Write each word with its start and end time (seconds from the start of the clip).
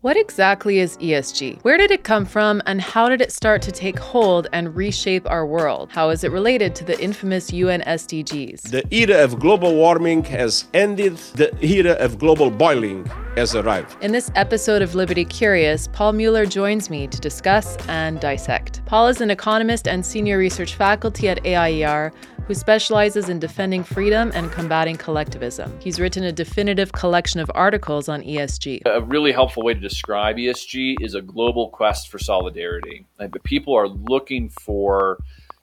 What 0.00 0.16
exactly 0.16 0.78
is 0.78 0.96
ESG? 0.98 1.64
Where 1.64 1.76
did 1.76 1.90
it 1.90 2.04
come 2.04 2.24
from, 2.24 2.62
and 2.66 2.80
how 2.80 3.08
did 3.08 3.20
it 3.20 3.32
start 3.32 3.62
to 3.62 3.72
take 3.72 3.98
hold 3.98 4.46
and 4.52 4.76
reshape 4.76 5.28
our 5.28 5.44
world? 5.44 5.90
How 5.90 6.10
is 6.10 6.22
it 6.22 6.30
related 6.30 6.76
to 6.76 6.84
the 6.84 6.96
infamous 7.02 7.52
UN 7.52 7.80
SDGs? 7.80 8.70
The 8.70 8.84
era 8.94 9.24
of 9.24 9.40
global 9.40 9.74
warming 9.74 10.22
has 10.26 10.66
ended, 10.72 11.16
the 11.34 11.52
era 11.60 11.94
of 11.94 12.20
global 12.20 12.48
boiling 12.48 13.06
has 13.34 13.56
arrived. 13.56 13.96
In 14.00 14.12
this 14.12 14.30
episode 14.36 14.82
of 14.82 14.94
Liberty 14.94 15.24
Curious, 15.24 15.88
Paul 15.88 16.12
Mueller 16.12 16.46
joins 16.46 16.88
me 16.90 17.08
to 17.08 17.18
discuss 17.18 17.76
and 17.88 18.20
dissect. 18.20 18.84
Paul 18.86 19.08
is 19.08 19.20
an 19.20 19.32
economist 19.32 19.88
and 19.88 20.06
senior 20.06 20.38
research 20.38 20.76
faculty 20.76 21.28
at 21.28 21.44
AIER 21.44 22.12
who 22.48 22.54
specializes 22.54 23.28
in 23.28 23.38
defending 23.38 23.84
freedom 23.84 24.32
and 24.34 24.50
combating 24.50 24.96
collectivism. 24.96 25.70
He's 25.80 26.00
written 26.00 26.24
a 26.24 26.32
definitive 26.32 26.92
collection 26.92 27.40
of 27.40 27.50
articles 27.54 28.08
on 28.08 28.22
ESG. 28.22 28.80
A 28.86 29.02
really 29.02 29.32
helpful 29.32 29.62
way 29.62 29.74
to 29.74 29.80
describe 29.80 30.36
ESG 30.36 30.96
is 31.02 31.14
a 31.14 31.20
global 31.20 31.68
quest 31.68 32.08
for 32.08 32.18
solidarity. 32.18 33.04
Like 33.20 33.32
the 33.32 33.40
people 33.40 33.76
are 33.76 33.86
looking 33.86 34.48
for 34.48 35.18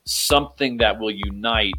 something 0.06 0.78
that 0.78 1.00
will 1.00 1.10
unite 1.10 1.74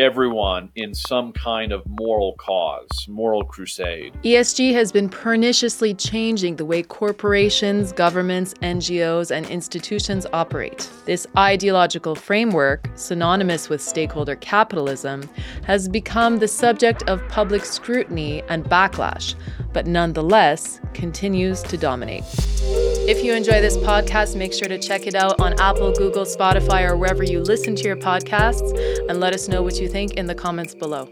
everyone 0.00 0.70
in 0.76 0.94
some 0.94 1.30
kind 1.30 1.72
of 1.72 1.82
moral 1.86 2.32
cause, 2.38 2.88
moral 3.06 3.44
crusade. 3.44 4.14
ESG 4.24 4.72
has 4.72 4.90
been 4.90 5.10
perniciously 5.10 5.92
changing 5.92 6.56
the 6.56 6.64
way 6.64 6.82
corporations, 6.82 7.92
governments, 7.92 8.54
NGOs, 8.62 9.30
and 9.30 9.44
institutions 9.50 10.26
operate. 10.32 10.88
This 11.04 11.26
ideological 11.36 12.14
framework, 12.14 12.88
synonymous 12.94 13.68
with 13.68 13.82
stakeholder 13.82 14.36
capitalism, 14.36 15.28
has 15.64 15.86
become 15.86 16.38
the 16.38 16.48
subject 16.48 17.02
of 17.02 17.20
public 17.28 17.66
scrutiny 17.66 18.42
and 18.48 18.64
backlash, 18.64 19.34
but 19.72 19.86
nonetheless 19.86 20.80
continues 20.94 21.62
to 21.64 21.76
dominate. 21.76 22.24
If 23.08 23.24
you 23.24 23.32
enjoy 23.32 23.60
this 23.60 23.76
podcast, 23.76 24.36
make 24.36 24.52
sure 24.52 24.68
to 24.68 24.78
check 24.78 25.06
it 25.06 25.14
out 25.14 25.40
on 25.40 25.58
Apple, 25.60 25.92
Google, 25.92 26.24
Spotify, 26.24 26.88
or 26.88 26.96
wherever 26.96 27.24
you 27.24 27.40
listen 27.40 27.74
to 27.76 27.82
your 27.82 27.96
podcasts, 27.96 28.70
and 29.08 29.20
let 29.20 29.32
us 29.32 29.48
know 29.48 29.62
what 29.62 29.80
you 29.80 29.88
think 29.88 30.14
in 30.14 30.26
the 30.26 30.34
comments 30.34 30.74
below. 30.74 31.08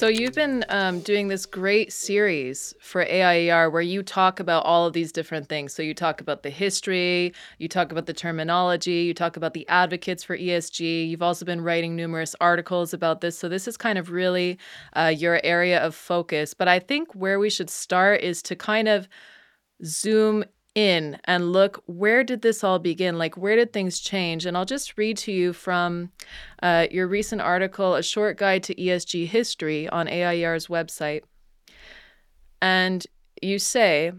So, 0.00 0.08
you've 0.08 0.32
been 0.32 0.64
um, 0.70 1.00
doing 1.00 1.28
this 1.28 1.44
great 1.44 1.92
series 1.92 2.74
for 2.80 3.02
AIER 3.02 3.68
where 3.68 3.82
you 3.82 4.02
talk 4.02 4.40
about 4.40 4.64
all 4.64 4.86
of 4.86 4.94
these 4.94 5.12
different 5.12 5.50
things. 5.50 5.74
So, 5.74 5.82
you 5.82 5.92
talk 5.92 6.22
about 6.22 6.42
the 6.42 6.48
history, 6.48 7.34
you 7.58 7.68
talk 7.68 7.92
about 7.92 8.06
the 8.06 8.14
terminology, 8.14 9.02
you 9.02 9.12
talk 9.12 9.36
about 9.36 9.52
the 9.52 9.68
advocates 9.68 10.24
for 10.24 10.38
ESG. 10.38 11.10
You've 11.10 11.20
also 11.20 11.44
been 11.44 11.60
writing 11.60 11.96
numerous 11.96 12.34
articles 12.40 12.94
about 12.94 13.20
this. 13.20 13.38
So, 13.38 13.46
this 13.46 13.68
is 13.68 13.76
kind 13.76 13.98
of 13.98 14.10
really 14.10 14.58
uh, 14.94 15.12
your 15.14 15.38
area 15.44 15.78
of 15.84 15.94
focus. 15.94 16.54
But 16.54 16.66
I 16.66 16.78
think 16.78 17.14
where 17.14 17.38
we 17.38 17.50
should 17.50 17.68
start 17.68 18.22
is 18.22 18.40
to 18.44 18.56
kind 18.56 18.88
of 18.88 19.06
zoom 19.84 20.46
in 20.74 21.18
and 21.24 21.52
look 21.52 21.82
where 21.86 22.22
did 22.22 22.42
this 22.42 22.62
all 22.62 22.78
begin? 22.78 23.18
Like 23.18 23.36
where 23.36 23.56
did 23.56 23.72
things 23.72 23.98
change? 23.98 24.46
And 24.46 24.56
i'll 24.56 24.64
just 24.64 24.96
read 24.96 25.16
to 25.18 25.32
you 25.32 25.52
from 25.52 26.10
uh, 26.62 26.86
your 26.90 27.06
recent 27.06 27.40
article 27.40 27.94
a 27.96 28.02
short 28.02 28.36
guide 28.36 28.62
to 28.64 28.74
esg 28.74 29.26
history 29.26 29.88
on 29.88 30.06
aier's 30.06 30.68
website. 30.68 31.22
And 32.62 33.06
you 33.42 33.58
say 33.58 34.12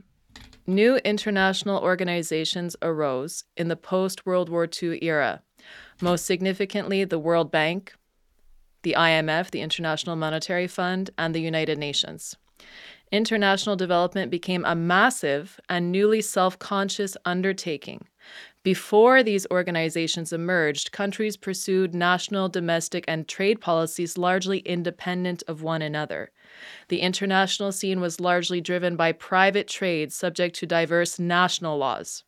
new 0.68 0.98
international 0.98 1.82
organizations 1.82 2.76
arose 2.82 3.44
in 3.58 3.68
the 3.68 3.76
post 3.76 4.26
world 4.26 4.50
war 4.50 4.68
ii 4.82 5.00
era 5.02 5.42
most 6.02 6.26
significantly 6.26 7.04
the 7.04 7.20
world 7.20 7.52
bank 7.52 7.94
the 8.84 8.96
imf 8.98 9.52
the 9.52 9.62
international 9.62 10.16
monetary 10.16 10.68
fund 10.68 11.10
and 11.18 11.34
the 11.34 11.42
united 11.42 11.78
nations 11.78 12.36
international 13.12 13.76
development 13.76 14.32
became 14.32 14.66
a 14.66 14.76
massive 14.76 15.60
and 15.70 15.92
newly 15.92 16.22
self 16.22 16.58
conscious 16.60 17.18
undertaking. 17.26 18.08
Before 18.64 19.24
these 19.24 19.48
organizations 19.50 20.32
emerged, 20.32 20.92
countries 20.92 21.36
pursued 21.36 21.96
national, 21.96 22.48
domestic, 22.48 23.04
and 23.08 23.28
trade 23.28 23.60
policies 23.60 24.20
largely 24.20 24.60
independent 24.60 25.42
of 25.48 25.64
one 25.64 25.82
another. 25.82 26.32
The 26.90 27.02
international 27.02 27.72
scene 27.72 28.02
was 28.02 28.20
largely 28.20 28.62
driven 28.62 28.96
by 28.96 29.14
private 29.14 29.68
trade 29.68 30.14
subject 30.14 30.56
to 30.58 30.68
diverse 30.68 31.18
national 31.18 31.80
laws. 31.80 32.24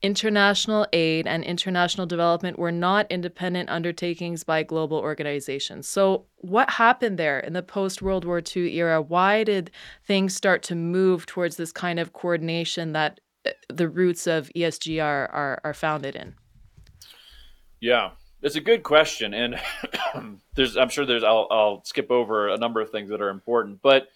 International 0.00 0.86
aid 0.92 1.26
and 1.26 1.42
international 1.42 2.06
development 2.06 2.56
were 2.56 2.70
not 2.70 3.10
independent 3.10 3.68
undertakings 3.68 4.44
by 4.44 4.62
global 4.62 4.98
organizations. 4.98 5.88
So, 5.88 6.26
what 6.36 6.70
happened 6.70 7.18
there 7.18 7.40
in 7.40 7.52
the 7.52 7.64
post 7.64 8.00
World 8.00 8.24
War 8.24 8.40
II 8.40 8.72
era? 8.76 9.02
Why 9.02 9.42
did 9.42 9.72
things 10.04 10.36
start 10.36 10.62
to 10.64 10.76
move 10.76 11.26
towards 11.26 11.56
this 11.56 11.72
kind 11.72 11.98
of 11.98 12.12
coordination 12.12 12.92
that 12.92 13.18
uh, 13.44 13.50
the 13.68 13.88
roots 13.88 14.28
of 14.28 14.52
ESG 14.54 15.02
are, 15.02 15.26
are, 15.32 15.60
are 15.64 15.74
founded 15.74 16.14
in? 16.14 16.36
Yeah, 17.80 18.10
it's 18.40 18.56
a 18.56 18.60
good 18.60 18.84
question, 18.84 19.34
and 19.34 19.60
there's 20.54 20.76
I'm 20.76 20.90
sure 20.90 21.06
there's 21.06 21.24
I'll, 21.24 21.48
I'll 21.50 21.84
skip 21.84 22.12
over 22.12 22.48
a 22.48 22.56
number 22.56 22.80
of 22.80 22.90
things 22.90 23.10
that 23.10 23.20
are 23.20 23.30
important, 23.30 23.80
but 23.82 24.06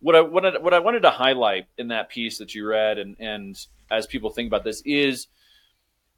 what 0.00 0.16
I 0.16 0.22
what 0.22 0.44
I, 0.44 0.58
what 0.58 0.74
I 0.74 0.80
wanted 0.80 1.02
to 1.02 1.10
highlight 1.10 1.66
in 1.78 1.88
that 1.88 2.08
piece 2.08 2.38
that 2.38 2.52
you 2.52 2.66
read, 2.66 2.98
and 2.98 3.14
and 3.20 3.56
as 3.90 4.06
people 4.06 4.30
think 4.30 4.48
about 4.48 4.64
this, 4.64 4.82
is 4.84 5.28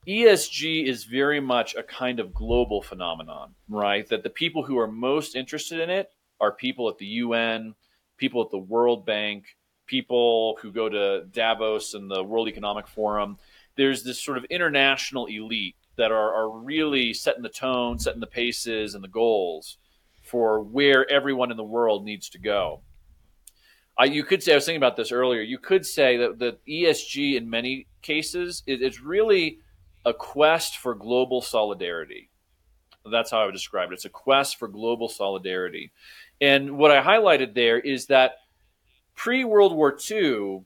ESG 0.06 0.86
is 0.86 1.04
very 1.04 1.40
much 1.40 1.74
a 1.74 1.82
kind 1.82 2.18
of 2.18 2.34
global 2.34 2.82
phenomenon, 2.82 3.54
right? 3.68 4.06
That 4.08 4.22
the 4.22 4.30
people 4.30 4.64
who 4.64 4.78
are 4.78 4.88
most 4.88 5.36
interested 5.36 5.80
in 5.80 5.90
it 5.90 6.10
are 6.40 6.52
people 6.52 6.88
at 6.88 6.98
the 6.98 7.06
UN, 7.06 7.74
people 8.16 8.42
at 8.42 8.50
the 8.50 8.58
World 8.58 9.06
Bank, 9.06 9.56
people 9.86 10.58
who 10.60 10.72
go 10.72 10.88
to 10.88 11.24
Davos 11.30 11.94
and 11.94 12.10
the 12.10 12.22
World 12.22 12.48
Economic 12.48 12.88
Forum. 12.88 13.38
There's 13.76 14.02
this 14.02 14.22
sort 14.22 14.38
of 14.38 14.44
international 14.44 15.26
elite 15.26 15.76
that 15.96 16.10
are, 16.10 16.34
are 16.34 16.50
really 16.50 17.14
setting 17.14 17.42
the 17.42 17.48
tone, 17.48 17.98
setting 17.98 18.20
the 18.20 18.26
paces 18.26 18.94
and 18.94 19.04
the 19.04 19.08
goals 19.08 19.78
for 20.22 20.62
where 20.62 21.08
everyone 21.10 21.50
in 21.50 21.56
the 21.56 21.62
world 21.64 22.04
needs 22.04 22.28
to 22.30 22.38
go. 22.38 22.80
I, 23.98 24.04
you 24.04 24.24
could 24.24 24.42
say 24.42 24.52
I 24.52 24.54
was 24.56 24.64
thinking 24.64 24.78
about 24.78 24.96
this 24.96 25.12
earlier. 25.12 25.42
You 25.42 25.58
could 25.58 25.84
say 25.84 26.16
that 26.16 26.38
the 26.38 26.56
ESG 26.68 27.36
in 27.36 27.50
many 27.50 27.86
cases 28.00 28.62
is 28.66 29.00
really 29.00 29.58
a 30.04 30.14
quest 30.14 30.78
for 30.78 30.94
global 30.94 31.42
solidarity. 31.42 32.30
That's 33.10 33.30
how 33.30 33.42
I 33.42 33.46
would 33.46 33.54
describe 33.54 33.90
it. 33.90 33.94
It's 33.94 34.04
a 34.04 34.10
quest 34.10 34.58
for 34.58 34.68
global 34.68 35.08
solidarity. 35.08 35.92
And 36.40 36.78
what 36.78 36.90
I 36.90 37.02
highlighted 37.02 37.54
there 37.54 37.78
is 37.78 38.06
that 38.06 38.36
pre 39.14 39.44
World 39.44 39.74
War 39.74 39.96
II, 40.10 40.62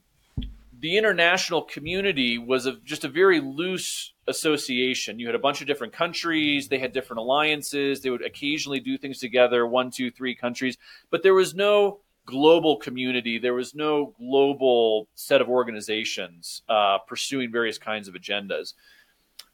the 0.79 0.97
international 0.97 1.63
community 1.63 2.37
was 2.37 2.65
a, 2.65 2.73
just 2.83 3.03
a 3.03 3.09
very 3.09 3.39
loose 3.39 4.13
association. 4.27 5.19
You 5.19 5.27
had 5.27 5.35
a 5.35 5.39
bunch 5.39 5.61
of 5.61 5.67
different 5.67 5.93
countries, 5.93 6.67
they 6.67 6.77
had 6.77 6.93
different 6.93 7.19
alliances, 7.19 8.01
they 8.01 8.09
would 8.09 8.25
occasionally 8.25 8.79
do 8.79 8.97
things 8.97 9.19
together, 9.19 9.65
one, 9.65 9.89
two, 9.89 10.11
three 10.11 10.35
countries, 10.35 10.77
but 11.09 11.23
there 11.23 11.33
was 11.33 11.55
no 11.55 11.99
global 12.27 12.75
community. 12.75 13.39
There 13.39 13.55
was 13.55 13.73
no 13.73 14.13
global 14.19 15.07
set 15.15 15.41
of 15.41 15.49
organizations 15.49 16.61
uh, 16.69 16.99
pursuing 16.99 17.51
various 17.51 17.79
kinds 17.79 18.07
of 18.07 18.13
agendas. 18.13 18.73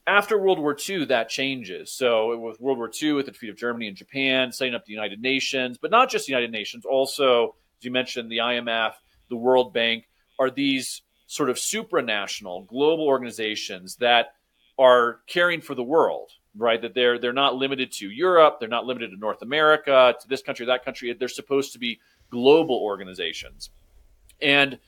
After 0.06 0.38
World 0.38 0.60
War 0.60 0.76
II, 0.78 1.06
that 1.06 1.30
changes. 1.30 1.90
So, 1.94 2.38
with 2.38 2.60
World 2.60 2.78
War 2.78 2.92
II, 3.02 3.14
with 3.14 3.28
the 3.28 3.32
defeat 3.32 3.52
of 3.52 3.56
Germany 3.56 3.88
and 3.88 3.96
Japan, 3.96 4.52
setting 4.52 4.76
up 4.76 4.86
the 4.86 4.92
United 4.92 5.22
Nations, 5.22 5.78
but 5.78 5.92
not 5.92 6.10
just 6.10 6.26
the 6.26 6.32
United 6.32 6.52
Nations, 6.52 6.84
also, 6.84 7.56
as 7.80 7.86
you 7.86 7.92
mentioned, 7.92 8.30
the 8.30 8.40
IMF, 8.40 8.96
the 9.30 9.38
World 9.38 9.74
Bank, 9.74 10.10
are 10.38 10.50
these 10.50 11.04
sort 11.28 11.50
of 11.50 11.56
supranational 11.56 12.68
global 12.68 13.06
organizations 13.06 13.96
that 13.98 14.34
are 14.78 15.22
caring 15.28 15.62
for 15.62 15.76
the 15.76 15.84
world, 15.84 16.32
right? 16.58 16.82
That 16.82 16.96
they're 16.96 17.18
they're 17.18 17.32
not 17.32 17.56
limited 17.56 17.92
to 17.94 18.10
Europe, 18.10 18.58
they're 18.60 18.68
not 18.68 18.86
limited 18.86 19.12
to 19.12 19.18
North 19.18 19.42
America, 19.42 20.16
to 20.20 20.28
this 20.28 20.42
country, 20.42 20.66
that 20.66 20.84
country. 20.84 21.14
They're 21.14 21.30
supposed 21.30 21.72
to 21.74 21.80
be 21.80 22.00
global 22.34 22.76
organizations. 22.76 23.70
And 24.42 24.80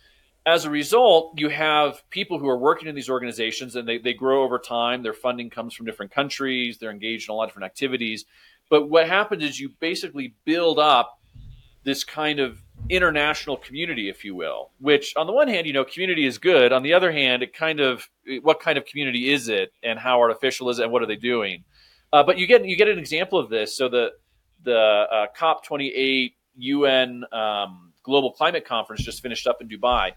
as 0.47 0.65
a 0.65 0.69
result, 0.69 1.33
you 1.37 1.49
have 1.49 2.03
people 2.09 2.39
who 2.39 2.49
are 2.49 2.57
working 2.57 2.87
in 2.87 2.95
these 2.95 3.09
organizations 3.09 3.75
and 3.75 3.87
they, 3.87 3.99
they 3.99 4.13
grow 4.13 4.43
over 4.43 4.59
time. 4.59 5.03
Their 5.03 5.13
funding 5.13 5.49
comes 5.49 5.73
from 5.73 5.85
different 5.85 6.11
countries, 6.11 6.77
they're 6.77 6.91
engaged 6.91 7.29
in 7.29 7.33
a 7.33 7.35
lot 7.35 7.43
of 7.43 7.49
different 7.49 7.65
activities. 7.65 8.25
But 8.69 8.89
what 8.89 9.07
happens 9.07 9.43
is 9.43 9.59
you 9.59 9.69
basically 9.79 10.33
build 10.43 10.79
up 10.79 11.19
this 11.83 12.03
kind 12.03 12.39
of 12.39 12.59
international 12.89 13.57
community, 13.57 14.09
if 14.09 14.25
you 14.25 14.35
will, 14.35 14.71
which 14.79 15.13
on 15.15 15.27
the 15.27 15.33
one 15.33 15.47
hand, 15.47 15.67
you 15.67 15.73
know, 15.73 15.85
community 15.85 16.25
is 16.25 16.39
good. 16.39 16.73
On 16.73 16.81
the 16.81 16.93
other 16.93 17.11
hand, 17.11 17.43
it 17.43 17.53
kind 17.53 17.79
of, 17.79 18.09
what 18.41 18.59
kind 18.59 18.77
of 18.77 18.85
community 18.85 19.31
is 19.31 19.49
it 19.49 19.71
and 19.83 19.99
how 19.99 20.19
artificial 20.19 20.69
is 20.69 20.79
it 20.79 20.83
and 20.83 20.91
what 20.91 21.03
are 21.03 21.07
they 21.07 21.15
doing? 21.15 21.63
Uh, 22.11 22.23
but 22.23 22.37
you 22.39 22.47
get, 22.47 22.65
you 22.65 22.75
get 22.75 22.87
an 22.87 22.97
example 22.97 23.37
of 23.37 23.49
this. 23.49 23.77
So 23.77 23.87
the, 23.87 24.09
the 24.63 24.77
uh, 24.77 25.27
COP28 25.39 26.33
UN 26.57 27.23
um, 27.31 27.93
Global 28.03 28.31
Climate 28.31 28.65
Conference 28.65 29.03
just 29.03 29.21
finished 29.21 29.47
up 29.47 29.61
in 29.61 29.67
Dubai. 29.67 30.11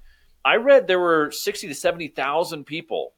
I 0.44 0.56
read 0.56 0.86
there 0.86 1.00
were 1.00 1.30
60 1.30 1.68
to 1.68 1.74
70,000 1.74 2.64
people 2.64 3.12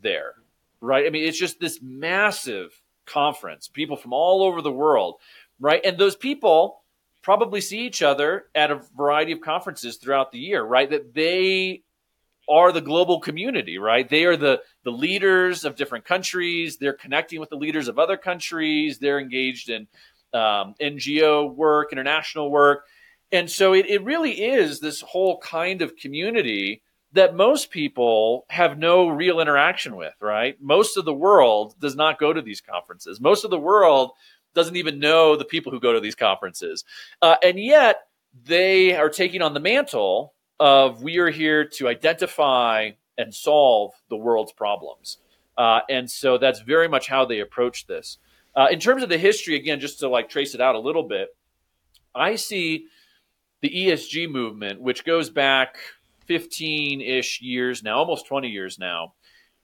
there, 0.00 0.34
right? 0.80 1.06
I 1.06 1.10
mean, 1.10 1.24
it's 1.26 1.38
just 1.38 1.60
this 1.60 1.80
massive 1.82 2.70
conference, 3.06 3.68
people 3.68 3.96
from 3.96 4.12
all 4.12 4.42
over 4.42 4.62
the 4.62 4.72
world, 4.72 5.16
right? 5.60 5.84
And 5.84 5.98
those 5.98 6.16
people 6.16 6.82
probably 7.22 7.60
see 7.60 7.80
each 7.80 8.02
other 8.02 8.46
at 8.54 8.70
a 8.70 8.80
variety 8.96 9.32
of 9.32 9.40
conferences 9.40 9.96
throughout 9.96 10.32
the 10.32 10.38
year, 10.38 10.62
right? 10.62 10.90
That 10.90 11.14
they 11.14 11.82
are 12.48 12.72
the 12.72 12.80
global 12.80 13.20
community, 13.20 13.78
right? 13.78 14.08
They 14.08 14.24
are 14.24 14.36
the 14.36 14.62
the 14.84 14.90
leaders 14.90 15.64
of 15.64 15.76
different 15.76 16.04
countries. 16.04 16.76
They're 16.76 16.92
connecting 16.92 17.38
with 17.38 17.50
the 17.50 17.56
leaders 17.56 17.88
of 17.88 17.98
other 17.98 18.16
countries. 18.16 18.98
They're 18.98 19.20
engaged 19.20 19.68
in 19.68 19.86
um, 20.34 20.74
NGO 20.80 21.54
work, 21.54 21.92
international 21.92 22.50
work, 22.50 22.84
and 23.30 23.50
so 23.50 23.72
it, 23.72 23.86
it 23.88 24.04
really 24.04 24.42
is 24.42 24.80
this 24.80 25.00
whole 25.00 25.38
kind 25.38 25.80
of 25.82 25.96
community 25.96 26.82
that 27.12 27.34
most 27.34 27.70
people 27.70 28.46
have 28.48 28.78
no 28.78 29.08
real 29.08 29.40
interaction 29.40 29.96
with, 29.96 30.14
right? 30.20 30.56
Most 30.60 30.96
of 30.96 31.04
the 31.04 31.14
world 31.14 31.74
does 31.78 31.96
not 31.96 32.18
go 32.18 32.32
to 32.32 32.40
these 32.40 32.60
conferences. 32.60 33.20
Most 33.20 33.44
of 33.44 33.50
the 33.50 33.58
world 33.58 34.12
doesn't 34.54 34.76
even 34.76 34.98
know 34.98 35.36
the 35.36 35.44
people 35.44 35.72
who 35.72 35.80
go 35.80 35.92
to 35.92 36.00
these 36.00 36.14
conferences. 36.14 36.84
Uh, 37.20 37.36
and 37.42 37.58
yet 37.58 38.00
they 38.44 38.94
are 38.94 39.10
taking 39.10 39.42
on 39.42 39.54
the 39.54 39.60
mantle 39.60 40.34
of 40.58 41.02
we 41.02 41.18
are 41.18 41.30
here 41.30 41.64
to 41.64 41.88
identify 41.88 42.90
and 43.18 43.34
solve 43.34 43.92
the 44.08 44.16
world's 44.16 44.52
problems. 44.52 45.18
Uh, 45.56 45.80
and 45.90 46.10
so 46.10 46.38
that's 46.38 46.60
very 46.60 46.88
much 46.88 47.08
how 47.08 47.24
they 47.24 47.40
approach 47.40 47.86
this. 47.86 48.18
Uh, 48.54 48.68
in 48.70 48.78
terms 48.78 49.02
of 49.02 49.08
the 49.08 49.18
history, 49.18 49.56
again, 49.56 49.80
just 49.80 50.00
to 50.00 50.08
like 50.08 50.28
trace 50.28 50.54
it 50.54 50.60
out 50.60 50.74
a 50.74 50.80
little 50.80 51.02
bit, 51.02 51.28
I 52.14 52.36
see 52.36 52.86
the 53.62 53.70
ESG 53.70 54.30
movement, 54.30 54.80
which 54.80 55.04
goes 55.04 55.30
back 55.30 55.76
15 56.26 57.00
ish 57.00 57.40
years 57.40 57.82
now, 57.82 57.98
almost 57.98 58.26
20 58.26 58.48
years 58.48 58.78
now, 58.78 59.14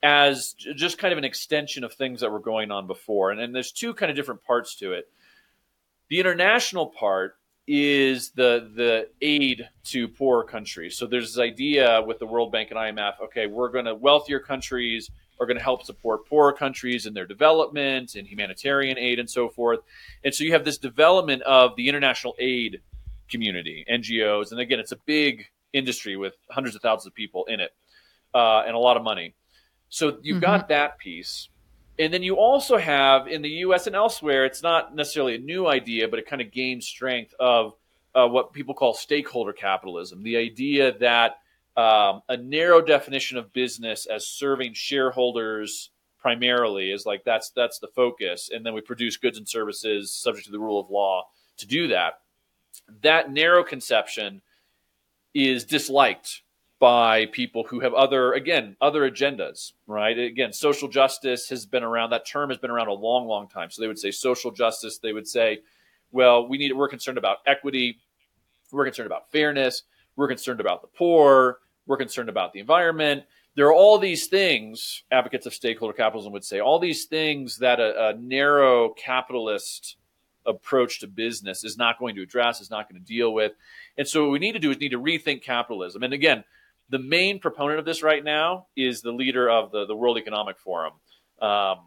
as 0.02 0.54
just 0.54 0.98
kind 0.98 1.12
of 1.12 1.18
an 1.18 1.24
extension 1.24 1.84
of 1.84 1.92
things 1.92 2.20
that 2.20 2.30
were 2.30 2.40
going 2.40 2.70
on 2.70 2.86
before. 2.86 3.30
And, 3.30 3.40
and 3.40 3.54
there's 3.54 3.72
two 3.72 3.92
kind 3.94 4.10
of 4.10 4.16
different 4.16 4.42
parts 4.44 4.76
to 4.76 4.92
it. 4.92 5.10
The 6.08 6.20
international 6.20 6.86
part 6.86 7.36
is 7.66 8.30
the 8.30 8.70
the 8.74 9.08
aid 9.20 9.68
to 9.84 10.08
poorer 10.08 10.42
countries. 10.42 10.96
So 10.96 11.06
there's 11.06 11.34
this 11.34 11.38
idea 11.38 12.02
with 12.06 12.18
the 12.18 12.24
World 12.24 12.50
Bank 12.50 12.70
and 12.70 12.78
IMF. 12.78 13.20
Okay, 13.24 13.46
we're 13.46 13.68
going 13.68 13.84
to 13.84 13.94
wealthier 13.94 14.40
countries 14.40 15.10
are 15.40 15.46
going 15.46 15.56
to 15.56 15.62
help 15.62 15.84
support 15.84 16.26
poorer 16.26 16.52
countries 16.52 17.06
in 17.06 17.14
their 17.14 17.26
development 17.26 18.14
and 18.14 18.26
humanitarian 18.26 18.98
aid 18.98 19.18
and 19.18 19.28
so 19.28 19.48
forth. 19.48 19.80
And 20.24 20.34
so 20.34 20.44
you 20.44 20.52
have 20.52 20.64
this 20.64 20.78
development 20.78 21.42
of 21.42 21.76
the 21.76 21.88
international 21.88 22.34
aid 22.38 22.80
community, 23.28 23.84
NGOs, 23.90 24.50
and 24.50 24.60
again, 24.60 24.80
it's 24.80 24.92
a 24.92 24.98
big 25.06 25.46
industry 25.72 26.16
with 26.16 26.34
hundreds 26.50 26.74
of 26.74 26.82
thousands 26.82 27.06
of 27.06 27.14
people 27.14 27.44
in 27.46 27.60
it 27.60 27.74
uh, 28.34 28.60
and 28.66 28.74
a 28.74 28.78
lot 28.78 28.96
of 28.96 29.02
money. 29.02 29.34
So 29.88 30.18
you've 30.22 30.36
mm-hmm. 30.36 30.40
got 30.40 30.68
that 30.68 30.98
piece. 30.98 31.48
And 31.98 32.14
then 32.14 32.22
you 32.22 32.36
also 32.36 32.78
have 32.78 33.26
in 33.26 33.42
the 33.42 33.48
US 33.48 33.86
and 33.86 33.96
elsewhere, 33.96 34.44
it's 34.44 34.62
not 34.62 34.94
necessarily 34.94 35.34
a 35.34 35.38
new 35.38 35.66
idea, 35.66 36.08
but 36.08 36.18
it 36.18 36.26
kind 36.26 36.40
of 36.40 36.52
gains 36.52 36.86
strength 36.86 37.34
of 37.40 37.74
uh, 38.14 38.26
what 38.26 38.52
people 38.52 38.74
call 38.74 38.94
stakeholder 38.94 39.52
capitalism 39.52 40.22
the 40.22 40.36
idea 40.36 40.96
that 40.98 41.38
um, 41.78 42.22
a 42.28 42.36
narrow 42.36 42.82
definition 42.82 43.38
of 43.38 43.52
business 43.52 44.06
as 44.06 44.26
serving 44.26 44.72
shareholders 44.74 45.90
primarily 46.18 46.90
is 46.90 47.06
like 47.06 47.22
that's 47.22 47.50
that's 47.50 47.78
the 47.78 47.86
focus. 47.86 48.50
And 48.52 48.66
then 48.66 48.74
we 48.74 48.80
produce 48.80 49.16
goods 49.16 49.38
and 49.38 49.48
services 49.48 50.10
subject 50.10 50.46
to 50.46 50.52
the 50.52 50.58
rule 50.58 50.80
of 50.80 50.90
law 50.90 51.28
to 51.58 51.68
do 51.68 51.86
that. 51.86 52.14
That 53.02 53.30
narrow 53.30 53.62
conception 53.62 54.42
is 55.34 55.64
disliked 55.64 56.42
by 56.80 57.26
people 57.26 57.62
who 57.62 57.78
have 57.78 57.94
other 57.94 58.32
again 58.32 58.76
other 58.80 59.08
agendas 59.08 59.72
right? 59.86 60.18
Again 60.18 60.52
social 60.52 60.88
justice 60.88 61.48
has 61.48 61.64
been 61.64 61.84
around 61.84 62.10
that 62.10 62.26
term 62.26 62.50
has 62.50 62.58
been 62.58 62.72
around 62.72 62.88
a 62.88 62.92
long 62.92 63.28
long 63.28 63.48
time. 63.48 63.70
So 63.70 63.82
they 63.82 63.88
would 63.88 64.00
say 64.00 64.10
social 64.10 64.50
justice 64.50 64.98
they 64.98 65.12
would 65.12 65.28
say 65.28 65.60
well 66.10 66.48
we 66.48 66.58
need 66.58 66.72
we're 66.72 66.88
concerned 66.88 67.18
about 67.18 67.38
equity 67.46 68.00
we're 68.72 68.84
concerned 68.84 69.06
about 69.06 69.30
fairness 69.30 69.84
we're 70.16 70.26
concerned 70.26 70.58
about 70.58 70.82
the 70.82 70.88
poor 70.88 71.58
we're 71.88 71.96
concerned 71.96 72.28
about 72.28 72.52
the 72.52 72.60
environment 72.60 73.24
there 73.58 73.66
are 73.66 73.74
all 73.74 73.98
these 73.98 74.28
things 74.28 75.02
advocates 75.10 75.44
of 75.44 75.52
stakeholder 75.52 75.92
capitalism 75.92 76.32
would 76.32 76.44
say 76.44 76.60
all 76.60 76.78
these 76.78 77.06
things 77.06 77.58
that 77.58 77.80
a, 77.80 78.10
a 78.10 78.14
narrow 78.14 78.90
capitalist 78.90 79.96
approach 80.46 81.00
to 81.00 81.08
business 81.08 81.64
is 81.64 81.76
not 81.76 81.98
going 81.98 82.14
to 82.14 82.22
address, 82.22 82.60
is 82.60 82.70
not 82.70 82.88
going 82.88 83.02
to 83.02 83.04
deal 83.04 83.34
with. 83.34 83.52
And 83.96 84.06
so 84.06 84.22
what 84.22 84.30
we 84.30 84.38
need 84.38 84.52
to 84.52 84.60
do 84.60 84.70
is 84.70 84.78
need 84.78 84.90
to 84.90 85.00
rethink 85.00 85.42
capitalism. 85.42 86.04
And 86.04 86.14
again, 86.14 86.44
the 86.88 87.00
main 87.00 87.40
proponent 87.40 87.80
of 87.80 87.84
this 87.84 88.02
right 88.02 88.22
now 88.22 88.66
is 88.76 89.02
the 89.02 89.10
leader 89.10 89.50
of 89.50 89.72
the, 89.72 89.86
the 89.86 89.96
World 89.96 90.18
Economic 90.18 90.58
Forum, 90.58 90.92
um, 91.42 91.78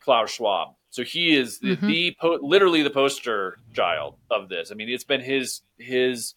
Klaus 0.00 0.30
Schwab. 0.30 0.74
So 0.90 1.04
he 1.04 1.34
is 1.34 1.58
the, 1.58 1.76
mm-hmm. 1.76 1.86
the 1.86 2.16
po- 2.20 2.38
literally 2.42 2.82
the 2.82 2.90
poster 2.90 3.58
child 3.72 4.16
of 4.30 4.50
this. 4.50 4.70
I 4.70 4.74
mean, 4.74 4.90
it's 4.90 5.04
been 5.04 5.22
his 5.22 5.62
his 5.78 6.34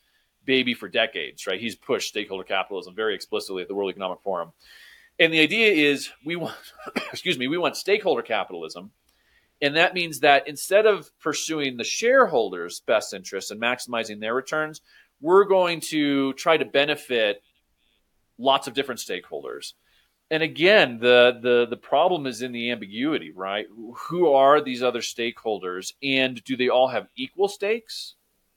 baby 0.47 0.73
for 0.73 0.89
decades, 0.89 1.45
right? 1.45 1.61
He's 1.61 1.75
pushed 1.75 2.09
stakeholder 2.09 2.43
capitalism 2.43 2.95
very 2.95 3.13
explicitly 3.13 3.61
at 3.61 3.67
the 3.67 3.75
World 3.75 3.91
Economic 3.91 4.21
Forum. 4.23 4.53
And 5.19 5.31
the 5.31 5.41
idea 5.41 5.71
is 5.71 6.09
we 6.25 6.35
want 6.35 6.55
excuse 7.11 7.37
me, 7.37 7.47
we 7.47 7.59
want 7.59 7.77
stakeholder 7.77 8.23
capitalism 8.23 8.91
and 9.61 9.75
that 9.75 9.93
means 9.93 10.19
that 10.19 10.47
instead 10.47 10.85
of 10.85 11.09
pursuing 11.19 11.77
the 11.77 11.83
shareholders' 11.83 12.81
best 12.81 13.13
interests 13.13 13.51
and 13.51 13.61
maximizing 13.61 14.19
their 14.19 14.35
returns, 14.35 14.81
we're 15.19 15.45
going 15.45 15.79
to 15.79 16.33
try 16.33 16.57
to 16.57 16.65
benefit 16.65 17.41
lots 18.37 18.67
of 18.67 18.75
different 18.75 19.01
stakeholders. 19.01 19.73
And 20.29 20.43
again, 20.43 20.99
the, 20.99 21.39
the, 21.41 21.67
the 21.69 21.77
problem 21.77 22.27
is 22.27 22.41
in 22.41 22.51
the 22.51 22.69
ambiguity, 22.69 23.31
right? 23.31 23.65
Who 24.09 24.31
are 24.31 24.61
these 24.61 24.83
other 24.83 24.99
stakeholders? 24.99 25.93
And 26.03 26.43
do 26.43 26.55
they 26.55 26.69
all 26.69 26.89
have 26.89 27.07
equal 27.15 27.47
stakes? 27.47 28.15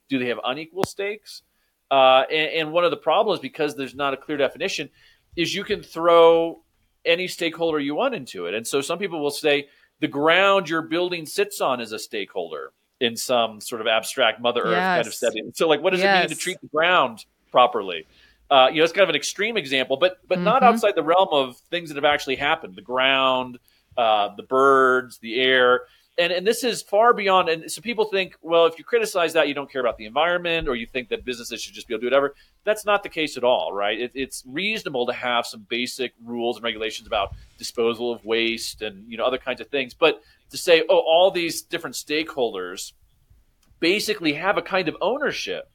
Do 0.09 0.19
they 0.19 0.27
have 0.27 0.41
unequal 0.45 0.85
stakes? 0.85 1.43
Uh, 1.91 2.23
and, 2.31 2.51
and 2.53 2.73
one 2.73 2.85
of 2.85 2.91
the 2.91 2.97
problems, 2.97 3.41
because 3.41 3.75
there's 3.75 3.95
not 3.95 4.15
a 4.15 4.17
clear 4.17 4.37
definition, 4.37 4.89
is 5.37 5.55
you 5.55 5.65
can 5.65 5.83
throw 5.83 6.63
any 7.05 7.27
stakeholder 7.27 7.79
you 7.79 7.95
want 7.95 8.15
into 8.15 8.47
it. 8.47 8.55
And 8.55 8.67
so 8.67 8.81
some 8.81 8.99
people 8.99 9.21
will 9.21 9.31
say, 9.31 9.69
the 10.01 10.09
ground 10.09 10.69
your 10.69 10.83
building 10.83 11.27
sits 11.27 11.61
on 11.61 11.81
is 11.81 11.93
a 11.93 11.99
stakeholder 11.99 12.73
in 13.01 13.17
some 13.17 13.61
sort 13.61 13.81
of 13.81 13.87
abstract 13.87 14.41
Mother 14.41 14.63
Earth 14.63 14.73
yes. 14.73 14.97
kind 14.97 15.07
of 15.07 15.15
setting. 15.15 15.53
So, 15.55 15.69
like, 15.69 15.83
what 15.83 15.91
does 15.91 16.01
yes. 16.01 16.25
it 16.25 16.29
mean 16.29 16.37
to 16.37 16.43
treat 16.43 16.61
the 16.61 16.69
ground 16.69 17.25
properly? 17.51 18.07
Uh, 18.51 18.69
you 18.71 18.79
know, 18.79 18.85
it's 18.85 18.93
kind 18.93 19.05
of 19.05 19.11
an 19.11 19.15
extreme 19.15 19.57
example, 19.57 19.97
but 19.97 20.19
but 20.27 20.37
mm-hmm. 20.37 20.45
not 20.45 20.63
outside 20.63 20.95
the 20.97 21.03
realm 21.03 21.29
of 21.33 21.57
things 21.71 21.89
that 21.91 21.97
have 21.97 22.05
actually 22.05 22.37
happened. 22.37 22.75
The 22.77 22.83
ground, 22.83 23.59
uh, 23.97 24.31
the 24.37 24.43
birds, 24.43 25.19
the 25.19 25.41
air 25.41 25.83
and 26.21 26.33
and 26.33 26.47
this 26.47 26.63
is 26.63 26.83
far 26.83 27.15
beyond. 27.15 27.49
And 27.49 27.71
so 27.71 27.81
people 27.81 28.05
think, 28.05 28.37
well, 28.43 28.67
if 28.67 28.79
you 28.79 28.85
criticize 28.85 29.33
that, 29.33 29.49
you 29.49 29.55
don't 29.55 29.71
care 29.71 29.81
about 29.81 29.97
the 29.97 30.07
environment, 30.07 30.69
or 30.69 30.75
you 30.77 30.87
think 30.87 31.09
that 31.09 31.25
businesses 31.25 31.63
should 31.63 31.75
just 31.75 31.89
be 31.89 31.95
able 31.95 32.01
to 32.01 32.03
do 32.03 32.11
whatever. 32.11 32.35
That's 32.65 32.85
not 32.85 33.03
the 33.03 33.09
case 33.09 33.37
at 33.37 33.45
all, 33.45 33.73
right? 33.73 33.99
It, 33.99 34.13
it's 34.15 34.45
reasonable 34.47 35.07
to 35.07 35.13
have 35.13 35.47
some 35.47 35.67
basic 35.69 36.13
rules 36.25 36.57
and 36.57 36.65
regulations 36.65 37.07
about 37.07 37.35
disposal 37.59 38.13
of 38.13 38.25
waste 38.25 38.83
and 38.83 39.11
you 39.11 39.17
know 39.17 39.25
other 39.25 39.39
kinds 39.39 39.61
of 39.61 39.69
things. 39.69 39.95
But 39.95 40.23
to 40.51 40.57
say, 40.57 40.85
oh, 40.89 40.99
all 40.99 41.31
these 41.31 41.63
different 41.63 41.97
stakeholders 41.97 42.93
basically 43.81 44.35
have 44.35 44.59
a 44.59 44.63
kind 44.63 44.89
of 44.89 44.97
ownership 45.01 45.71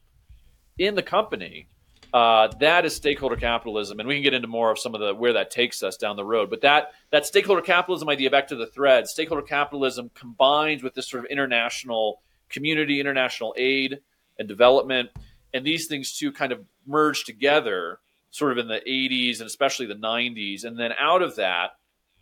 in 0.77 0.95
the 0.95 1.03
company 1.03 1.67
uh, 2.15 2.47
that 2.61 2.85
is 2.85 2.95
stakeholder 2.95 3.35
capitalism, 3.35 3.99
and 3.99 4.07
we 4.07 4.15
can 4.15 4.23
get 4.23 4.33
into 4.33 4.47
more 4.47 4.71
of 4.71 4.79
some 4.79 4.95
of 4.95 5.01
the 5.01 5.13
where 5.13 5.33
that 5.33 5.51
takes 5.51 5.83
us 5.83 5.97
down 5.97 6.15
the 6.15 6.23
road. 6.23 6.49
But 6.49 6.61
that 6.61 6.93
that 7.11 7.25
stakeholder 7.25 7.61
capitalism 7.61 8.07
idea, 8.07 8.29
back 8.29 8.47
to 8.47 8.55
the 8.55 8.67
thread, 8.67 9.05
stakeholder 9.09 9.41
capitalism 9.41 10.09
combined 10.15 10.81
with 10.81 10.93
this 10.93 11.09
sort 11.09 11.25
of 11.25 11.29
international 11.29 12.21
community, 12.47 13.01
international 13.01 13.53
aid 13.57 13.99
and 14.39 14.47
development, 14.47 15.09
and 15.53 15.65
these 15.65 15.87
things 15.87 16.17
two 16.17 16.31
kind 16.31 16.53
of 16.53 16.61
merge 16.87 17.25
together, 17.25 17.99
sort 18.31 18.53
of 18.53 18.59
in 18.59 18.69
the 18.69 18.81
80s 18.87 19.39
and 19.39 19.47
especially 19.47 19.85
the 19.85 19.95
90s, 19.95 20.63
and 20.63 20.79
then 20.79 20.93
out 20.97 21.21
of 21.21 21.35
that 21.35 21.71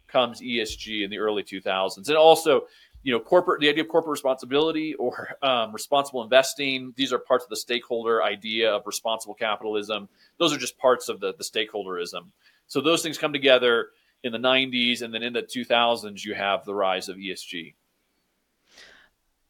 comes 0.08 0.42
ESG 0.42 1.04
in 1.04 1.12
the 1.12 1.20
early 1.20 1.44
2000s, 1.44 2.08
and 2.08 2.18
also 2.18 2.64
you 3.04 3.12
know, 3.12 3.20
corporate, 3.20 3.60
the 3.60 3.70
idea 3.70 3.84
of 3.84 3.90
corporate 3.90 4.12
responsibility 4.12 4.96
or 4.96 5.36
um, 5.44 5.72
responsible 5.72 6.24
investing. 6.24 6.94
These 6.96 7.14
are 7.14 7.20
parts 7.20 7.44
of 7.44 7.50
the 7.50 7.58
stakeholder 7.58 8.24
idea 8.24 8.74
of 8.74 8.88
responsible 8.88 9.36
capitalism. 9.36 10.10
Those 10.40 10.54
are 10.54 10.58
just 10.58 10.78
parts 10.78 11.10
of 11.10 11.20
the, 11.20 11.34
the 11.38 11.44
stakeholderism. 11.44 12.28
So 12.68 12.82
those 12.82 13.04
things 13.04 13.18
come 13.18 13.34
together 13.34 13.90
in 14.24 14.32
the 14.32 14.40
90s, 14.40 15.02
and 15.02 15.14
then 15.14 15.22
in 15.22 15.34
the 15.34 15.44
2000s, 15.44 16.24
you 16.24 16.34
have 16.34 16.64
the 16.64 16.74
rise 16.74 17.10
of 17.10 17.18
ESG. 17.18 17.74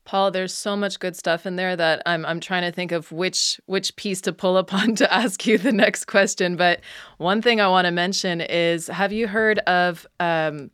Paul, 0.06 0.32
there's 0.32 0.54
so 0.54 0.76
much 0.76 1.00
good 1.00 1.16
stuff 1.16 1.46
in 1.46 1.56
there 1.56 1.76
that 1.76 2.02
I'm 2.06 2.26
I'm 2.26 2.42
trying 2.42 2.64
to 2.64 2.72
think 2.72 2.92
of 2.92 3.12
which 3.12 3.62
which 3.68 3.96
piece 3.96 4.20
to 4.22 4.34
pull 4.34 4.58
upon 4.58 4.96
to 4.98 5.14
ask 5.14 5.46
you 5.46 5.58
the 5.58 5.72
next 5.72 6.06
question. 6.06 6.58
But 6.58 6.82
one 7.20 7.42
thing 7.42 7.62
I 7.62 7.68
want 7.70 7.86
to 7.86 7.92
mention 7.92 8.42
is, 8.42 8.88
have 8.88 9.14
you 9.14 9.28
heard 9.28 9.60
of 9.60 10.06
um, 10.20 10.72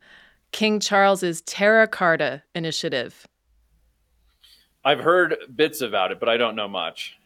King 0.52 0.80
Charles's 0.80 1.40
Terra 1.42 1.86
Carta 1.86 2.42
initiative? 2.54 3.26
I've 4.84 5.00
heard 5.00 5.36
bits 5.54 5.80
about 5.80 6.10
it, 6.10 6.20
but 6.20 6.28
I 6.28 6.36
don't 6.36 6.56
know 6.56 6.68
much. 6.68 7.16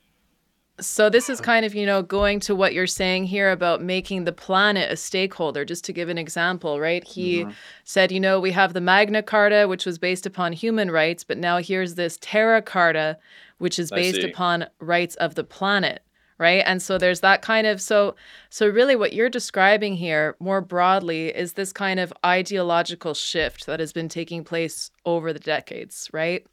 So 0.81 1.09
this 1.09 1.31
is 1.31 1.41
kind 1.41 1.65
of, 1.65 1.73
you 1.77 1.87
know, 1.87 2.03
going 2.03 2.41
to 2.41 2.55
what 2.57 2.75
you're 2.75 2.89
saying 2.89 3.27
here 3.27 3.53
about 3.53 3.81
making 3.81 4.25
the 4.25 4.33
planet 4.33 4.91
a 4.91 4.97
stakeholder. 4.97 5.65
Just 5.65 5.85
to 5.85 5.93
give 5.93 6.09
an 6.09 6.19
example, 6.19 6.81
right? 6.81 7.05
He 7.05 7.43
mm-hmm. 7.43 7.51
said, 7.85 8.11
you 8.11 8.19
know, 8.19 8.41
we 8.41 8.51
have 8.51 8.73
the 8.73 8.81
Magna 8.81 9.23
Carta, 9.23 9.69
which 9.69 9.87
was 9.87 9.99
based 9.99 10.27
upon 10.27 10.53
human 10.53 10.91
rights, 10.91 11.23
but 11.23 11.39
now 11.39 11.59
here's 11.59 11.95
this 11.95 12.19
Terra 12.21 12.61
Carta, 12.61 13.19
which 13.59 13.79
is 13.79 13.91
based 13.91 14.25
upon 14.25 14.67
rights 14.81 15.15
of 15.17 15.37
the 15.37 15.45
planet 15.45 16.03
right 16.39 16.63
and 16.67 16.83
so 16.83 16.99
there's 16.99 17.21
that 17.21 17.43
kind 17.43 17.67
of 17.67 17.81
so 17.81 18.15
so 18.51 18.69
really 18.69 18.97
what 18.97 19.13
you're 19.13 19.29
describing 19.29 19.95
here 19.95 20.37
more 20.41 20.61
broadly 20.61 21.29
is 21.29 21.53
this 21.53 21.73
kind 21.73 22.01
of 22.01 22.13
ideological 22.25 23.15
shift 23.15 23.67
that 23.67 23.81
has 23.81 23.93
been 23.93 24.09
taking 24.09 24.43
place 24.43 24.91
over 25.05 25.33
the 25.33 25.39
decades 25.39 26.09
right 26.13 26.47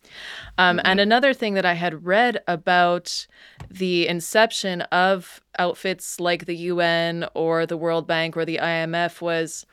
um, 0.57 0.77
mm-hmm. 0.77 0.87
and 0.87 0.99
another 0.99 1.33
thing 1.33 1.53
that 1.55 1.65
i 1.65 1.73
had 1.73 2.05
read 2.05 2.41
about 2.47 3.25
the 3.69 4.07
inception 4.07 4.81
of 4.81 5.41
outfits 5.57 6.19
like 6.19 6.45
the 6.45 6.55
un 6.55 7.25
or 7.33 7.65
the 7.65 7.77
world 7.77 8.05
bank 8.05 8.37
or 8.37 8.45
the 8.45 8.59
imf 8.61 9.21
was 9.21 9.65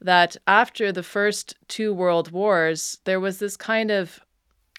that 0.00 0.36
after 0.46 0.92
the 0.92 1.02
first 1.02 1.56
two 1.68 1.92
world 1.92 2.30
wars 2.30 2.98
there 3.04 3.20
was 3.20 3.38
this 3.38 3.56
kind 3.56 3.90
of 3.90 4.20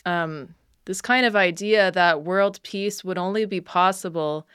um, 0.06 0.56
this 0.86 1.02
kind 1.02 1.26
of 1.26 1.36
idea 1.36 1.92
that 1.92 2.24
world 2.24 2.60
peace 2.64 3.04
would 3.04 3.18
only 3.18 3.46
be 3.46 3.62
possible 3.62 4.48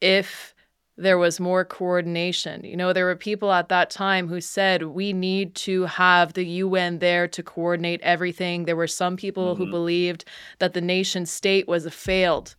if 0.00 0.54
there 0.98 1.18
was 1.18 1.38
more 1.38 1.64
coordination. 1.64 2.64
You 2.64 2.76
know, 2.76 2.92
there 2.92 3.04
were 3.04 3.16
people 3.16 3.52
at 3.52 3.68
that 3.68 3.88
time 3.88 4.26
who 4.26 4.40
said 4.40 4.82
we 4.82 5.12
need 5.12 5.54
to 5.56 5.84
have 5.84 6.32
the 6.32 6.44
UN 6.44 6.98
there 6.98 7.28
to 7.28 7.42
coordinate 7.42 8.00
everything. 8.02 8.64
There 8.64 8.76
were 8.76 8.88
some 8.88 9.16
people 9.16 9.54
mm-hmm. 9.54 9.64
who 9.64 9.70
believed 9.70 10.24
that 10.58 10.74
the 10.74 10.80
nation 10.80 11.24
state 11.24 11.68
was 11.68 11.86
a 11.86 11.90
failed 11.90 12.56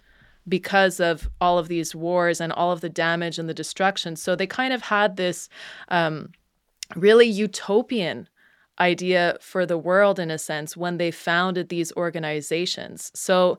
because 0.48 1.02
of 1.02 1.30
all 1.42 1.58
of 1.60 1.68
these 1.68 1.94
wars 1.94 2.40
and 2.40 2.54
all 2.54 2.72
of 2.72 2.82
the 2.82 2.90
damage 2.90 3.38
and 3.38 3.50
the 3.50 3.54
destruction. 3.54 4.16
So 4.16 4.36
they 4.36 4.48
kind 4.48 4.74
of 4.74 4.84
had 4.84 5.18
this 5.18 5.50
um, 5.90 6.32
really 6.96 7.28
utopian 7.28 8.30
idea 8.80 9.38
for 9.42 9.66
the 9.66 9.78
world 9.78 10.20
in 10.20 10.32
a 10.32 10.38
sense 10.38 10.78
when 10.78 10.98
they 10.98 11.12
founded 11.12 11.70
these 11.70 11.92
organizations. 11.94 13.12
So, 13.14 13.58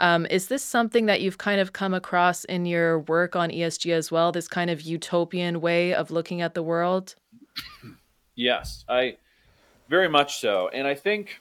um, 0.00 0.26
is 0.26 0.46
this 0.46 0.62
something 0.62 1.06
that 1.06 1.20
you've 1.20 1.38
kind 1.38 1.60
of 1.60 1.72
come 1.72 1.92
across 1.92 2.44
in 2.44 2.66
your 2.66 3.00
work 3.00 3.34
on 3.34 3.50
ESG 3.50 3.92
as 3.92 4.12
well? 4.12 4.30
This 4.30 4.46
kind 4.46 4.70
of 4.70 4.80
utopian 4.82 5.60
way 5.60 5.92
of 5.92 6.12
looking 6.12 6.40
at 6.40 6.54
the 6.54 6.62
world? 6.62 7.16
Yes, 8.36 8.84
I 8.88 9.16
very 9.88 10.08
much 10.08 10.38
so. 10.38 10.68
And 10.68 10.86
I 10.86 10.94
think, 10.94 11.40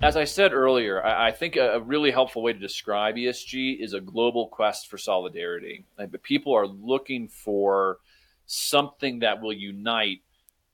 as 0.00 0.16
I 0.16 0.22
said 0.22 0.52
earlier, 0.52 1.04
I, 1.04 1.28
I 1.28 1.32
think 1.32 1.56
a, 1.56 1.72
a, 1.72 1.80
really 1.80 2.12
helpful 2.12 2.42
way 2.42 2.52
to 2.52 2.58
describe 2.58 3.16
ESG 3.16 3.80
is 3.80 3.94
a 3.94 4.00
global 4.00 4.46
quest 4.46 4.88
for 4.88 4.96
solidarity. 4.96 5.84
Like, 5.98 6.12
but 6.12 6.22
people 6.22 6.54
are 6.54 6.68
looking 6.68 7.26
for 7.26 7.98
something 8.46 9.18
that 9.20 9.40
will 9.40 9.52
unite 9.52 10.20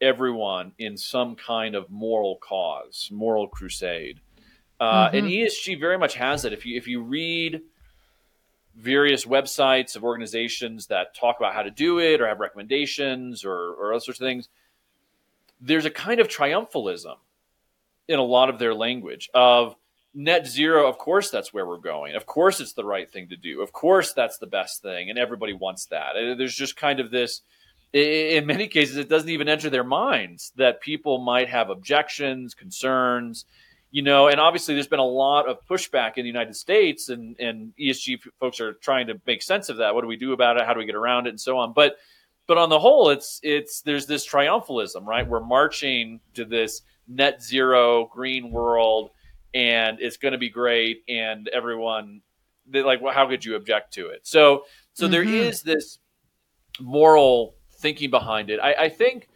everyone 0.05 0.73
in 0.79 0.97
some 0.97 1.35
kind 1.35 1.75
of 1.75 1.91
moral 1.91 2.37
cause, 2.37 3.09
moral 3.13 3.49
crusade. 3.49 4.21
Uh, 4.79 5.09
mm-hmm. 5.09 5.17
And 5.17 5.27
ESG 5.29 5.81
very 5.81 5.99
much 5.99 6.15
has 6.15 6.45
it. 6.45 6.53
If 6.53 6.67
you 6.67 6.77
if 6.77 6.87
you 6.87 7.03
read 7.03 7.63
various 8.77 9.25
websites 9.25 9.97
of 9.97 10.05
organizations 10.05 10.89
that 10.89 11.15
talk 11.15 11.37
about 11.39 11.55
how 11.55 11.63
to 11.63 11.71
do 11.71 12.01
it 12.01 12.21
or 12.21 12.27
have 12.27 12.41
recommendations 12.41 13.45
or, 13.45 13.55
or 13.55 13.93
other 13.93 14.01
sorts 14.01 14.21
of 14.21 14.27
things, 14.27 14.49
there's 15.61 15.85
a 15.85 15.91
kind 15.91 16.21
of 16.21 16.29
triumphalism 16.29 17.17
in 18.09 18.19
a 18.19 18.23
lot 18.23 18.51
of 18.51 18.59
their 18.59 18.75
language 18.75 19.31
of 19.33 19.77
net 20.13 20.47
zero. 20.47 20.89
Of 20.89 20.99
course, 20.99 21.31
that's 21.31 21.55
where 21.55 21.67
we're 21.67 21.79
going. 21.79 22.17
Of 22.17 22.27
course, 22.27 22.61
it's 22.61 22.73
the 22.73 22.85
right 22.85 23.11
thing 23.11 23.29
to 23.29 23.37
do. 23.37 23.63
Of 23.63 23.73
course, 23.73 24.13
that's 24.13 24.39
the 24.39 24.47
best 24.47 24.83
thing, 24.83 25.09
and 25.09 25.19
everybody 25.19 25.53
wants 25.53 25.87
that. 25.87 26.15
There's 26.37 26.57
just 26.57 26.77
kind 26.77 27.01
of 27.01 27.11
this 27.11 27.43
in 27.95 28.47
many 28.47 28.67
cases, 28.67 28.97
it 28.97 29.09
doesn't 29.09 29.29
even 29.29 29.49
enter 29.49 29.71
their 29.71 29.85
minds 29.85 30.53
that 30.57 30.81
people 30.81 31.19
might 31.19 31.49
have 31.49 31.71
objections, 31.71 32.53
concerns, 32.53 33.45
you 33.93 34.03
know. 34.03 34.27
And 34.27 34.41
obviously, 34.41 34.75
there's 34.75 34.89
been 34.89 34.99
a 34.99 35.07
lot 35.07 35.49
of 35.49 35.65
pushback 35.67 36.17
in 36.17 36.25
the 36.25 36.29
United 36.29 36.57
States, 36.57 37.09
and 37.09 37.39
and 37.39 37.73
ESG 37.79 38.19
folks 38.41 38.61
are 38.61 38.73
trying 38.75 39.07
to 39.07 39.21
make 39.27 39.43
sense 39.43 39.69
of 39.69 39.77
that. 39.77 39.95
What 39.95 40.01
do 40.01 40.09
we 40.09 40.17
do 40.17 40.33
about 40.33 40.57
it? 40.57 40.67
How 40.67 40.75
do 40.75 40.81
we 40.81 40.87
get 40.87 40.97
around 40.97 41.27
it, 41.27 41.31
and 41.31 41.41
so 41.41 41.57
on. 41.57 41.73
But 41.73 41.97
but 42.49 42.59
on 42.59 42.69
the 42.69 42.81
whole, 42.81 43.11
it's 43.11 43.39
it's 43.45 43.83
there's 43.83 44.07
this 44.07 44.27
triumphalism, 44.27 45.07
right? 45.07 45.27
We're 45.27 45.39
marching 45.39 46.19
to 46.35 46.45
this 46.45 46.83
net 47.07 47.45
zero 47.45 48.07
green 48.13 48.51
world, 48.51 49.11
and 49.55 49.99
it's 50.01 50.17
going 50.17 50.33
to 50.33 50.39
be 50.39 50.51
great, 50.51 51.05
and 51.09 51.47
everyone, 51.47 52.23
they 52.67 52.83
like, 52.83 53.01
well, 53.01 53.15
how 53.15 53.29
could 53.29 53.45
you 53.45 53.55
object 53.55 53.95
to 53.95 54.09
it? 54.09 54.27
So 54.27 54.65
so 54.95 55.05
mm-hmm. 55.05 55.13
there 55.13 55.23
is 55.23 55.63
this 55.63 56.01
moral 56.81 57.55
thinking 57.85 58.09
behind 58.09 58.49
it. 58.49 58.59
I, 58.61 58.85
I, 58.85 58.89
think 58.89 59.29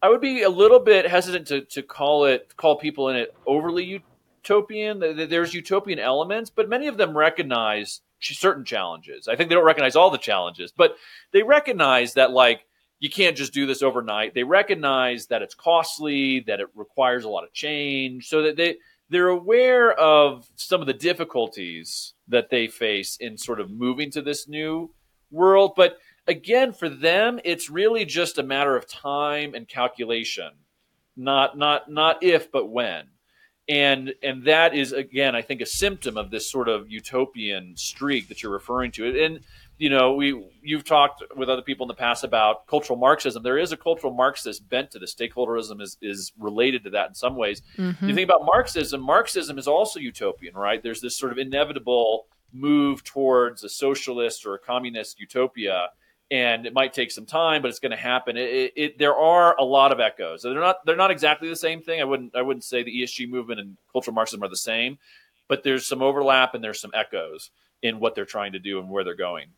I 0.00 0.08
would 0.08 0.20
be 0.20 0.44
a 0.44 0.48
little 0.48 0.78
bit 0.78 1.08
hesitant 1.08 1.48
to, 1.48 1.62
to 1.62 1.82
call 1.82 2.26
it 2.26 2.56
call 2.56 2.76
people 2.76 3.08
in 3.08 3.16
it 3.16 3.34
overly 3.44 4.00
utopian. 4.44 5.00
There's 5.00 5.52
utopian 5.52 5.98
elements, 5.98 6.48
but 6.48 6.68
many 6.68 6.86
of 6.86 6.98
them 6.98 7.18
recognize 7.18 8.02
certain 8.20 8.64
challenges. 8.64 9.26
I 9.26 9.34
think 9.34 9.48
they 9.48 9.56
don't 9.56 9.64
recognize 9.64 9.96
all 9.96 10.10
the 10.10 10.18
challenges, 10.18 10.70
but 10.70 10.94
they 11.32 11.42
recognize 11.42 12.14
that 12.14 12.30
like 12.30 12.60
you 13.00 13.10
can't 13.10 13.36
just 13.36 13.52
do 13.52 13.66
this 13.66 13.82
overnight. 13.82 14.34
They 14.34 14.44
recognize 14.44 15.26
that 15.26 15.42
it's 15.42 15.56
costly, 15.56 16.44
that 16.46 16.60
it 16.60 16.68
requires 16.76 17.24
a 17.24 17.28
lot 17.28 17.42
of 17.42 17.52
change, 17.52 18.28
so 18.28 18.42
that 18.42 18.56
they 18.56 18.76
they're 19.10 19.26
aware 19.26 19.92
of 19.92 20.48
some 20.54 20.80
of 20.80 20.86
the 20.86 20.94
difficulties 20.94 22.14
that 22.28 22.50
they 22.50 22.68
face 22.68 23.16
in 23.16 23.36
sort 23.36 23.58
of 23.58 23.68
moving 23.68 24.12
to 24.12 24.22
this 24.22 24.46
new 24.46 24.94
world, 25.32 25.72
but 25.76 25.98
again, 26.26 26.72
for 26.72 26.88
them, 26.88 27.40
it's 27.44 27.70
really 27.70 28.04
just 28.04 28.38
a 28.38 28.42
matter 28.42 28.76
of 28.76 28.88
time 28.88 29.54
and 29.54 29.68
calculation, 29.68 30.50
not 31.16 31.56
not 31.56 31.90
not 31.90 32.22
if 32.22 32.50
but 32.50 32.70
when. 32.70 33.04
And 33.68 34.14
and 34.22 34.44
that 34.44 34.74
is 34.74 34.92
again, 34.92 35.34
I 35.34 35.42
think, 35.42 35.60
a 35.60 35.66
symptom 35.66 36.16
of 36.16 36.30
this 36.30 36.50
sort 36.50 36.68
of 36.68 36.90
utopian 36.90 37.76
streak 37.76 38.28
that 38.28 38.42
you're 38.42 38.52
referring 38.52 38.92
to. 38.92 39.24
And 39.24 39.40
you 39.78 39.90
know, 39.90 40.14
we 40.14 40.48
you've 40.62 40.84
talked 40.84 41.22
with 41.36 41.48
other 41.48 41.62
people 41.62 41.84
in 41.84 41.88
the 41.88 41.94
past 41.94 42.22
about 42.24 42.66
cultural 42.66 42.98
Marxism. 42.98 43.42
There 43.42 43.58
is 43.58 43.72
a 43.72 43.76
cultural 43.76 44.12
Marxist 44.12 44.68
bent 44.68 44.90
to 44.92 44.98
the 44.98 45.06
Stakeholderism 45.06 45.80
is 45.82 45.98
is 46.00 46.32
related 46.38 46.84
to 46.84 46.90
that 46.90 47.08
in 47.08 47.14
some 47.14 47.36
ways. 47.36 47.60
Mm-hmm. 47.76 48.08
You 48.08 48.14
think 48.14 48.28
about 48.28 48.44
Marxism. 48.44 49.00
Marxism 49.00 49.58
is 49.58 49.66
also 49.66 49.98
utopian, 49.98 50.54
right? 50.54 50.82
There's 50.82 51.00
this 51.00 51.16
sort 51.16 51.32
of 51.32 51.38
inevitable 51.38 52.26
move 52.52 53.02
towards 53.04 53.64
a 53.64 53.68
socialist 53.68 54.46
or 54.46 54.54
a 54.54 54.58
communist 54.58 55.18
utopia 55.18 55.88
and 56.30 56.66
it 56.66 56.72
might 56.72 56.92
take 56.92 57.10
some 57.10 57.26
time, 57.26 57.62
but 57.62 57.68
it's 57.68 57.78
going 57.78 57.90
to 57.90 57.96
happen. 57.96 58.36
It, 58.36 58.50
it, 58.50 58.72
it, 58.76 58.98
there 58.98 59.16
are 59.16 59.56
a 59.58 59.64
lot 59.64 59.92
of 59.92 60.00
echoes. 60.00 60.42
They're 60.42 60.54
not 60.54 60.84
they're 60.84 60.96
not 60.96 61.10
exactly 61.10 61.48
the 61.48 61.56
same 61.56 61.82
thing. 61.82 62.00
I 62.00 62.04
wouldn't 62.04 62.34
I 62.34 62.42
wouldn't 62.42 62.64
say 62.64 62.82
the 62.82 63.02
ESG 63.02 63.28
movement 63.28 63.60
and 63.60 63.76
cultural 63.92 64.14
Marxism 64.14 64.42
are 64.42 64.48
the 64.48 64.56
same, 64.56 64.98
but 65.48 65.62
there's 65.62 65.86
some 65.86 66.02
overlap 66.02 66.54
and 66.54 66.64
there's 66.64 66.80
some 66.80 66.92
echoes 66.94 67.50
in 67.82 68.00
what 68.00 68.14
they're 68.14 68.24
trying 68.24 68.52
to 68.52 68.58
do 68.58 68.78
and 68.80 68.90
where 68.90 69.04
they're 69.04 69.14
going. 69.14 69.48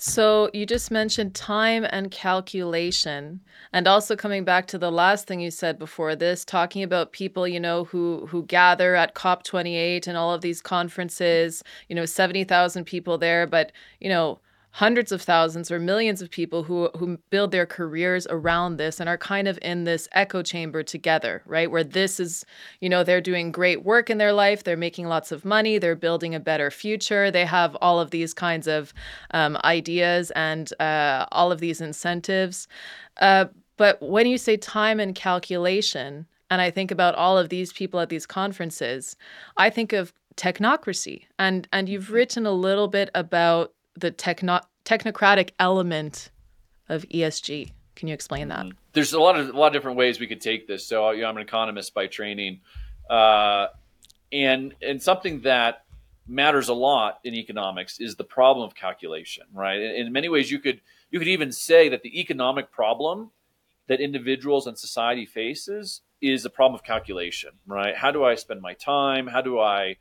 So 0.00 0.48
you 0.52 0.64
just 0.64 0.92
mentioned 0.92 1.34
time 1.34 1.84
and 1.90 2.08
calculation 2.12 3.40
and 3.72 3.88
also 3.88 4.14
coming 4.14 4.44
back 4.44 4.66
to 4.66 4.78
the 4.78 4.92
last 4.92 5.26
thing 5.26 5.40
you 5.40 5.50
said 5.50 5.76
before 5.76 6.14
this 6.14 6.44
talking 6.44 6.84
about 6.84 7.10
people 7.10 7.48
you 7.48 7.58
know 7.58 7.82
who 7.84 8.26
who 8.26 8.44
gather 8.44 8.94
at 8.94 9.16
COP28 9.16 10.06
and 10.06 10.16
all 10.16 10.32
of 10.32 10.40
these 10.40 10.60
conferences, 10.60 11.64
you 11.88 11.96
know 11.96 12.04
70,000 12.04 12.84
people 12.84 13.18
there 13.18 13.44
but 13.46 13.72
you 13.98 14.08
know 14.08 14.38
hundreds 14.72 15.12
of 15.12 15.22
thousands 15.22 15.70
or 15.70 15.78
millions 15.78 16.20
of 16.22 16.30
people 16.30 16.62
who 16.62 16.88
who 16.96 17.18
build 17.30 17.50
their 17.50 17.66
careers 17.66 18.26
around 18.30 18.76
this 18.76 19.00
and 19.00 19.08
are 19.08 19.18
kind 19.18 19.48
of 19.48 19.58
in 19.62 19.84
this 19.84 20.08
echo 20.12 20.42
chamber 20.42 20.82
together 20.82 21.42
right? 21.46 21.70
Where 21.70 21.84
this 21.84 22.20
is 22.20 22.44
you 22.80 22.88
know 22.88 23.02
they're 23.02 23.20
doing 23.20 23.50
great 23.50 23.84
work 23.84 24.10
in 24.10 24.18
their 24.18 24.32
life 24.32 24.64
they're 24.64 24.76
making 24.76 25.06
lots 25.06 25.32
of 25.32 25.44
money 25.44 25.78
they're 25.78 25.96
building 25.96 26.34
a 26.34 26.40
better 26.40 26.70
future 26.70 27.30
they 27.30 27.44
have 27.44 27.76
all 27.76 28.00
of 28.00 28.10
these 28.10 28.34
kinds 28.34 28.66
of 28.66 28.92
um, 29.32 29.56
ideas 29.64 30.30
and 30.32 30.72
uh, 30.80 31.26
all 31.32 31.50
of 31.50 31.60
these 31.60 31.80
incentives. 31.80 32.68
Uh, 33.20 33.46
but 33.76 34.00
when 34.02 34.26
you 34.26 34.38
say 34.38 34.56
time 34.56 35.00
and 35.00 35.14
calculation 35.14 36.26
and 36.50 36.60
i 36.60 36.70
think 36.70 36.90
about 36.90 37.14
all 37.14 37.36
of 37.38 37.48
these 37.48 37.72
people 37.72 38.00
at 38.00 38.08
these 38.08 38.26
conferences 38.26 39.16
i 39.56 39.70
think 39.70 39.92
of 39.92 40.12
technocracy. 40.38 41.24
And 41.38 41.68
and 41.72 41.88
you've 41.88 42.10
written 42.10 42.46
a 42.46 42.52
little 42.52 42.88
bit 42.88 43.10
about 43.14 43.74
the 43.98 44.10
techno- 44.10 44.60
technocratic 44.84 45.50
element 45.58 46.30
of 46.88 47.02
ESG. 47.08 47.72
Can 47.96 48.08
you 48.08 48.14
explain 48.14 48.48
that? 48.48 48.60
Mm-hmm. 48.66 48.78
There's 48.92 49.12
a 49.12 49.20
lot 49.20 49.38
of 49.38 49.48
a 49.48 49.58
lot 49.58 49.68
of 49.68 49.72
different 49.72 49.96
ways 49.96 50.20
we 50.20 50.26
could 50.26 50.40
take 50.40 50.66
this. 50.66 50.86
So 50.86 51.10
you 51.10 51.22
know, 51.22 51.28
I'm 51.28 51.36
an 51.36 51.42
economist 51.42 51.94
by 51.94 52.06
training, 52.06 52.60
uh, 53.10 53.68
and 54.32 54.74
and 54.80 55.02
something 55.02 55.42
that 55.42 55.84
matters 56.28 56.68
a 56.68 56.74
lot 56.74 57.18
in 57.24 57.34
economics 57.34 57.98
is 58.00 58.16
the 58.16 58.24
problem 58.24 58.66
of 58.66 58.74
calculation, 58.74 59.46
right? 59.52 59.80
In, 59.80 60.06
in 60.06 60.12
many 60.12 60.28
ways, 60.28 60.50
you 60.50 60.58
could 60.58 60.80
you 61.10 61.18
could 61.18 61.28
even 61.28 61.50
say 61.50 61.88
that 61.88 62.02
the 62.02 62.20
economic 62.20 62.70
problem 62.70 63.30
that 63.88 64.00
individuals 64.00 64.66
and 64.66 64.78
society 64.78 65.26
faces 65.26 66.02
is 66.20 66.44
a 66.44 66.50
problem 66.50 66.74
of 66.74 66.84
calculation, 66.84 67.50
right? 67.66 67.96
How 67.96 68.10
do 68.10 68.24
I 68.24 68.34
spend 68.34 68.60
my 68.60 68.74
time? 68.74 69.26
How 69.26 69.40
do 69.40 69.58
I, 69.58 69.96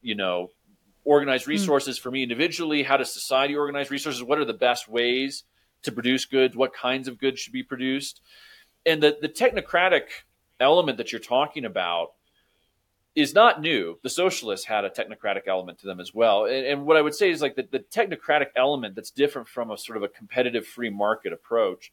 you 0.00 0.14
know, 0.14 0.50
organize 1.04 1.44
hmm. 1.44 1.50
resources 1.50 1.98
mm. 1.98 2.02
for 2.02 2.10
me 2.10 2.22
individually? 2.22 2.82
How 2.82 2.96
does 2.96 3.12
society 3.12 3.56
organize 3.56 3.90
resources? 3.90 4.22
What 4.22 4.38
are 4.38 4.44
the 4.44 4.52
best 4.52 4.88
ways 4.88 5.44
to 5.82 5.92
produce 5.92 6.24
goods? 6.24 6.56
What 6.56 6.72
kinds 6.74 7.08
of 7.08 7.18
goods 7.18 7.40
should 7.40 7.52
be 7.52 7.62
produced? 7.62 8.20
And 8.86 9.02
the, 9.02 9.16
the 9.20 9.28
technocratic 9.28 10.02
element 10.60 10.98
that 10.98 11.12
you're 11.12 11.20
talking 11.20 11.64
about 11.64 12.12
is 13.14 13.34
not 13.34 13.60
new. 13.60 13.98
The 14.02 14.10
socialists 14.10 14.66
had 14.66 14.84
a 14.84 14.90
technocratic 14.90 15.46
element 15.46 15.78
to 15.80 15.86
them 15.86 16.00
as 16.00 16.14
well. 16.14 16.46
And, 16.46 16.66
and 16.66 16.86
what 16.86 16.96
I 16.96 17.02
would 17.02 17.14
say 17.14 17.30
is 17.30 17.42
like 17.42 17.56
the, 17.56 17.68
the 17.70 17.80
technocratic 17.80 18.48
element 18.56 18.94
that's 18.94 19.10
different 19.10 19.48
from 19.48 19.70
a 19.70 19.76
sort 19.76 19.96
of 19.96 20.02
a 20.02 20.08
competitive 20.08 20.66
free 20.66 20.90
market 20.90 21.32
approach 21.32 21.92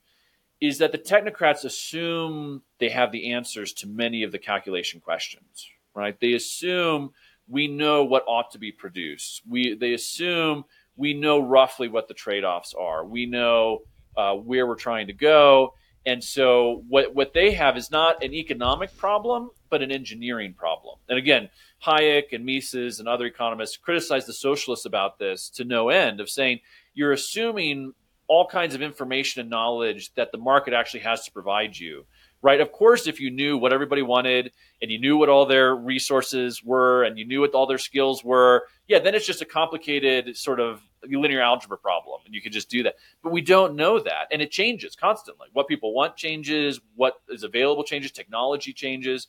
is 0.61 0.77
that 0.79 0.91
the 0.91 0.97
technocrats 0.97 1.63
assume 1.63 2.61
they 2.79 2.89
have 2.89 3.11
the 3.11 3.31
answers 3.31 3.73
to 3.73 3.87
many 3.87 4.23
of 4.23 4.31
the 4.31 4.39
calculation 4.39 4.99
questions, 4.99 5.69
right? 5.93 6.19
They 6.19 6.33
assume 6.33 7.11
we 7.49 7.67
know 7.67 8.03
what 8.03 8.23
ought 8.27 8.51
to 8.51 8.59
be 8.59 8.71
produced. 8.71 9.41
We 9.49 9.75
they 9.75 9.93
assume 9.93 10.65
we 10.95 11.13
know 11.13 11.39
roughly 11.39 11.87
what 11.87 12.07
the 12.07 12.13
trade-offs 12.13 12.73
are. 12.77 13.05
We 13.05 13.25
know 13.25 13.79
uh, 14.15 14.35
where 14.35 14.67
we're 14.67 14.75
trying 14.75 15.07
to 15.07 15.13
go, 15.13 15.73
and 16.05 16.23
so 16.23 16.83
what 16.87 17.13
what 17.15 17.33
they 17.33 17.51
have 17.51 17.77
is 17.77 17.91
not 17.91 18.23
an 18.23 18.33
economic 18.33 18.95
problem, 18.97 19.49
but 19.69 19.81
an 19.81 19.91
engineering 19.91 20.53
problem. 20.53 20.99
And 21.09 21.17
again, 21.17 21.49
Hayek 21.85 22.33
and 22.33 22.45
Mises 22.45 22.99
and 22.99 23.07
other 23.07 23.25
economists 23.25 23.77
criticize 23.77 24.25
the 24.25 24.33
socialists 24.33 24.85
about 24.85 25.17
this 25.17 25.49
to 25.51 25.63
no 25.63 25.89
end 25.89 26.19
of 26.19 26.29
saying 26.29 26.59
you're 26.93 27.13
assuming 27.13 27.93
all 28.27 28.45
kinds 28.47 28.75
of 28.75 28.81
information 28.81 29.41
and 29.41 29.49
knowledge 29.49 30.13
that 30.13 30.31
the 30.31 30.37
market 30.37 30.73
actually 30.73 30.99
has 30.99 31.25
to 31.25 31.31
provide 31.31 31.75
you 31.75 32.05
right? 32.41 32.61
Of 32.61 32.71
course, 32.71 33.07
if 33.07 33.19
you 33.19 33.31
knew 33.31 33.57
what 33.57 33.73
everybody 33.73 34.01
wanted 34.01 34.51
and 34.81 34.89
you 34.89 34.99
knew 34.99 35.17
what 35.17 35.29
all 35.29 35.45
their 35.45 35.75
resources 35.75 36.63
were 36.63 37.03
and 37.03 37.17
you 37.17 37.25
knew 37.25 37.41
what 37.41 37.53
all 37.53 37.67
their 37.67 37.77
skills 37.77 38.23
were, 38.23 38.63
yeah, 38.87 38.99
then 38.99 39.13
it's 39.13 39.27
just 39.27 39.41
a 39.41 39.45
complicated 39.45 40.35
sort 40.37 40.59
of 40.59 40.81
linear 41.03 41.41
algebra 41.41 41.77
problem 41.77 42.21
and 42.25 42.33
you 42.33 42.41
could 42.41 42.53
just 42.53 42.69
do 42.69 42.83
that. 42.83 42.95
But 43.23 43.31
we 43.31 43.41
don't 43.41 43.75
know 43.75 43.99
that 43.99 44.27
and 44.31 44.41
it 44.41 44.51
changes 44.51 44.95
constantly. 44.95 45.47
What 45.53 45.67
people 45.67 45.93
want 45.93 46.15
changes, 46.15 46.79
what 46.95 47.15
is 47.29 47.43
available 47.43 47.83
changes, 47.83 48.11
technology 48.11 48.73
changes. 48.73 49.27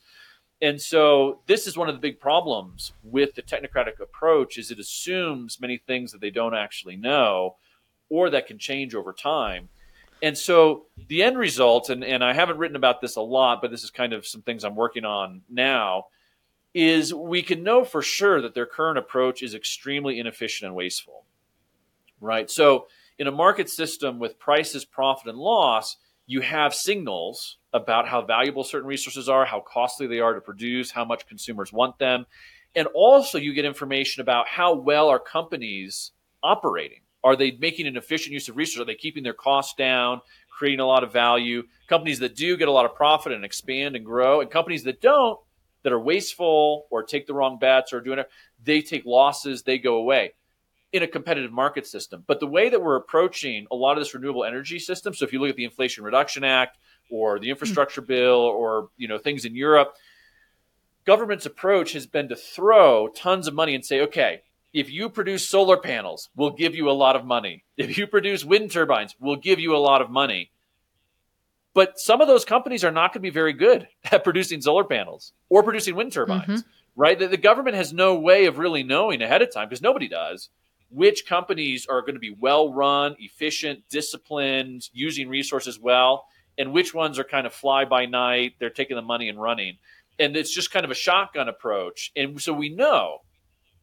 And 0.61 0.79
so 0.79 1.41
this 1.47 1.67
is 1.67 1.75
one 1.75 1.89
of 1.89 1.95
the 1.95 2.01
big 2.01 2.19
problems 2.19 2.93
with 3.03 3.33
the 3.35 3.41
technocratic 3.41 3.99
approach 3.99 4.57
is 4.57 4.71
it 4.71 4.79
assumes 4.79 5.59
many 5.59 5.77
things 5.77 6.11
that 6.11 6.21
they 6.21 6.29
don't 6.29 6.55
actually 6.55 6.95
know 6.95 7.55
or 8.09 8.29
that 8.29 8.47
can 8.47 8.59
change 8.59 8.93
over 8.93 9.11
time. 9.11 9.69
And 10.21 10.37
so 10.37 10.85
the 11.07 11.23
end 11.23 11.37
result, 11.37 11.89
and, 11.89 12.03
and 12.03 12.23
I 12.23 12.33
haven't 12.33 12.57
written 12.57 12.75
about 12.75 13.01
this 13.01 13.15
a 13.15 13.21
lot, 13.21 13.61
but 13.61 13.71
this 13.71 13.83
is 13.83 13.89
kind 13.89 14.13
of 14.13 14.27
some 14.27 14.41
things 14.41 14.63
I'm 14.63 14.75
working 14.75 15.05
on 15.05 15.41
now, 15.49 16.05
is 16.73 17.13
we 17.13 17.41
can 17.41 17.63
know 17.63 17.83
for 17.83 18.01
sure 18.01 18.41
that 18.41 18.53
their 18.53 18.65
current 18.65 18.97
approach 18.97 19.41
is 19.41 19.55
extremely 19.55 20.19
inefficient 20.19 20.67
and 20.67 20.75
wasteful. 20.75 21.25
Right? 22.19 22.49
So 22.49 22.87
in 23.17 23.27
a 23.27 23.31
market 23.31 23.69
system 23.69 24.19
with 24.19 24.39
prices, 24.39 24.85
profit, 24.85 25.27
and 25.27 25.37
loss, 25.37 25.97
you 26.27 26.41
have 26.41 26.73
signals 26.73 27.57
about 27.73 28.07
how 28.07 28.21
valuable 28.21 28.63
certain 28.63 28.87
resources 28.87 29.27
are, 29.27 29.45
how 29.45 29.59
costly 29.59 30.07
they 30.07 30.19
are 30.19 30.33
to 30.33 30.41
produce, 30.41 30.91
how 30.91 31.03
much 31.03 31.27
consumers 31.27 31.73
want 31.73 31.99
them. 31.99 32.25
And 32.75 32.87
also, 32.93 33.37
you 33.37 33.53
get 33.53 33.65
information 33.65 34.21
about 34.21 34.47
how 34.47 34.75
well 34.75 35.09
are 35.09 35.19
companies 35.19 36.11
operating. 36.41 37.01
Are 37.23 37.35
they 37.35 37.51
making 37.51 37.87
an 37.87 37.97
efficient 37.97 38.33
use 38.33 38.49
of 38.49 38.57
resources? 38.57 38.81
Are 38.81 38.85
they 38.85 38.95
keeping 38.95 39.23
their 39.23 39.33
costs 39.33 39.75
down, 39.75 40.21
creating 40.49 40.79
a 40.79 40.87
lot 40.87 41.03
of 41.03 41.13
value? 41.13 41.63
Companies 41.87 42.19
that 42.19 42.35
do 42.35 42.57
get 42.57 42.67
a 42.67 42.71
lot 42.71 42.85
of 42.85 42.95
profit 42.95 43.31
and 43.31 43.45
expand 43.45 43.95
and 43.95 44.05
grow, 44.05 44.41
and 44.41 44.49
companies 44.49 44.83
that 44.83 45.01
don't, 45.01 45.39
that 45.83 45.93
are 45.93 45.99
wasteful 45.99 46.87
or 46.89 47.03
take 47.03 47.27
the 47.27 47.33
wrong 47.33 47.57
bets 47.59 47.93
or 47.93 48.01
doing 48.01 48.19
it, 48.19 48.29
they 48.63 48.81
take 48.81 49.05
losses, 49.05 49.63
they 49.63 49.77
go 49.77 49.95
away 49.95 50.33
in 50.91 51.03
a 51.03 51.07
competitive 51.07 51.51
market 51.51 51.87
system. 51.87 52.23
But 52.27 52.39
the 52.39 52.47
way 52.47 52.69
that 52.69 52.81
we're 52.81 52.97
approaching 52.97 53.65
a 53.71 53.75
lot 53.75 53.97
of 53.97 54.01
this 54.03 54.13
renewable 54.13 54.43
energy 54.43 54.79
system, 54.79 55.13
so 55.13 55.25
if 55.25 55.33
you 55.33 55.39
look 55.39 55.49
at 55.49 55.55
the 55.55 55.63
Inflation 55.63 56.03
Reduction 56.03 56.43
Act 56.43 56.77
or 57.09 57.39
the 57.39 57.49
infrastructure 57.49 58.01
bill 58.01 58.39
or 58.39 58.89
you 58.97 59.07
know 59.07 59.17
things 59.17 59.45
in 59.45 59.55
Europe, 59.55 59.93
government's 61.05 61.45
approach 61.45 61.93
has 61.93 62.05
been 62.05 62.29
to 62.29 62.35
throw 62.35 63.07
tons 63.07 63.47
of 63.47 63.53
money 63.53 63.73
and 63.73 63.85
say, 63.85 64.01
okay, 64.01 64.41
if 64.73 64.89
you 64.89 65.09
produce 65.09 65.47
solar 65.47 65.77
panels, 65.77 66.29
we'll 66.35 66.51
give 66.51 66.75
you 66.75 66.89
a 66.89 66.93
lot 66.93 67.15
of 67.15 67.25
money. 67.25 67.63
If 67.77 67.97
you 67.97 68.07
produce 68.07 68.45
wind 68.45 68.71
turbines, 68.71 69.15
we'll 69.19 69.35
give 69.37 69.59
you 69.59 69.75
a 69.75 69.77
lot 69.77 70.01
of 70.01 70.09
money. 70.09 70.51
But 71.73 71.99
some 71.99 72.21
of 72.21 72.27
those 72.27 72.45
companies 72.45 72.83
are 72.83 72.91
not 72.91 73.13
going 73.13 73.21
to 73.21 73.29
be 73.29 73.29
very 73.29 73.53
good 73.53 73.87
at 74.11 74.23
producing 74.23 74.61
solar 74.61 74.83
panels 74.83 75.33
or 75.49 75.63
producing 75.63 75.95
wind 75.95 76.13
turbines, 76.13 76.61
mm-hmm. 76.61 76.69
right? 77.01 77.17
The, 77.17 77.27
the 77.27 77.37
government 77.37 77.75
has 77.75 77.93
no 77.93 78.15
way 78.15 78.45
of 78.45 78.57
really 78.57 78.83
knowing 78.83 79.21
ahead 79.21 79.41
of 79.41 79.53
time 79.53 79.67
because 79.69 79.81
nobody 79.81 80.07
does 80.07 80.49
which 80.91 81.25
companies 81.25 81.87
are 81.89 82.01
going 82.01 82.15
to 82.15 82.19
be 82.19 82.35
well 82.37 82.71
run, 82.71 83.15
efficient, 83.17 83.83
disciplined, 83.89 84.89
using 84.91 85.29
resources 85.29 85.79
well, 85.79 86.25
and 86.57 86.73
which 86.73 86.93
ones 86.93 87.17
are 87.17 87.23
kind 87.23 87.47
of 87.47 87.53
fly 87.53 87.85
by 87.85 88.05
night, 88.05 88.55
they're 88.59 88.69
taking 88.69 88.97
the 88.97 89.01
money 89.01 89.29
and 89.29 89.41
running. 89.41 89.77
And 90.19 90.35
it's 90.35 90.53
just 90.53 90.71
kind 90.71 90.85
of 90.85 90.91
a 90.91 90.95
shotgun 90.95 91.47
approach. 91.47 92.11
And 92.15 92.39
so 92.39 92.53
we 92.53 92.69
know 92.69 93.19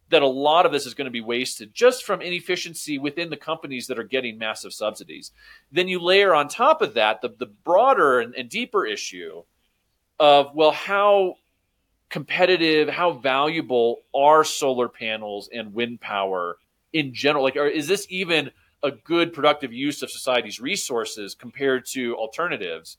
that 0.09 0.21
a 0.21 0.27
lot 0.27 0.65
of 0.65 0.71
this 0.71 0.85
is 0.85 0.93
going 0.93 1.05
to 1.05 1.11
be 1.11 1.21
wasted 1.21 1.73
just 1.73 2.03
from 2.03 2.21
inefficiency 2.21 2.97
within 2.97 3.29
the 3.29 3.37
companies 3.37 3.87
that 3.87 3.99
are 3.99 4.03
getting 4.03 4.37
massive 4.37 4.73
subsidies. 4.73 5.31
Then 5.71 5.87
you 5.87 5.99
layer 5.99 6.33
on 6.33 6.47
top 6.47 6.81
of 6.81 6.95
that 6.95 7.21
the, 7.21 7.29
the 7.29 7.45
broader 7.45 8.19
and, 8.19 8.33
and 8.35 8.49
deeper 8.49 8.85
issue 8.85 9.43
of, 10.19 10.53
well, 10.55 10.71
how 10.71 11.35
competitive, 12.09 12.89
how 12.89 13.11
valuable 13.11 14.01
are 14.13 14.43
solar 14.43 14.89
panels 14.89 15.49
and 15.53 15.73
wind 15.73 16.01
power 16.01 16.57
in 16.91 17.13
general? 17.13 17.43
Like, 17.43 17.55
are, 17.55 17.67
is 17.67 17.87
this 17.87 18.07
even 18.09 18.51
a 18.81 18.91
good 18.91 19.33
productive 19.33 19.71
use 19.71 20.01
of 20.01 20.09
society's 20.09 20.59
resources 20.59 21.35
compared 21.35 21.85
to 21.91 22.15
alternatives? 22.15 22.97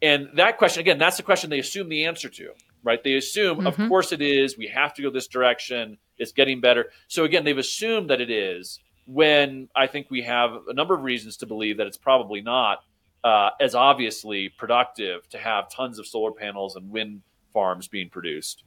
And 0.00 0.28
that 0.34 0.58
question, 0.58 0.80
again, 0.80 0.98
that's 0.98 1.16
the 1.16 1.22
question 1.22 1.50
they 1.50 1.58
assume 1.58 1.88
the 1.88 2.04
answer 2.04 2.28
to, 2.28 2.50
right? 2.84 3.02
They 3.02 3.14
assume, 3.14 3.58
mm-hmm. 3.58 3.66
of 3.66 3.88
course 3.88 4.12
it 4.12 4.22
is, 4.22 4.56
we 4.56 4.68
have 4.68 4.94
to 4.94 5.02
go 5.02 5.10
this 5.10 5.26
direction 5.26 5.98
it's 6.18 6.32
getting 6.32 6.60
better. 6.60 6.90
So 7.08 7.24
again, 7.24 7.44
they've 7.44 7.56
assumed 7.56 8.10
that 8.10 8.20
it 8.20 8.30
is 8.30 8.80
when 9.06 9.68
I 9.74 9.86
think 9.86 10.10
we 10.10 10.22
have 10.22 10.50
a 10.68 10.74
number 10.74 10.94
of 10.94 11.02
reasons 11.02 11.36
to 11.38 11.46
believe 11.46 11.76
that 11.78 11.86
it's 11.86 11.96
probably 11.96 12.40
not 12.40 12.82
uh, 13.24 13.50
as 13.60 13.74
obviously 13.74 14.48
productive 14.50 15.28
to 15.30 15.38
have 15.38 15.70
tons 15.70 15.98
of 15.98 16.06
solar 16.06 16.32
panels 16.32 16.76
and 16.76 16.90
wind 16.90 17.22
farms 17.52 17.88
being 17.88 18.10
produced. 18.10 18.64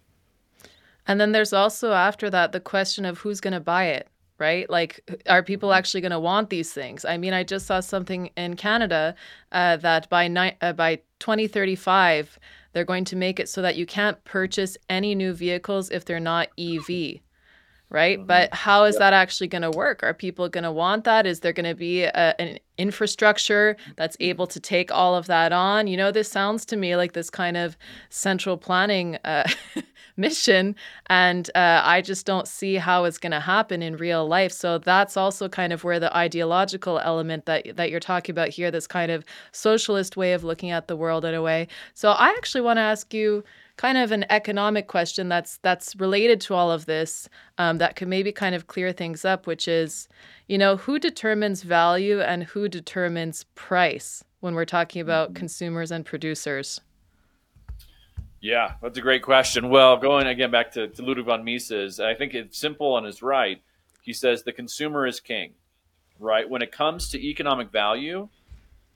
And 1.08 1.20
then 1.20 1.32
there's 1.32 1.54
also 1.54 1.94
after 1.94 2.30
that 2.30 2.52
the 2.52 2.60
question 2.60 3.06
of 3.06 3.20
who's 3.20 3.42
going 3.42 3.54
to 3.54 3.60
buy 3.60 3.86
it, 3.86 4.08
right? 4.38 4.70
Like, 4.70 5.24
are 5.28 5.44
people 5.44 5.74
actually 5.74 6.02
going 6.02 6.12
to 6.12 6.20
want 6.20 6.50
these 6.50 6.72
things? 6.72 7.04
I 7.04 7.18
mean, 7.18 7.34
I 7.34 7.44
just 7.44 7.66
saw 7.66 7.80
something 7.80 8.30
in 8.38 8.56
Canada 8.56 9.16
uh, 9.52 9.78
that 9.78 10.10
by 10.10 10.28
ni- 10.28 10.58
uh, 10.62 10.74
by 10.74 10.98
2035 11.20 12.40
they're 12.72 12.86
going 12.86 13.06
to 13.06 13.16
make 13.16 13.40
it 13.40 13.50
so 13.50 13.62
that 13.64 13.76
you 13.76 13.86
can't 13.86 14.24
purchase 14.26 14.78
any 14.90 15.16
new 15.16 15.34
vehicles 15.34 15.90
if 15.90 16.06
they're 16.06 16.20
not 16.20 16.50
EV 16.58 17.20
right? 17.90 18.20
Mm-hmm. 18.20 18.28
But 18.28 18.54
how 18.54 18.84
is 18.84 18.96
yep. 18.96 19.00
that 19.00 19.14
actually 19.14 19.48
going 19.48 19.64
to 19.64 19.72
work? 19.72 20.04
Are 20.04 20.14
people 20.14 20.48
going 20.50 20.64
to 20.64 20.72
want 20.72 21.04
that? 21.06 21.26
Is 21.26 21.40
there 21.40 21.54
going 21.54 21.66
to 21.66 21.76
be 21.76 22.04
a, 22.04 22.40
an 22.40 22.60
infrastructure 22.78 23.76
that's 23.96 24.16
able 24.20 24.48
to 24.48 24.60
take 24.60 24.92
all 24.92 25.16
of 25.16 25.28
that 25.28 25.52
on? 25.52 25.88
You 25.88 25.98
know, 25.98 26.12
this 26.12 26.30
sounds 26.30 26.66
to 26.68 26.78
me 26.78 26.96
like 26.96 27.14
this 27.14 27.30
kind 27.30 27.58
of 27.58 27.78
central 28.10 28.58
planning 28.58 29.18
uh, 29.26 29.50
mission, 30.18 30.76
and 31.08 31.50
uh, 31.56 31.82
I 31.84 32.02
just 32.02 32.26
don't 32.26 32.48
see 32.48 32.76
how 32.76 33.06
it's 33.06 33.18
going 33.18 33.32
to 33.32 33.40
happen 33.40 33.82
in 33.82 33.98
real 33.98 34.28
life. 34.28 34.52
So 34.52 34.78
that's 34.78 35.18
also 35.18 35.50
kind 35.50 35.74
of 35.74 35.84
where 35.84 36.00
the 36.00 36.16
ideological 36.16 37.00
element 37.00 37.46
that 37.46 37.76
that 37.76 37.90
you're 37.90 38.00
talking 38.00 38.34
about 38.34 38.50
here, 38.50 38.70
this 38.70 38.88
kind 38.88 39.12
of 39.12 39.26
socialist 39.52 40.16
way 40.16 40.34
of 40.34 40.44
looking 40.44 40.70
at 40.70 40.88
the 40.88 40.96
world 40.96 41.26
in 41.26 41.34
a 41.34 41.42
way. 41.42 41.68
So 41.96 42.12
I 42.12 42.30
actually 42.30 42.62
want 42.62 42.78
to 42.78 42.82
ask 42.82 43.14
you 43.14 43.44
kind 43.80 43.98
of 43.98 44.12
an 44.12 44.26
economic 44.30 44.88
question 44.88 45.30
that's 45.30 45.58
that's 45.60 45.96
related 45.96 46.42
to 46.42 46.54
all 46.54 46.70
of 46.70 46.86
this 46.86 47.30
um, 47.58 47.78
that 47.78 47.96
could 47.96 48.10
maybe 48.10 48.30
kind 48.30 48.54
of 48.54 48.68
clear 48.68 48.92
things 48.92 49.24
up, 49.24 49.48
which 49.48 49.70
is, 49.70 50.10
you 50.50 50.58
know, 50.58 50.76
who 50.76 51.00
determines 51.00 51.64
value 51.64 52.20
and 52.20 52.44
who 52.44 52.68
determines 52.68 53.46
price 53.56 54.22
when 54.42 54.54
we're 54.54 54.66
talking 54.66 55.02
about 55.02 55.30
mm-hmm. 55.30 55.36
consumers 55.36 55.92
and 55.92 56.06
producers? 56.06 56.82
Yeah, 58.42 58.74
that's 58.82 58.98
a 58.98 59.02
great 59.02 59.24
question. 59.24 59.70
Well, 59.70 59.96
going 59.96 60.28
again 60.28 60.52
back 60.52 60.74
to, 60.74 60.90
to 60.90 61.02
Ludwig 61.02 61.28
von 61.28 61.46
Mises, 61.46 62.02
I 62.02 62.16
think 62.16 62.34
it's 62.34 62.58
simple 62.58 62.98
and 62.98 63.08
is 63.08 63.22
right. 63.22 63.62
He 64.02 64.12
says 64.12 64.44
the 64.44 64.52
consumer 64.52 65.08
is 65.08 65.22
king, 65.22 65.54
right? 66.20 66.50
When 66.50 66.62
it 66.62 66.74
comes 66.74 67.10
to 67.12 67.26
economic 67.26 67.72
value, 67.72 68.28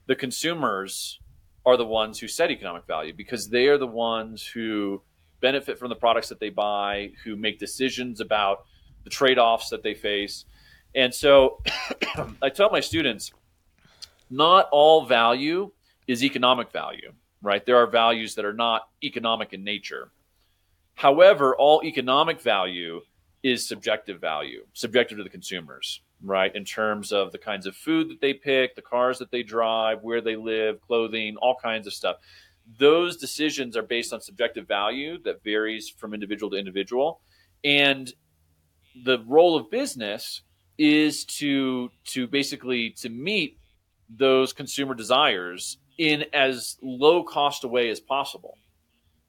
the 0.04 0.14
consumers 0.14 1.20
are 1.66 1.76
the 1.76 1.86
ones 1.86 2.18
who 2.18 2.28
set 2.28 2.50
economic 2.50 2.86
value 2.86 3.12
because 3.12 3.48
they 3.48 3.68
are 3.68 3.78
the 3.78 3.86
ones 3.86 4.46
who 4.46 5.02
benefit 5.40 5.78
from 5.78 5.88
the 5.88 5.96
products 5.96 6.28
that 6.28 6.40
they 6.40 6.50
buy, 6.50 7.12
who 7.22 7.36
make 7.36 7.58
decisions 7.58 8.20
about 8.20 8.64
the 9.04 9.10
trade 9.10 9.38
offs 9.38 9.68
that 9.70 9.82
they 9.82 9.94
face. 9.94 10.44
And 10.94 11.14
so 11.14 11.62
I 12.42 12.48
tell 12.48 12.70
my 12.70 12.80
students 12.80 13.32
not 14.30 14.68
all 14.72 15.04
value 15.06 15.70
is 16.06 16.24
economic 16.24 16.70
value, 16.72 17.12
right? 17.42 17.64
There 17.64 17.76
are 17.76 17.86
values 17.86 18.34
that 18.34 18.44
are 18.44 18.54
not 18.54 18.88
economic 19.02 19.52
in 19.52 19.64
nature. 19.64 20.10
However, 20.94 21.56
all 21.56 21.82
economic 21.84 22.40
value 22.40 23.00
is 23.42 23.68
subjective 23.68 24.20
value, 24.20 24.64
subjective 24.72 25.18
to 25.18 25.24
the 25.24 25.30
consumers, 25.30 26.00
right? 26.24 26.54
In 26.54 26.64
terms 26.64 27.12
of 27.12 27.32
the 27.32 27.38
kinds 27.38 27.66
of 27.66 27.76
food 27.76 28.08
that 28.10 28.20
they 28.20 28.34
pick, 28.34 28.74
the 28.74 28.82
cars 28.82 29.18
that 29.18 29.30
they 29.30 29.42
drive, 29.42 30.02
where 30.02 30.20
they 30.20 30.36
live, 30.36 30.80
clothing, 30.80 31.36
all 31.36 31.56
kinds 31.60 31.86
of 31.86 31.92
stuff. 31.92 32.16
Those 32.78 33.16
decisions 33.16 33.76
are 33.76 33.82
based 33.82 34.12
on 34.12 34.20
subjective 34.20 34.66
value 34.66 35.18
that 35.24 35.44
varies 35.44 35.88
from 35.88 36.14
individual 36.14 36.50
to 36.50 36.56
individual. 36.56 37.20
And 37.62 38.12
the 39.04 39.18
role 39.26 39.56
of 39.56 39.70
business 39.70 40.42
is 40.78 41.24
to 41.24 41.90
to 42.04 42.26
basically 42.26 42.90
to 42.90 43.08
meet 43.08 43.58
those 44.08 44.52
consumer 44.52 44.94
desires 44.94 45.78
in 45.98 46.24
as 46.32 46.76
low 46.82 47.22
cost 47.22 47.64
a 47.64 47.68
way 47.68 47.88
as 47.90 48.00
possible 48.00 48.56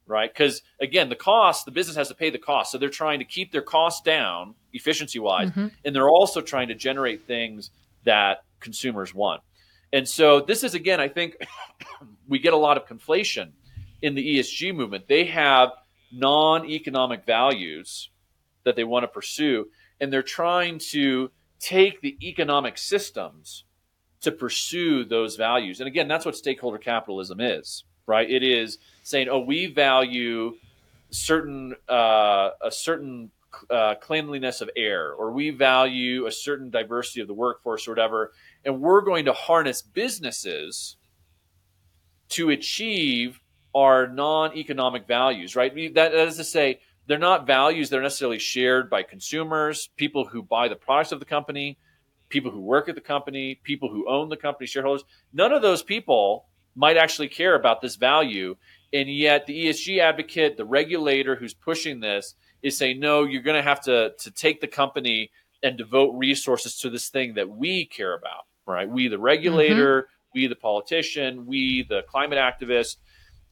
right 0.06 0.32
because 0.32 0.62
again 0.80 1.08
the 1.08 1.16
cost 1.16 1.64
the 1.64 1.70
business 1.70 1.96
has 1.96 2.08
to 2.08 2.14
pay 2.14 2.30
the 2.30 2.38
cost 2.38 2.70
so 2.70 2.78
they're 2.78 2.88
trying 2.88 3.18
to 3.18 3.24
keep 3.24 3.52
their 3.52 3.62
costs 3.62 4.00
down 4.02 4.54
efficiency 4.72 5.18
wise 5.18 5.50
mm-hmm. 5.50 5.68
and 5.84 5.94
they're 5.94 6.08
also 6.08 6.40
trying 6.40 6.68
to 6.68 6.74
generate 6.74 7.26
things 7.26 7.70
that 8.04 8.44
consumers 8.60 9.14
want 9.14 9.42
and 9.92 10.08
so 10.08 10.40
this 10.40 10.62
is 10.64 10.74
again 10.74 11.00
i 11.00 11.08
think 11.08 11.36
we 12.28 12.38
get 12.38 12.52
a 12.52 12.56
lot 12.56 12.76
of 12.76 12.86
conflation 12.86 13.50
in 14.02 14.14
the 14.14 14.38
esg 14.38 14.74
movement 14.74 15.06
they 15.08 15.24
have 15.24 15.70
non-economic 16.12 17.26
values 17.26 18.10
that 18.64 18.76
they 18.76 18.84
want 18.84 19.02
to 19.02 19.08
pursue 19.08 19.66
and 20.00 20.12
they're 20.12 20.22
trying 20.22 20.78
to 20.78 21.30
take 21.58 22.00
the 22.00 22.16
economic 22.22 22.78
systems 22.78 23.64
to 24.20 24.32
pursue 24.32 25.04
those 25.04 25.36
values. 25.36 25.80
And 25.80 25.86
again, 25.86 26.08
that's 26.08 26.24
what 26.24 26.36
stakeholder 26.36 26.78
capitalism 26.78 27.40
is, 27.40 27.84
right? 28.06 28.28
It 28.28 28.42
is 28.42 28.78
saying, 29.06 29.28
oh, 29.30 29.38
we 29.38 29.66
value 29.66 30.56
certain 31.10 31.76
uh, 31.88 32.50
a 32.60 32.70
certain 32.70 33.30
uh, 33.70 33.94
cleanliness 34.00 34.60
of 34.60 34.68
air, 34.76 35.12
or 35.12 35.30
we 35.30 35.50
value 35.50 36.26
a 36.26 36.32
certain 36.32 36.70
diversity 36.70 37.20
of 37.20 37.28
the 37.28 37.34
workforce, 37.34 37.86
or 37.86 37.92
whatever, 37.92 38.32
and 38.64 38.80
we're 38.80 39.00
going 39.00 39.24
to 39.24 39.32
harness 39.32 39.80
businesses 39.80 40.96
to 42.30 42.50
achieve 42.50 43.40
our 43.76 44.08
non-economic 44.08 45.06
values, 45.06 45.54
right? 45.54 45.72
That, 45.94 46.10
that 46.10 46.28
is 46.28 46.36
to 46.38 46.44
say, 46.44 46.80
they're 47.06 47.18
not 47.18 47.46
values 47.46 47.88
that 47.90 47.98
are 47.98 48.02
necessarily 48.02 48.40
shared 48.40 48.90
by 48.90 49.04
consumers, 49.04 49.88
people 49.96 50.24
who 50.24 50.42
buy 50.42 50.66
the 50.66 50.74
products 50.74 51.12
of 51.12 51.20
the 51.20 51.26
company, 51.26 51.78
people 52.28 52.50
who 52.50 52.60
work 52.60 52.88
at 52.88 52.96
the 52.96 53.00
company, 53.00 53.60
people 53.62 53.88
who 53.88 54.08
own 54.08 54.28
the 54.28 54.36
company, 54.36 54.66
shareholders. 54.66 55.04
None 55.32 55.52
of 55.52 55.62
those 55.62 55.84
people 55.84 56.46
might 56.74 56.96
actually 56.96 57.28
care 57.28 57.54
about 57.54 57.80
this 57.80 57.96
value. 57.96 58.56
And 58.92 59.08
yet, 59.08 59.46
the 59.46 59.66
ESG 59.66 59.98
advocate, 59.98 60.56
the 60.56 60.64
regulator 60.64 61.36
who's 61.36 61.54
pushing 61.54 62.00
this, 62.00 62.34
is 62.62 62.76
saying, 62.76 63.00
no, 63.00 63.24
you're 63.24 63.42
going 63.42 63.56
to 63.56 63.68
have 63.68 63.80
to, 63.82 64.12
to 64.18 64.30
take 64.30 64.60
the 64.60 64.66
company 64.66 65.30
and 65.62 65.76
devote 65.76 66.12
resources 66.16 66.78
to 66.80 66.90
this 66.90 67.08
thing 67.08 67.34
that 67.34 67.48
we 67.48 67.86
care 67.86 68.14
about, 68.14 68.46
right? 68.66 68.88
We, 68.88 69.08
the 69.08 69.18
regulator, 69.18 70.02
mm-hmm. 70.02 70.38
we, 70.38 70.46
the 70.46 70.56
politician, 70.56 71.46
we, 71.46 71.82
the 71.88 72.02
climate 72.02 72.38
activist. 72.38 72.96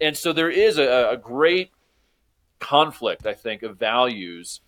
And 0.00 0.16
so 0.16 0.32
there 0.32 0.50
is 0.50 0.78
a, 0.78 1.10
a 1.10 1.16
great 1.16 1.70
conflict, 2.60 3.26
I 3.26 3.34
think, 3.34 3.62
of 3.62 3.78
values 3.78 4.60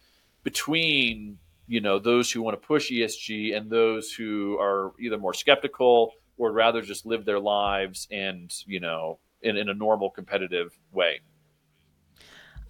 between 0.42 1.38
you 1.66 1.80
know 1.80 1.98
those 1.98 2.30
who 2.30 2.42
want 2.42 2.60
to 2.60 2.66
push 2.66 2.90
ESG 2.90 3.56
and 3.56 3.68
those 3.68 4.12
who 4.12 4.56
are 4.60 4.92
either 5.00 5.18
more 5.18 5.34
skeptical 5.34 6.12
or 6.38 6.52
rather 6.52 6.82
just 6.82 7.06
live 7.06 7.24
their 7.24 7.40
lives 7.40 8.06
and 8.10 8.54
you 8.66 8.78
know 8.78 9.18
in, 9.42 9.56
in 9.56 9.68
a 9.68 9.74
normal 9.74 10.10
competitive 10.10 10.78
way. 10.92 11.20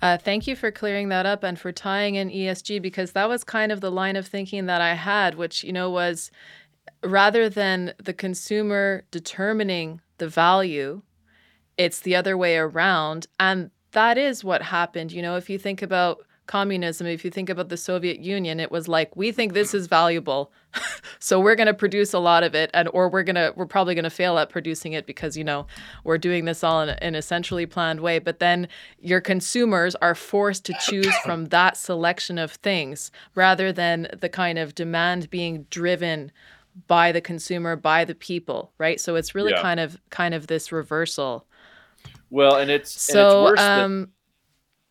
Uh, 0.02 0.18
thank 0.18 0.46
you 0.46 0.54
for 0.54 0.70
clearing 0.70 1.08
that 1.08 1.24
up 1.24 1.42
and 1.42 1.58
for 1.58 1.72
tying 1.72 2.16
in 2.16 2.28
ESG 2.28 2.82
because 2.82 3.12
that 3.12 3.28
was 3.28 3.44
kind 3.44 3.72
of 3.72 3.80
the 3.80 3.90
line 3.90 4.16
of 4.16 4.26
thinking 4.26 4.66
that 4.66 4.80
I 4.80 4.94
had, 4.94 5.36
which 5.36 5.64
you 5.64 5.72
know 5.72 5.90
was 5.90 6.30
rather 7.02 7.48
than 7.48 7.94
the 8.02 8.12
consumer 8.12 9.04
determining 9.10 10.00
the 10.18 10.28
value, 10.28 11.02
it's 11.78 12.00
the 12.00 12.14
other 12.14 12.36
way 12.36 12.56
around, 12.56 13.26
and 13.40 13.70
that 13.92 14.18
is 14.18 14.44
what 14.44 14.62
happened. 14.62 15.12
You 15.12 15.22
know, 15.22 15.36
if 15.36 15.48
you 15.48 15.58
think 15.58 15.80
about 15.80 16.26
communism, 16.46 17.06
if 17.06 17.24
you 17.24 17.30
think 17.30 17.50
about 17.50 17.68
the 17.68 17.76
Soviet 17.76 18.20
Union, 18.20 18.60
it 18.60 18.70
was 18.70 18.88
like 18.88 19.14
we 19.16 19.32
think 19.32 19.52
this 19.52 19.74
is 19.74 19.86
valuable, 19.86 20.52
so 21.18 21.40
we're 21.40 21.54
going 21.54 21.66
to 21.66 21.74
produce 21.74 22.12
a 22.12 22.18
lot 22.18 22.42
of 22.42 22.54
it, 22.54 22.70
and 22.74 22.88
or 22.92 23.08
we're 23.08 23.22
gonna 23.22 23.52
we're 23.56 23.66
probably 23.66 23.94
going 23.94 24.04
to 24.04 24.10
fail 24.10 24.38
at 24.38 24.48
producing 24.48 24.92
it 24.92 25.06
because 25.06 25.36
you 25.36 25.44
know 25.44 25.66
we're 26.04 26.18
doing 26.18 26.44
this 26.44 26.62
all 26.64 26.82
in, 26.82 26.96
in 27.02 27.14
a 27.14 27.22
centrally 27.22 27.66
planned 27.66 28.00
way. 28.00 28.18
But 28.18 28.38
then 28.38 28.68
your 28.98 29.20
consumers 29.20 29.94
are 29.96 30.14
forced 30.14 30.64
to 30.66 30.74
choose 30.80 31.14
from 31.24 31.46
that 31.46 31.76
selection 31.76 32.38
of 32.38 32.52
things 32.52 33.10
rather 33.34 33.72
than 33.72 34.08
the 34.20 34.28
kind 34.28 34.58
of 34.58 34.74
demand 34.74 35.30
being 35.30 35.66
driven 35.70 36.32
by 36.86 37.12
the 37.12 37.20
consumer 37.20 37.74
by 37.74 38.04
the 38.04 38.14
people 38.14 38.72
right 38.78 39.00
so 39.00 39.16
it's 39.16 39.34
really 39.34 39.52
yeah. 39.52 39.62
kind 39.62 39.80
of 39.80 39.98
kind 40.10 40.34
of 40.34 40.46
this 40.46 40.70
reversal 40.70 41.46
well 42.30 42.56
and 42.56 42.70
it's 42.70 42.90
so 43.00 43.46
and 43.46 43.54
it's 43.54 43.62
um 43.62 44.00
than, 44.00 44.10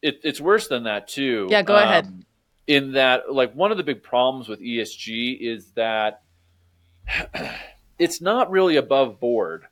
it, 0.06 0.20
it's 0.24 0.40
worse 0.40 0.68
than 0.68 0.84
that 0.84 1.08
too. 1.08 1.48
Yeah, 1.50 1.64
go 1.64 1.76
um, 1.76 1.84
ahead. 1.84 2.26
In 2.68 2.94
that, 2.94 3.32
like 3.32 3.54
one 3.54 3.72
of 3.72 3.78
the 3.78 3.84
big 3.84 4.04
problems 4.04 4.48
with 4.48 4.60
ESG 4.60 5.40
is 5.40 5.72
that 5.72 6.22
it's 8.00 8.22
not 8.22 8.50
really 8.52 8.76
above 8.76 9.20
board, 9.20 9.66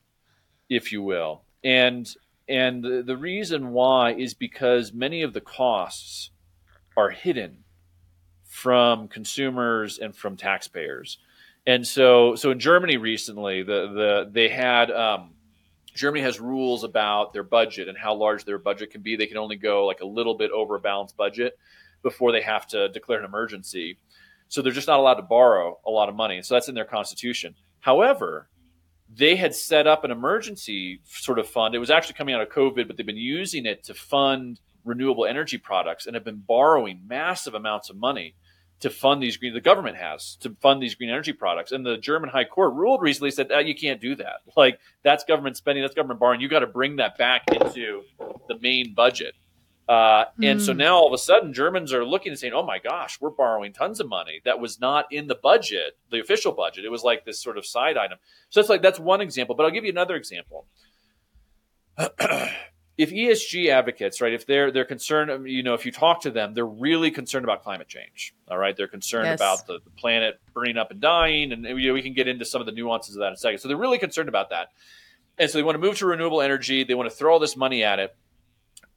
if 0.70 0.92
you 0.92 1.02
will, 1.02 1.44
and 1.64 2.08
and 2.48 2.84
the, 2.84 3.04
the 3.06 3.18
reason 3.18 3.70
why 3.70 4.14
is 4.14 4.34
because 4.34 4.92
many 4.92 5.22
of 5.22 5.34
the 5.34 5.42
costs 5.42 6.32
are 6.98 7.10
hidden 7.10 7.64
from 8.44 9.08
consumers 9.08 9.98
and 9.98 10.16
from 10.16 10.38
taxpayers. 10.38 11.18
And 11.66 11.88
so, 11.88 12.36
so 12.36 12.52
in 12.52 12.60
Germany 12.60 12.98
recently, 12.98 13.64
the 13.64 13.88
the 13.88 14.30
they 14.32 14.50
had 14.50 14.92
um, 14.92 15.32
Germany 15.94 16.24
has 16.24 16.40
rules 16.40 16.84
about 16.84 17.34
their 17.34 17.44
budget 17.44 17.88
and 17.88 17.98
how 17.98 18.16
large 18.16 18.46
their 18.46 18.58
budget 18.58 18.92
can 18.92 19.02
be. 19.02 19.16
They 19.16 19.28
can 19.28 19.38
only 19.38 19.56
go 19.56 19.86
like 19.86 20.02
a 20.02 20.06
little 20.06 20.36
bit 20.36 20.52
over 20.52 20.76
a 20.76 20.80
balanced 20.80 21.16
budget 21.18 21.58
before 22.02 22.32
they 22.32 22.42
have 22.42 22.68
to 22.68 22.90
declare 22.90 23.20
an 23.20 23.26
emergency. 23.26 23.98
So 24.48 24.62
they're 24.62 24.72
just 24.72 24.88
not 24.88 25.00
allowed 25.00 25.16
to 25.16 25.24
borrow 25.24 25.80
a 25.86 25.90
lot 25.90 26.10
of 26.10 26.16
money. 26.16 26.42
So 26.42 26.56
that's 26.56 26.68
in 26.68 26.76
their 26.76 26.86
constitution. 26.86 27.56
However, 27.80 28.50
they 29.16 29.36
had 29.36 29.54
set 29.56 29.88
up 29.88 30.04
an 30.04 30.12
emergency 30.12 31.02
sort 31.06 31.40
of 31.40 31.48
fund. 31.48 31.76
It 31.76 31.80
was 31.80 31.92
actually 31.92 32.16
coming 32.16 32.34
out 32.36 32.42
of 32.42 32.50
COVID, 32.50 32.88
but 32.88 32.98
they've 32.98 33.06
been 33.06 33.18
using 33.18 33.66
it 33.66 33.84
to 33.84 33.94
fund 33.94 34.60
renewable 34.84 35.26
energy 35.26 35.58
products 35.58 36.06
and 36.06 36.16
have 36.16 36.26
been 36.26 36.44
borrowing 36.46 37.02
massive 37.08 37.54
amounts 37.54 37.90
of 37.90 37.96
money 37.96 38.36
to 38.80 38.90
fund 38.90 39.24
these 39.24 39.38
green. 39.38 39.54
The 39.54 39.62
government 39.62 39.98
has 39.98 40.36
to 40.42 40.56
fund 40.62 40.82
these 40.82 40.96
green 40.96 41.10
energy 41.10 41.34
products, 41.34 41.72
and 41.72 41.86
the 41.86 41.98
German 41.98 42.30
High 42.30 42.46
Court 42.46 42.74
ruled 42.74 43.02
recently 43.02 43.32
said 43.32 43.50
ah, 43.54 43.60
you 43.60 43.76
can't 43.76 44.02
do 44.02 44.16
that. 44.16 44.42
Like 44.56 44.80
that's 45.04 45.24
government 45.24 45.58
spending, 45.58 45.84
that's 45.84 45.96
government 45.96 46.20
borrowing. 46.20 46.42
You 46.42 46.50
got 46.50 46.60
to 46.60 46.68
bring 46.68 46.98
that 46.98 47.18
back 47.18 47.44
into 47.52 48.04
the 48.48 48.60
main 48.60 48.94
budget. 48.94 49.36
Uh, 49.88 50.26
and 50.42 50.62
mm. 50.62 50.66
so 50.66 50.72
hmm. 50.72 50.78
now 50.78 50.96
all 50.96 51.08
of 51.08 51.14
a 51.14 51.18
sudden 51.18 51.52
Germans 51.52 51.92
are 51.92 52.06
looking 52.06 52.32
and 52.32 52.40
saying, 52.40 52.54
"Oh 52.54 52.64
my 52.64 52.80
gosh, 52.80 53.20
we're 53.20 53.30
borrowing 53.30 53.74
tons 53.74 54.00
of 54.00 54.08
money 54.08 54.42
that 54.46 54.60
was 54.60 54.80
not 54.80 55.06
in 55.12 55.28
the 55.28 55.36
budget, 55.36 55.98
the 56.10 56.22
official 56.22 56.54
budget. 56.54 56.86
It 56.86 56.92
was 56.92 57.04
like 57.04 57.26
this 57.26 57.42
sort 57.42 57.58
of 57.58 57.66
side 57.66 57.98
item." 57.98 58.18
So 58.50 58.62
it's 58.62 58.70
like 58.70 58.82
that's 58.82 59.00
one 59.00 59.20
example, 59.20 59.56
but 59.56 59.66
I'll 59.66 59.72
give 59.72 59.84
you 59.84 59.92
another 59.92 60.16
example. 60.16 60.68
if 62.98 63.10
ESG 63.10 63.70
advocates, 63.70 64.22
right, 64.22 64.34
if 64.34 64.46
they're 64.46 64.72
they're 64.72 64.86
concerned, 64.86 65.50
you 65.50 65.64
know, 65.64 65.74
if 65.74 65.86
you 65.86 65.92
talk 65.92 66.22
to 66.22 66.32
them, 66.32 66.54
they're 66.54 66.66
really 66.66 67.10
concerned 67.10 67.44
about 67.44 67.64
climate 67.64 67.88
change. 67.88 68.36
All 68.50 68.58
right, 68.58 68.76
they're 68.78 68.88
concerned 68.88 69.26
yes. 69.26 69.40
about 69.40 69.66
the, 69.66 69.80
the, 69.84 69.90
planet 69.92 70.40
burning 70.54 70.78
up 70.78 70.92
and 70.92 71.02
dying, 71.02 71.52
and 71.52 71.64
you 71.64 71.88
know, 71.88 71.94
we 71.94 72.04
can 72.04 72.14
get 72.14 72.28
into 72.28 72.46
some 72.46 72.62
of 72.62 72.68
the 72.68 72.72
nuances 72.72 73.16
of 73.16 73.22
that 73.22 73.28
in 73.28 73.34
a 73.34 73.38
second. 73.38 73.60
So 73.60 73.68
they're 73.68 73.78
really 73.78 73.98
concerned 73.98 74.30
about 74.30 74.52
that, 74.52 74.70
and 75.40 75.50
so 75.50 75.58
they 75.58 75.64
want 75.64 75.76
to 75.76 75.80
move 75.80 75.98
to 75.98 76.06
renewable 76.06 76.42
energy. 76.42 76.84
They 76.84 76.94
want 76.94 77.10
to 77.10 77.16
throw 77.16 77.34
all 77.34 77.40
this 77.40 77.58
money 77.58 77.84
at 77.84 77.98
it, 77.98 78.16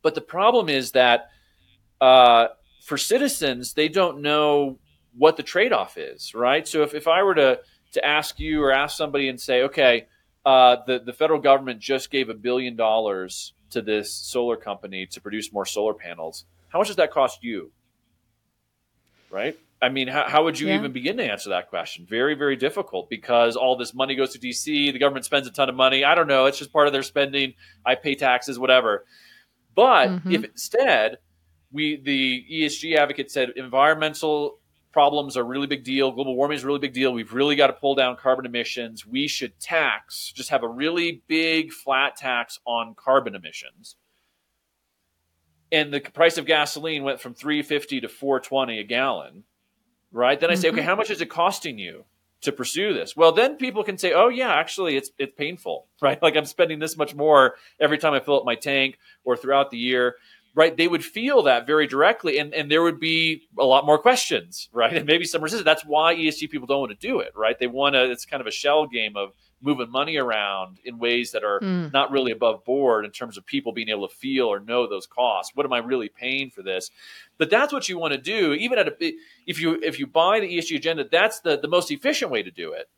but 0.02 0.14
the 0.14 0.20
problem 0.20 0.68
is 0.68 0.92
that 0.92 1.30
uh, 2.00 2.48
for 2.84 2.98
citizens, 2.98 3.72
they 3.72 3.88
don't 3.88 4.20
know 4.20 4.78
what 5.16 5.38
the 5.38 5.42
trade 5.42 5.72
off 5.72 5.96
is, 5.96 6.34
right? 6.34 6.68
So 6.68 6.82
if, 6.82 6.94
if 6.94 7.08
I 7.08 7.22
were 7.22 7.34
to 7.34 7.60
to 7.92 8.04
ask 8.04 8.38
you 8.38 8.62
or 8.62 8.72
ask 8.72 8.94
somebody 8.94 9.30
and 9.30 9.40
say, 9.40 9.62
okay, 9.62 10.06
uh, 10.44 10.76
the 10.86 10.98
the 10.98 11.14
federal 11.14 11.40
government 11.40 11.80
just 11.80 12.10
gave 12.10 12.28
a 12.28 12.34
billion 12.34 12.76
dollars 12.76 13.54
to 13.70 13.82
this 13.82 14.12
solar 14.12 14.56
company 14.56 15.06
to 15.06 15.20
produce 15.20 15.52
more 15.52 15.66
solar 15.66 15.94
panels, 15.94 16.44
how 16.68 16.78
much 16.78 16.88
does 16.88 16.96
that 16.96 17.10
cost 17.10 17.42
you? 17.42 17.72
Right? 19.30 19.58
I 19.80 19.90
mean, 19.90 20.08
how, 20.08 20.24
how 20.26 20.44
would 20.44 20.58
you 20.58 20.68
yeah. 20.68 20.76
even 20.76 20.92
begin 20.92 21.18
to 21.18 21.24
answer 21.24 21.50
that 21.50 21.68
question? 21.68 22.06
Very, 22.08 22.34
very 22.34 22.56
difficult 22.56 23.10
because 23.10 23.56
all 23.56 23.76
this 23.76 23.92
money 23.92 24.14
goes 24.14 24.32
to 24.32 24.38
DC. 24.38 24.64
The 24.64 24.98
government 24.98 25.26
spends 25.26 25.46
a 25.46 25.50
ton 25.50 25.68
of 25.68 25.74
money. 25.74 26.04
I 26.04 26.14
don't 26.14 26.28
know. 26.28 26.46
It's 26.46 26.58
just 26.58 26.72
part 26.72 26.86
of 26.86 26.92
their 26.92 27.02
spending. 27.02 27.54
I 27.84 27.94
pay 27.94 28.14
taxes, 28.14 28.58
whatever. 28.58 29.04
But 29.74 30.08
mm-hmm. 30.08 30.32
if 30.32 30.44
instead 30.44 31.18
we, 31.70 32.00
the 32.00 32.44
ESG 32.50 32.96
advocate 32.96 33.30
said 33.30 33.50
environmental 33.56 34.58
problems 34.96 35.36
are 35.36 35.42
a 35.42 35.44
really 35.44 35.66
big 35.66 35.84
deal. 35.84 36.10
Global 36.10 36.34
warming 36.34 36.56
is 36.56 36.64
a 36.64 36.66
really 36.66 36.78
big 36.78 36.94
deal. 36.94 37.12
We've 37.12 37.34
really 37.34 37.54
got 37.54 37.66
to 37.66 37.74
pull 37.74 37.94
down 37.94 38.16
carbon 38.16 38.46
emissions. 38.46 39.04
We 39.04 39.28
should 39.28 39.60
tax, 39.60 40.32
just 40.34 40.48
have 40.48 40.62
a 40.62 40.68
really 40.68 41.20
big 41.26 41.70
flat 41.70 42.16
tax 42.16 42.58
on 42.64 42.94
carbon 42.94 43.34
emissions. 43.34 43.96
And 45.70 45.92
the 45.92 46.00
price 46.00 46.38
of 46.38 46.46
gasoline 46.46 47.02
went 47.02 47.20
from 47.20 47.34
350 47.34 48.00
to 48.00 48.08
420 48.08 48.78
a 48.78 48.84
gallon. 48.84 49.44
right? 50.12 50.40
Then 50.40 50.50
I 50.50 50.54
say, 50.54 50.68
okay, 50.68 50.78
mm-hmm. 50.78 50.86
how 50.86 50.96
much 50.96 51.10
is 51.10 51.20
it 51.20 51.28
costing 51.28 51.78
you 51.78 52.06
to 52.40 52.50
pursue 52.50 52.94
this? 52.94 53.14
Well, 53.14 53.32
then 53.32 53.56
people 53.56 53.84
can 53.84 53.98
say, 53.98 54.14
oh 54.14 54.28
yeah, 54.28 54.50
actually 54.50 54.96
it's 54.96 55.10
it's 55.18 55.34
painful, 55.36 55.88
right? 56.00 56.22
Like 56.22 56.36
I'm 56.36 56.46
spending 56.46 56.78
this 56.78 56.96
much 56.96 57.14
more 57.14 57.56
every 57.78 57.98
time 57.98 58.14
I 58.14 58.20
fill 58.20 58.38
up 58.38 58.46
my 58.46 58.54
tank 58.54 58.96
or 59.24 59.36
throughout 59.36 59.70
the 59.70 59.76
year. 59.76 60.16
Right, 60.56 60.74
they 60.74 60.88
would 60.88 61.04
feel 61.04 61.42
that 61.42 61.66
very 61.66 61.86
directly, 61.86 62.38
and, 62.38 62.54
and 62.54 62.70
there 62.70 62.82
would 62.82 62.98
be 62.98 63.42
a 63.58 63.64
lot 63.64 63.84
more 63.84 63.98
questions, 63.98 64.70
right, 64.72 64.96
and 64.96 65.04
maybe 65.04 65.26
some 65.26 65.42
resistance. 65.42 65.66
That's 65.66 65.84
why 65.84 66.14
ESG 66.14 66.48
people 66.48 66.66
don't 66.66 66.80
want 66.80 66.98
to 66.98 67.06
do 67.06 67.20
it, 67.20 67.32
right? 67.36 67.58
They 67.58 67.66
want 67.66 67.94
to. 67.94 68.10
It's 68.10 68.24
kind 68.24 68.40
of 68.40 68.46
a 68.46 68.50
shell 68.50 68.86
game 68.86 69.18
of 69.18 69.34
moving 69.60 69.90
money 69.90 70.16
around 70.16 70.78
in 70.84 70.98
ways 70.98 71.32
that 71.32 71.44
are 71.44 71.60
mm. 71.60 71.92
not 71.92 72.10
really 72.10 72.32
above 72.32 72.64
board 72.64 73.04
in 73.04 73.10
terms 73.10 73.36
of 73.36 73.44
people 73.44 73.72
being 73.72 73.88
able 73.88 74.08
to 74.08 74.14
feel 74.14 74.46
or 74.46 74.60
know 74.60 74.86
those 74.86 75.06
costs. 75.06 75.52
What 75.54 75.66
am 75.66 75.72
I 75.72 75.78
really 75.78 76.08
paying 76.08 76.50
for 76.50 76.62
this? 76.62 76.90
But 77.36 77.50
that's 77.50 77.72
what 77.72 77.88
you 77.88 77.98
want 77.98 78.12
to 78.12 78.18
do. 78.18 78.52
Even 78.54 78.78
at 78.78 78.88
a 78.88 79.14
if 79.46 79.60
you 79.60 79.78
if 79.82 79.98
you 79.98 80.06
buy 80.06 80.40
the 80.40 80.56
ESG 80.56 80.76
agenda, 80.76 81.06
that's 81.10 81.40
the 81.40 81.58
the 81.58 81.68
most 81.68 81.90
efficient 81.90 82.30
way 82.30 82.42
to 82.42 82.50
do 82.50 82.72
it 82.72 82.88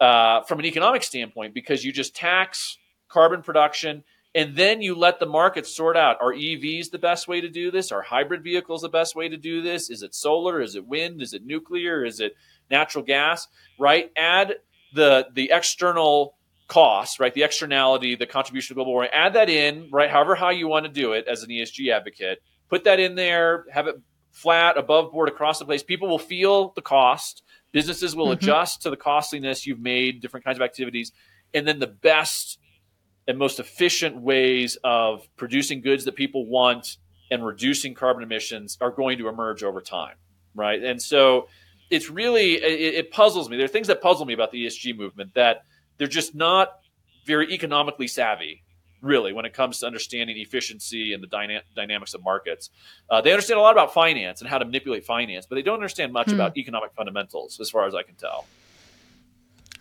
uh, 0.00 0.42
from 0.42 0.58
an 0.58 0.66
economic 0.66 1.02
standpoint 1.02 1.54
because 1.54 1.84
you 1.84 1.92
just 1.92 2.14
tax 2.14 2.78
carbon 3.08 3.42
production 3.42 4.02
and 4.34 4.56
then 4.56 4.80
you 4.80 4.94
let 4.94 5.20
the 5.20 5.26
market 5.26 5.66
sort 5.66 5.96
out 5.96 6.16
are 6.20 6.32
EVs 6.32 6.90
the 6.90 6.98
best 6.98 7.28
way 7.28 7.40
to 7.40 7.48
do 7.48 7.70
this? 7.70 7.92
Are 7.92 8.02
hybrid 8.02 8.42
vehicles 8.42 8.82
the 8.82 8.88
best 8.88 9.14
way 9.14 9.28
to 9.28 9.36
do 9.36 9.62
this? 9.62 9.90
Is 9.90 10.02
it 10.02 10.14
solar? 10.14 10.60
Is 10.60 10.74
it 10.74 10.86
wind? 10.86 11.20
Is 11.20 11.34
it 11.34 11.44
nuclear? 11.44 12.04
Is 12.04 12.20
it 12.20 12.34
natural 12.70 13.04
gas? 13.04 13.48
Right? 13.78 14.10
Add 14.16 14.56
the 14.94 15.28
the 15.32 15.50
external 15.52 16.34
cost, 16.68 17.20
right? 17.20 17.34
The 17.34 17.42
externality, 17.42 18.14
the 18.14 18.26
contribution 18.26 18.68
to 18.68 18.74
global 18.74 18.92
warming. 18.92 19.10
Add 19.12 19.34
that 19.34 19.50
in, 19.50 19.90
right? 19.90 20.10
However, 20.10 20.34
how 20.34 20.50
you 20.50 20.68
want 20.68 20.86
to 20.86 20.92
do 20.92 21.12
it 21.12 21.26
as 21.28 21.42
an 21.42 21.50
ESG 21.50 21.92
advocate, 21.92 22.42
put 22.70 22.84
that 22.84 22.98
in 22.98 23.14
there. 23.14 23.66
Have 23.70 23.88
it 23.88 24.00
flat, 24.30 24.78
above 24.78 25.12
board, 25.12 25.28
across 25.28 25.58
the 25.58 25.66
place. 25.66 25.82
People 25.82 26.08
will 26.08 26.18
feel 26.18 26.72
the 26.74 26.80
cost. 26.80 27.42
Businesses 27.70 28.16
will 28.16 28.26
mm-hmm. 28.26 28.44
adjust 28.44 28.82
to 28.82 28.90
the 28.90 28.96
costliness 28.96 29.66
you've 29.66 29.80
made, 29.80 30.20
different 30.20 30.44
kinds 30.44 30.58
of 30.58 30.62
activities, 30.62 31.12
and 31.52 31.68
then 31.68 31.78
the 31.78 31.86
best 31.86 32.58
and 33.26 33.38
most 33.38 33.60
efficient 33.60 34.20
ways 34.20 34.76
of 34.82 35.26
producing 35.36 35.80
goods 35.80 36.04
that 36.04 36.16
people 36.16 36.46
want 36.46 36.96
and 37.30 37.44
reducing 37.44 37.94
carbon 37.94 38.22
emissions 38.22 38.76
are 38.80 38.90
going 38.90 39.18
to 39.18 39.28
emerge 39.28 39.62
over 39.62 39.80
time, 39.80 40.16
right? 40.54 40.82
And 40.82 41.00
so 41.00 41.48
it's 41.90 42.10
really 42.10 42.54
it, 42.54 42.94
it, 42.94 43.10
puzzles 43.10 43.48
me. 43.48 43.56
There 43.56 43.64
are 43.64 43.68
things 43.68 43.86
that 43.86 44.00
puzzle 44.02 44.26
me 44.26 44.34
about 44.34 44.50
the 44.50 44.66
ESG 44.66 44.96
movement 44.96 45.34
that 45.34 45.64
they're 45.98 46.08
just 46.08 46.34
not 46.34 46.80
very 47.24 47.52
economically 47.52 48.08
savvy, 48.08 48.64
really, 49.00 49.32
when 49.32 49.44
it 49.44 49.52
comes 49.52 49.78
to 49.78 49.86
understanding 49.86 50.36
efficiency 50.38 51.12
and 51.12 51.22
the 51.22 51.26
dyna- 51.26 51.62
dynamics 51.76 52.14
of 52.14 52.22
markets. 52.24 52.70
Uh, 53.08 53.20
they 53.20 53.30
understand 53.30 53.58
a 53.58 53.62
lot 53.62 53.72
about 53.72 53.94
finance 53.94 54.40
and 54.40 54.50
how 54.50 54.58
to 54.58 54.64
manipulate 54.64 55.04
finance, 55.04 55.46
but 55.46 55.54
they 55.54 55.62
don't 55.62 55.74
understand 55.74 56.12
much 56.12 56.28
hmm. 56.28 56.34
about 56.34 56.56
economic 56.56 56.92
fundamentals, 56.94 57.60
as 57.60 57.70
far 57.70 57.86
as 57.86 57.94
I 57.94 58.02
can 58.02 58.14
tell. 58.14 58.46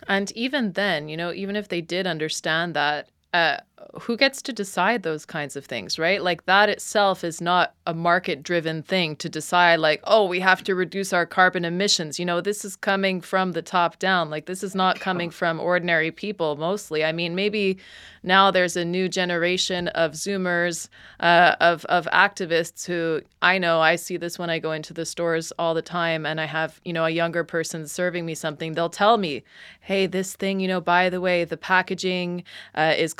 And 0.07 0.31
even 0.33 0.73
then, 0.73 1.09
you 1.09 1.17
know, 1.17 1.31
even 1.31 1.55
if 1.55 1.67
they 1.67 1.81
did 1.81 2.07
understand 2.07 2.75
that, 2.75 3.09
uh, 3.33 3.57
who 4.01 4.17
gets 4.17 4.41
to 4.41 4.53
decide 4.53 5.03
those 5.03 5.25
kinds 5.25 5.55
of 5.55 5.65
things, 5.65 5.99
right? 5.99 6.21
Like 6.21 6.45
that 6.45 6.69
itself 6.69 7.23
is 7.23 7.41
not 7.41 7.73
a 7.85 7.93
market 7.93 8.43
driven 8.43 8.83
thing 8.83 9.15
to 9.17 9.29
decide, 9.29 9.79
like, 9.79 10.01
oh, 10.05 10.25
we 10.25 10.39
have 10.39 10.63
to 10.63 10.75
reduce 10.75 11.13
our 11.13 11.25
carbon 11.25 11.65
emissions. 11.65 12.19
You 12.19 12.25
know, 12.25 12.41
this 12.41 12.63
is 12.63 12.75
coming 12.75 13.21
from 13.21 13.51
the 13.51 13.61
top 13.61 13.99
down. 13.99 14.29
Like, 14.29 14.45
this 14.45 14.63
is 14.63 14.75
not 14.75 14.99
coming 14.99 15.29
from 15.29 15.59
ordinary 15.59 16.11
people 16.11 16.55
mostly. 16.55 17.03
I 17.03 17.11
mean, 17.11 17.35
maybe 17.35 17.77
now 18.23 18.51
there's 18.51 18.77
a 18.77 18.85
new 18.85 19.09
generation 19.09 19.87
of 19.89 20.11
Zoomers, 20.11 20.87
uh, 21.19 21.55
of, 21.59 21.85
of 21.85 22.05
activists 22.13 22.85
who 22.85 23.21
I 23.41 23.57
know 23.57 23.81
I 23.81 23.95
see 23.95 24.17
this 24.17 24.37
when 24.37 24.49
I 24.49 24.59
go 24.59 24.71
into 24.71 24.93
the 24.93 25.05
stores 25.05 25.51
all 25.57 25.73
the 25.73 25.81
time 25.81 26.25
and 26.25 26.39
I 26.39 26.45
have, 26.45 26.79
you 26.85 26.93
know, 26.93 27.05
a 27.05 27.09
younger 27.09 27.43
person 27.43 27.87
serving 27.87 28.25
me 28.25 28.35
something. 28.35 28.73
They'll 28.73 28.89
tell 28.89 29.17
me, 29.17 29.43
hey, 29.79 30.05
this 30.05 30.35
thing, 30.35 30.59
you 30.59 30.67
know, 30.67 30.79
by 30.79 31.09
the 31.09 31.19
way, 31.19 31.43
the 31.43 31.57
packaging 31.57 32.43
uh, 32.75 32.93
is 32.95 33.13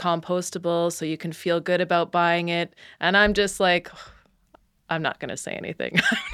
so 0.89 1.05
you 1.05 1.17
can 1.17 1.31
feel 1.31 1.59
good 1.59 1.81
about 1.81 2.11
buying 2.11 2.49
it. 2.49 2.73
And 2.99 3.15
I'm 3.17 3.33
just 3.33 3.59
like, 3.59 3.89
I'm 4.89 5.01
not 5.01 5.19
going 5.19 5.29
to 5.29 5.37
say 5.37 5.53
anything. 5.53 6.01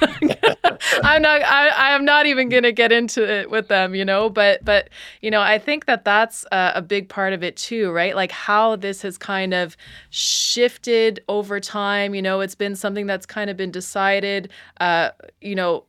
I'm 1.02 1.22
not. 1.22 1.42
I, 1.42 1.68
I 1.68 1.90
am 1.90 2.04
not 2.04 2.26
even 2.26 2.48
going 2.48 2.64
to 2.64 2.72
get 2.72 2.90
into 2.90 3.22
it 3.22 3.50
with 3.50 3.68
them, 3.68 3.94
you 3.94 4.04
know. 4.04 4.28
But 4.28 4.64
but 4.64 4.90
you 5.20 5.30
know, 5.30 5.40
I 5.40 5.58
think 5.58 5.86
that 5.86 6.04
that's 6.04 6.44
a, 6.50 6.72
a, 6.76 6.82
big 6.82 7.08
part 7.08 7.32
of 7.32 7.44
it 7.44 7.56
too, 7.56 7.92
right? 7.92 8.16
Like 8.16 8.32
how 8.32 8.74
this 8.74 9.02
has 9.02 9.16
kind 9.16 9.54
of 9.54 9.76
shifted 10.10 11.22
over 11.28 11.60
time. 11.60 12.16
You 12.16 12.22
know, 12.22 12.40
it's 12.40 12.56
been 12.56 12.74
something 12.74 13.06
that's 13.06 13.26
kind 13.26 13.48
of 13.48 13.56
been 13.56 13.70
decided. 13.70 14.50
Uh, 14.80 15.10
you 15.40 15.54
know, 15.54 15.84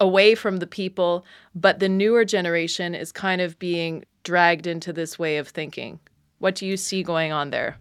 away 0.00 0.34
from 0.34 0.58
the 0.58 0.66
people, 0.66 1.24
but 1.54 1.80
the 1.80 1.88
newer 1.88 2.24
generation 2.24 2.94
is 2.94 3.12
kind 3.12 3.40
of 3.40 3.58
being 3.58 4.04
dragged 4.24 4.66
into 4.66 4.92
this 4.92 5.18
way 5.18 5.38
of 5.38 5.48
thinking. 5.48 6.00
What 6.38 6.54
do 6.54 6.66
you 6.66 6.76
see 6.76 7.02
going 7.02 7.32
on 7.32 7.50
there? 7.50 7.78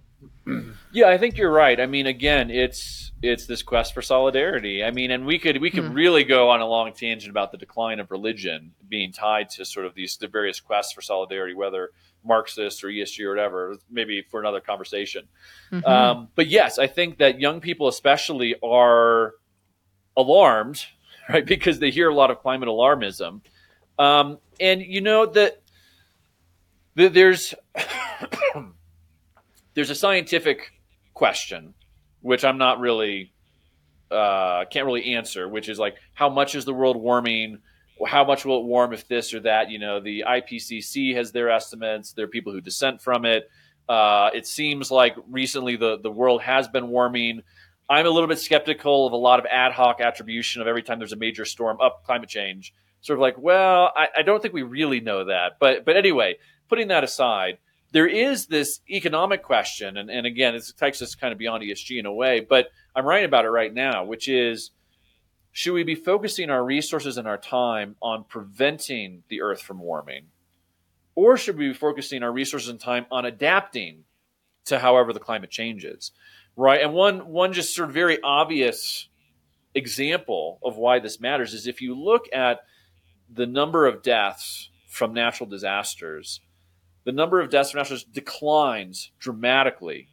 Yeah, 0.91 1.09
I 1.09 1.17
think 1.17 1.37
you're 1.37 1.51
right. 1.51 1.79
I 1.79 1.87
mean, 1.87 2.05
again, 2.05 2.51
it's 2.51 3.11
it's 3.23 3.47
this 3.47 3.63
quest 3.63 3.93
for 3.93 4.03
solidarity. 4.03 4.83
I 4.83 4.91
mean, 4.91 5.09
and 5.09 5.25
we 5.25 5.39
could 5.39 5.59
we 5.59 5.71
could 5.71 5.85
hmm. 5.85 5.93
really 5.93 6.23
go 6.23 6.49
on 6.51 6.61
a 6.61 6.67
long 6.67 6.93
tangent 6.93 7.31
about 7.31 7.51
the 7.51 7.57
decline 7.57 7.99
of 7.99 8.11
religion 8.11 8.71
being 8.87 9.11
tied 9.11 9.49
to 9.51 9.65
sort 9.65 9.87
of 9.87 9.95
these 9.95 10.17
the 10.17 10.27
various 10.27 10.59
quests 10.59 10.93
for 10.93 11.01
solidarity, 11.01 11.55
whether 11.55 11.89
Marxist 12.23 12.83
or 12.83 12.87
ESG 12.87 13.25
or 13.25 13.29
whatever. 13.29 13.75
Maybe 13.89 14.21
for 14.21 14.39
another 14.39 14.59
conversation. 14.59 15.27
Mm-hmm. 15.71 15.85
Um, 15.85 16.27
but 16.35 16.47
yes, 16.47 16.77
I 16.77 16.87
think 16.87 17.17
that 17.17 17.39
young 17.39 17.59
people 17.59 17.87
especially 17.87 18.55
are 18.63 19.33
alarmed, 20.15 20.85
right, 21.29 21.45
because 21.45 21.79
they 21.79 21.89
hear 21.89 22.09
a 22.09 22.15
lot 22.15 22.29
of 22.29 22.39
climate 22.39 22.69
alarmism, 22.69 23.41
um, 23.97 24.37
and 24.59 24.81
you 24.81 25.01
know 25.01 25.25
that, 25.25 25.61
that 26.95 27.13
there's 27.13 27.55
there's 29.73 29.89
a 29.89 29.95
scientific 29.95 30.71
question, 31.13 31.73
which 32.21 32.43
I'm 32.43 32.57
not 32.57 32.79
really 32.79 33.33
uh, 34.11 34.65
can't 34.65 34.85
really 34.85 35.13
answer, 35.15 35.47
which 35.47 35.69
is 35.69 35.79
like 35.79 35.95
how 36.13 36.29
much 36.29 36.55
is 36.55 36.65
the 36.65 36.73
world 36.73 36.97
warming? 36.97 37.59
How 38.05 38.25
much 38.25 38.45
will 38.45 38.59
it 38.59 38.65
warm 38.65 38.93
if 38.93 39.07
this 39.07 39.33
or 39.33 39.39
that? 39.41 39.69
You 39.69 39.79
know, 39.79 39.99
the 39.99 40.23
IPCC 40.27 41.15
has 41.15 41.31
their 41.31 41.49
estimates. 41.49 42.13
There 42.13 42.25
are 42.25 42.29
people 42.29 42.53
who 42.53 42.61
dissent 42.61 43.01
from 43.01 43.25
it. 43.25 43.49
Uh, 43.87 44.29
it 44.33 44.47
seems 44.47 44.91
like 44.91 45.15
recently 45.29 45.75
the 45.75 45.97
the 46.01 46.11
world 46.11 46.41
has 46.41 46.67
been 46.67 46.89
warming. 46.89 47.41
I'm 47.89 48.05
a 48.07 48.09
little 48.09 48.27
bit 48.27 48.39
skeptical 48.39 49.05
of 49.05 49.13
a 49.13 49.17
lot 49.17 49.39
of 49.39 49.45
ad 49.45 49.71
hoc 49.71 50.01
attribution 50.01 50.61
of 50.61 50.67
every 50.67 50.81
time 50.81 50.97
there's 50.97 51.13
a 51.13 51.17
major 51.17 51.45
storm 51.45 51.79
up 51.79 52.03
climate 52.03 52.29
change. 52.29 52.73
Sort 53.01 53.19
of 53.19 53.21
like, 53.21 53.37
well, 53.37 53.91
I, 53.95 54.07
I 54.17 54.21
don't 54.23 54.41
think 54.41 54.55
we 54.55 54.63
really 54.63 54.99
know 54.99 55.25
that. 55.25 55.53
But 55.59 55.85
but 55.85 55.95
anyway, 55.95 56.37
putting 56.67 56.87
that 56.87 57.03
aside, 57.03 57.59
there 57.95 58.07
is 58.07 58.47
this 58.47 58.81
economic 58.89 59.41
question, 59.41 59.95
and, 59.95 60.09
and 60.09 60.27
again, 60.27 60.53
it 60.53 60.69
takes 60.77 61.01
us 61.01 61.15
kind 61.15 61.31
of 61.31 61.37
beyond 61.37 61.63
ESG 61.63 61.97
in 61.97 62.05
a 62.05 62.13
way, 62.13 62.41
but 62.41 62.67
I'm 62.93 63.05
writing 63.05 63.23
about 63.23 63.45
it 63.45 63.51
right 63.51 63.73
now, 63.73 64.03
which 64.03 64.27
is 64.27 64.71
should 65.53 65.71
we 65.71 65.83
be 65.83 65.95
focusing 65.95 66.49
our 66.49 66.61
resources 66.61 67.17
and 67.17 67.25
our 67.25 67.37
time 67.37 67.95
on 68.01 68.25
preventing 68.25 69.23
the 69.29 69.41
earth 69.41 69.61
from 69.61 69.79
warming? 69.79 70.25
Or 71.15 71.37
should 71.37 71.57
we 71.57 71.69
be 71.69 71.73
focusing 71.73 72.21
our 72.21 72.33
resources 72.33 72.67
and 72.67 72.81
time 72.81 73.05
on 73.11 73.23
adapting 73.23 74.03
to 74.65 74.77
however 74.77 75.13
the 75.13 75.21
climate 75.21 75.49
changes? 75.49 76.11
Right. 76.57 76.81
And 76.81 76.91
one 76.91 77.29
one 77.29 77.53
just 77.53 77.73
sort 77.73 77.87
of 77.87 77.93
very 77.95 78.21
obvious 78.21 79.07
example 79.73 80.59
of 80.61 80.75
why 80.75 80.99
this 80.99 81.21
matters 81.21 81.53
is 81.53 81.65
if 81.65 81.81
you 81.81 81.97
look 81.97 82.25
at 82.33 82.59
the 83.33 83.47
number 83.47 83.85
of 83.85 84.03
deaths 84.03 84.69
from 84.89 85.13
natural 85.13 85.49
disasters 85.49 86.41
the 87.05 87.11
number 87.11 87.39
of 87.39 87.49
deaths 87.49 87.71
from 87.71 87.79
natural 87.79 87.97
disasters 87.97 88.13
declines 88.13 89.11
dramatically 89.19 90.09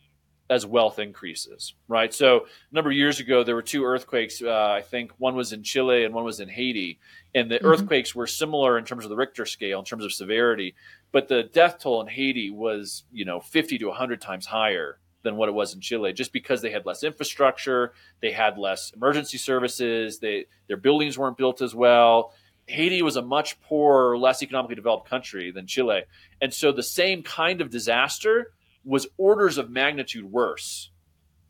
as 0.51 0.67
wealth 0.67 0.99
increases, 0.99 1.75
right? 1.89 2.13
So 2.13 2.41
a 2.41 2.75
number 2.75 2.91
of 2.91 2.97
years 2.97 3.21
ago, 3.21 3.43
there 3.43 3.55
were 3.55 3.63
two 3.63 3.85
earthquakes. 3.85 4.43
Uh, 4.43 4.71
I 4.71 4.83
think 4.83 5.13
one 5.17 5.35
was 5.35 5.53
in 5.53 5.63
Chile 5.63 6.05
and 6.05 6.15
one 6.15 6.25
was 6.25 6.41
in 6.41 6.49
Haiti, 6.49 6.99
and 7.35 7.51
the 7.51 7.57
mm-hmm. 7.57 7.67
earthquakes 7.67 8.15
were 8.15 8.27
similar 8.27 8.77
in 8.77 8.85
terms 8.85 9.05
of 9.05 9.11
the 9.11 9.17
Richter 9.17 9.47
scale, 9.47 9.79
in 9.79 9.85
terms 9.87 10.05
of 10.05 10.13
severity, 10.13 10.75
but 11.11 11.29
the 11.29 11.45
death 11.45 11.79
toll 11.79 12.03
in 12.03 12.07
Haiti 12.09 12.51
was, 12.51 13.05
you 13.11 13.25
know, 13.25 13.41
50 13.41 13.79
to 13.79 13.87
100 13.87 14.21
times 14.21 14.47
higher 14.47 14.99
than 15.23 15.37
what 15.37 15.49
it 15.49 15.53
was 15.53 15.73
in 15.75 15.81
Chile, 15.81 16.13
just 16.13 16.33
because 16.33 16.61
they 16.61 16.71
had 16.71 16.85
less 16.85 17.03
infrastructure, 17.03 17.93
they 18.21 18.33
had 18.33 18.59
less 18.59 18.93
emergency 18.95 19.39
services, 19.39 20.19
they 20.19 20.47
their 20.67 20.77
buildings 20.77 21.17
weren't 21.17 21.39
built 21.39 21.63
as 21.63 21.75
well, 21.75 22.35
Haiti 22.67 23.03
was 23.03 23.17
a 23.17 23.23
much 23.23 23.61
poorer, 23.63 24.17
less 24.17 24.43
economically 24.43 24.77
developed 24.77 25.09
country 25.09 25.51
than 25.51 25.67
Chile. 25.67 26.03
And 26.41 26.53
so 26.53 26.73
the 26.73 26.83
same 26.83 27.23
kind 27.23 27.61
of 27.61 27.71
disaster 27.71 28.53
was 28.85 29.07
orders 29.17 29.59
of 29.59 29.71
magnitude 29.71 30.25
worse 30.25 30.91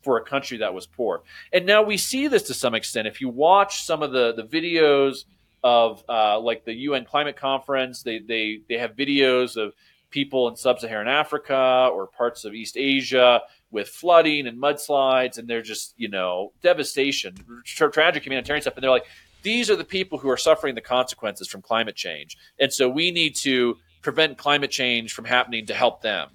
for 0.03 0.16
a 0.18 0.25
country 0.25 0.59
that 0.59 0.75
was 0.75 0.87
poor. 0.87 1.22
And 1.53 1.64
now 1.64 1.83
we 1.83 1.96
see 1.96 2.27
this 2.29 2.42
to 2.44 2.55
some 2.55 2.75
extent. 2.75 3.07
If 3.07 3.20
you 3.20 3.29
watch 3.29 3.85
some 3.85 4.03
of 4.03 4.12
the, 4.12 4.33
the 4.35 4.42
videos 4.42 5.25
of 5.62 6.03
uh, 6.09 6.40
like 6.40 6.64
the 6.64 6.75
UN 6.75 7.05
climate 7.05 7.37
conference, 7.37 8.03
they, 8.03 8.18
they, 8.18 8.61
they 8.68 8.79
have 8.79 8.96
videos 8.96 9.57
of 9.57 9.75
people 10.11 10.48
in 10.48 10.57
sub-Saharan 10.57 11.09
Africa 11.09 11.88
or 11.92 12.07
parts 12.07 12.44
of 12.44 12.55
East 12.55 12.77
Asia 12.77 13.42
with 13.70 13.88
flooding 13.88 14.46
and 14.46 14.61
mudslides, 14.61 15.38
and 15.38 15.48
they're 15.48 15.62
just, 15.62 15.94
you 15.96 16.09
know, 16.09 16.53
devastation, 16.62 17.35
tra- 17.64 17.90
tragic 17.90 18.25
humanitarian 18.25 18.61
stuff. 18.61 18.75
And 18.75 18.85
they're 18.85 18.90
like, 18.90 19.07
these 19.42 19.70
are 19.70 19.76
the 19.76 19.85
people 19.85 20.18
who 20.18 20.31
are 20.31 20.37
suffering 20.37 20.74
the 20.74 20.81
consequences 20.81 21.48
from 21.48 21.62
climate 21.62 21.96
change. 21.96 22.37
And 22.59 22.72
so 22.72 22.88
we 22.88 23.11
need 23.11 23.37
to 23.37 23.76
prevent 24.02 24.38
climate 24.38 24.70
change 24.70 25.12
from 25.12 25.24
happening 25.24 25.66
to 25.66 25.74
help 25.74 26.02
them. 26.02 26.28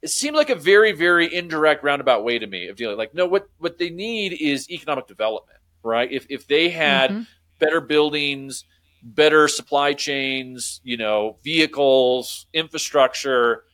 It 0.00 0.08
seemed 0.10 0.36
like 0.36 0.50
a 0.50 0.54
very, 0.54 0.92
very 0.92 1.32
indirect 1.32 1.82
roundabout 1.82 2.24
way 2.24 2.38
to 2.38 2.46
me 2.46 2.68
of 2.68 2.76
dealing. 2.76 2.96
Like, 2.96 3.14
no, 3.14 3.26
what 3.26 3.48
what 3.58 3.78
they 3.78 3.90
need 3.90 4.32
is 4.32 4.70
economic 4.70 5.08
development, 5.08 5.58
right? 5.82 6.10
If 6.10 6.26
if 6.28 6.46
they 6.46 6.68
had 6.68 7.10
mm-hmm. 7.10 7.22
better 7.58 7.80
buildings, 7.80 8.64
better 9.02 9.48
supply 9.48 9.94
chains, 9.94 10.80
you 10.84 10.96
know, 10.96 11.38
vehicles, 11.42 12.46
infrastructure, 12.52 13.64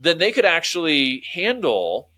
then 0.00 0.16
they 0.16 0.32
could 0.32 0.46
actually 0.46 1.22
handle 1.30 2.10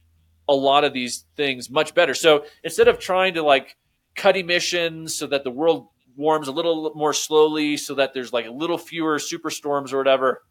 a 0.48 0.54
lot 0.54 0.84
of 0.84 0.92
these 0.92 1.24
things 1.36 1.68
much 1.68 1.94
better. 1.94 2.14
So 2.14 2.44
instead 2.62 2.86
of 2.86 3.00
trying 3.00 3.34
to 3.34 3.42
like 3.42 3.76
cut 4.16 4.36
emissions 4.36 5.14
so 5.14 5.26
that 5.26 5.44
the 5.44 5.50
world 5.50 5.88
warms 6.16 6.48
a 6.48 6.52
little 6.52 6.92
more 6.94 7.12
slowly 7.12 7.76
so 7.76 7.94
that 7.94 8.14
there's 8.14 8.32
like 8.32 8.46
a 8.46 8.50
little 8.50 8.78
fewer 8.78 9.18
superstorms 9.18 9.92
or 9.92 9.98
whatever, 9.98 10.42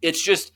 it's 0.00 0.22
just 0.22 0.52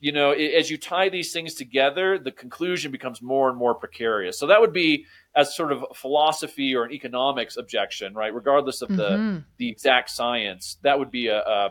you 0.00 0.12
know 0.12 0.32
as 0.32 0.70
you 0.70 0.76
tie 0.76 1.08
these 1.08 1.32
things 1.32 1.54
together 1.54 2.18
the 2.18 2.32
conclusion 2.32 2.90
becomes 2.90 3.22
more 3.22 3.48
and 3.48 3.56
more 3.56 3.74
precarious 3.74 4.38
so 4.38 4.48
that 4.48 4.60
would 4.60 4.72
be 4.72 5.06
as 5.36 5.56
sort 5.56 5.70
of 5.70 5.84
a 5.88 5.94
philosophy 5.94 6.74
or 6.74 6.84
an 6.84 6.92
economics 6.92 7.56
objection 7.56 8.12
right 8.12 8.34
regardless 8.34 8.82
of 8.82 8.88
mm-hmm. 8.88 8.98
the 8.98 9.44
the 9.56 9.68
exact 9.68 10.10
science 10.10 10.78
that 10.82 10.98
would 10.98 11.12
be 11.12 11.28
a, 11.28 11.38
a 11.38 11.70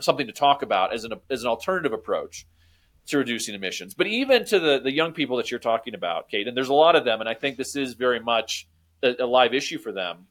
something 0.00 0.26
to 0.26 0.32
talk 0.32 0.62
about 0.62 0.92
as 0.92 1.04
an 1.04 1.12
as 1.30 1.42
an 1.42 1.48
alternative 1.48 1.92
approach 1.92 2.46
to 3.06 3.18
reducing 3.18 3.54
emissions. 3.54 3.94
But 3.94 4.06
even 4.06 4.44
to 4.46 4.58
the, 4.58 4.80
the 4.80 4.92
young 4.92 5.12
people 5.12 5.36
that 5.38 5.50
you're 5.50 5.60
talking 5.60 5.94
about, 5.94 6.28
Kate, 6.28 6.46
and 6.46 6.56
there's 6.56 6.68
a 6.68 6.74
lot 6.74 6.96
of 6.96 7.04
them, 7.04 7.20
and 7.20 7.28
I 7.28 7.34
think 7.34 7.56
this 7.56 7.74
is 7.74 7.94
very 7.94 8.20
much 8.20 8.68
a, 9.02 9.14
a 9.20 9.26
live 9.26 9.54
issue 9.54 9.78
for 9.78 9.92
them. 9.92 10.26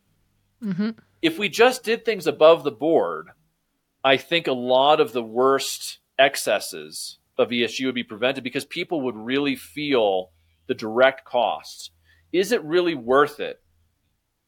Mm-hmm. 0.63 0.89
If 1.21 1.37
we 1.37 1.49
just 1.49 1.83
did 1.83 2.03
things 2.03 2.27
above 2.27 2.63
the 2.63 2.71
board, 2.71 3.29
I 4.03 4.17
think 4.17 4.47
a 4.47 4.53
lot 4.53 4.99
of 4.99 5.13
the 5.13 5.23
worst 5.23 5.99
excesses 6.17 7.19
of 7.37 7.49
ESG 7.49 7.85
would 7.85 7.95
be 7.95 8.03
prevented 8.03 8.43
because 8.43 8.65
people 8.65 9.01
would 9.01 9.15
really 9.15 9.55
feel 9.55 10.31
the 10.67 10.73
direct 10.73 11.25
costs. 11.25 11.91
Is 12.31 12.51
it 12.51 12.63
really 12.63 12.95
worth 12.95 13.39
it 13.39 13.61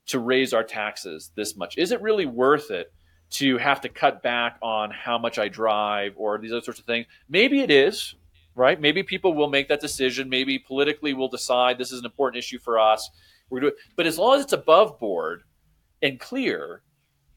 to 0.07 0.19
raise 0.19 0.53
our 0.53 0.63
taxes 0.63 1.31
this 1.35 1.55
much? 1.55 1.77
Is 1.77 1.91
it 1.91 2.01
really 2.01 2.25
worth 2.25 2.71
it 2.71 2.93
to 3.33 3.57
have 3.57 3.81
to 3.81 3.89
cut 3.89 4.21
back 4.21 4.57
on 4.61 4.91
how 4.91 5.17
much 5.17 5.39
I 5.39 5.47
drive 5.47 6.13
or 6.17 6.37
these 6.37 6.51
other 6.51 6.61
sorts 6.61 6.79
of 6.79 6.85
things. 6.85 7.07
Maybe 7.27 7.61
it 7.61 7.71
is, 7.71 8.13
right? 8.55 8.79
Maybe 8.79 9.01
people 9.01 9.33
will 9.33 9.49
make 9.49 9.69
that 9.69 9.81
decision. 9.81 10.29
Maybe 10.29 10.59
politically 10.59 11.13
we'll 11.13 11.29
decide 11.29 11.77
this 11.77 11.91
is 11.91 11.99
an 11.99 12.05
important 12.05 12.37
issue 12.37 12.59
for 12.59 12.79
us. 12.79 13.09
We're 13.53 13.61
doing, 13.61 13.73
but 13.95 14.05
as 14.05 14.17
long 14.17 14.35
as 14.37 14.43
it's 14.43 14.53
above 14.53 14.99
board 14.99 15.43
and 16.01 16.19
clear, 16.19 16.81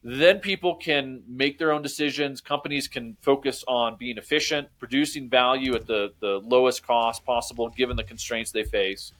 then 0.03 0.39
people 0.39 0.75
can 0.75 1.23
make 1.27 1.57
their 1.57 1.71
own 1.71 1.81
decisions. 1.81 2.41
Companies 2.41 2.87
can 2.87 3.15
focus 3.21 3.63
on 3.67 3.95
being 3.97 4.17
efficient, 4.17 4.67
producing 4.79 5.29
value 5.29 5.75
at 5.75 5.87
the, 5.87 6.13
the 6.19 6.41
lowest 6.43 6.85
cost 6.85 7.25
possible, 7.25 7.69
given 7.69 7.95
the 7.95 8.03
constraints 8.03 8.51
they 8.51 8.63
face. 8.63 9.11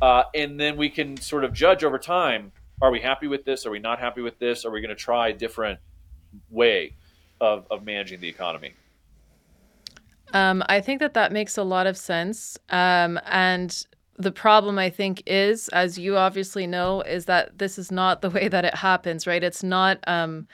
Uh, 0.00 0.24
and 0.34 0.58
then 0.58 0.76
we 0.76 0.88
can 0.88 1.16
sort 1.16 1.44
of 1.44 1.52
judge 1.52 1.84
over 1.84 1.98
time 1.98 2.52
are 2.80 2.92
we 2.92 3.00
happy 3.00 3.26
with 3.26 3.44
this? 3.44 3.66
Are 3.66 3.72
we 3.72 3.80
not 3.80 3.98
happy 3.98 4.20
with 4.20 4.38
this? 4.38 4.64
Are 4.64 4.70
we 4.70 4.80
going 4.80 4.90
to 4.90 4.94
try 4.94 5.30
a 5.30 5.32
different 5.32 5.80
way 6.50 6.94
of, 7.40 7.66
of 7.70 7.84
managing 7.84 8.20
the 8.20 8.28
economy. 8.28 8.74
Um, 10.32 10.62
I 10.68 10.80
think 10.80 11.00
that 11.00 11.14
that 11.14 11.32
makes 11.32 11.56
a 11.56 11.62
lot 11.62 11.86
of 11.86 11.96
sense. 11.96 12.58
Um, 12.68 13.18
and 13.24 13.86
the 14.18 14.32
problem, 14.32 14.78
I 14.78 14.90
think, 14.90 15.22
is, 15.26 15.68
as 15.68 15.98
you 15.98 16.16
obviously 16.16 16.66
know, 16.66 17.02
is 17.02 17.26
that 17.26 17.58
this 17.58 17.78
is 17.78 17.92
not 17.92 18.20
the 18.20 18.30
way 18.30 18.48
that 18.48 18.64
it 18.64 18.74
happens, 18.74 19.26
right? 19.26 19.42
It's 19.42 19.62
not. 19.62 19.98
Um, 20.06 20.48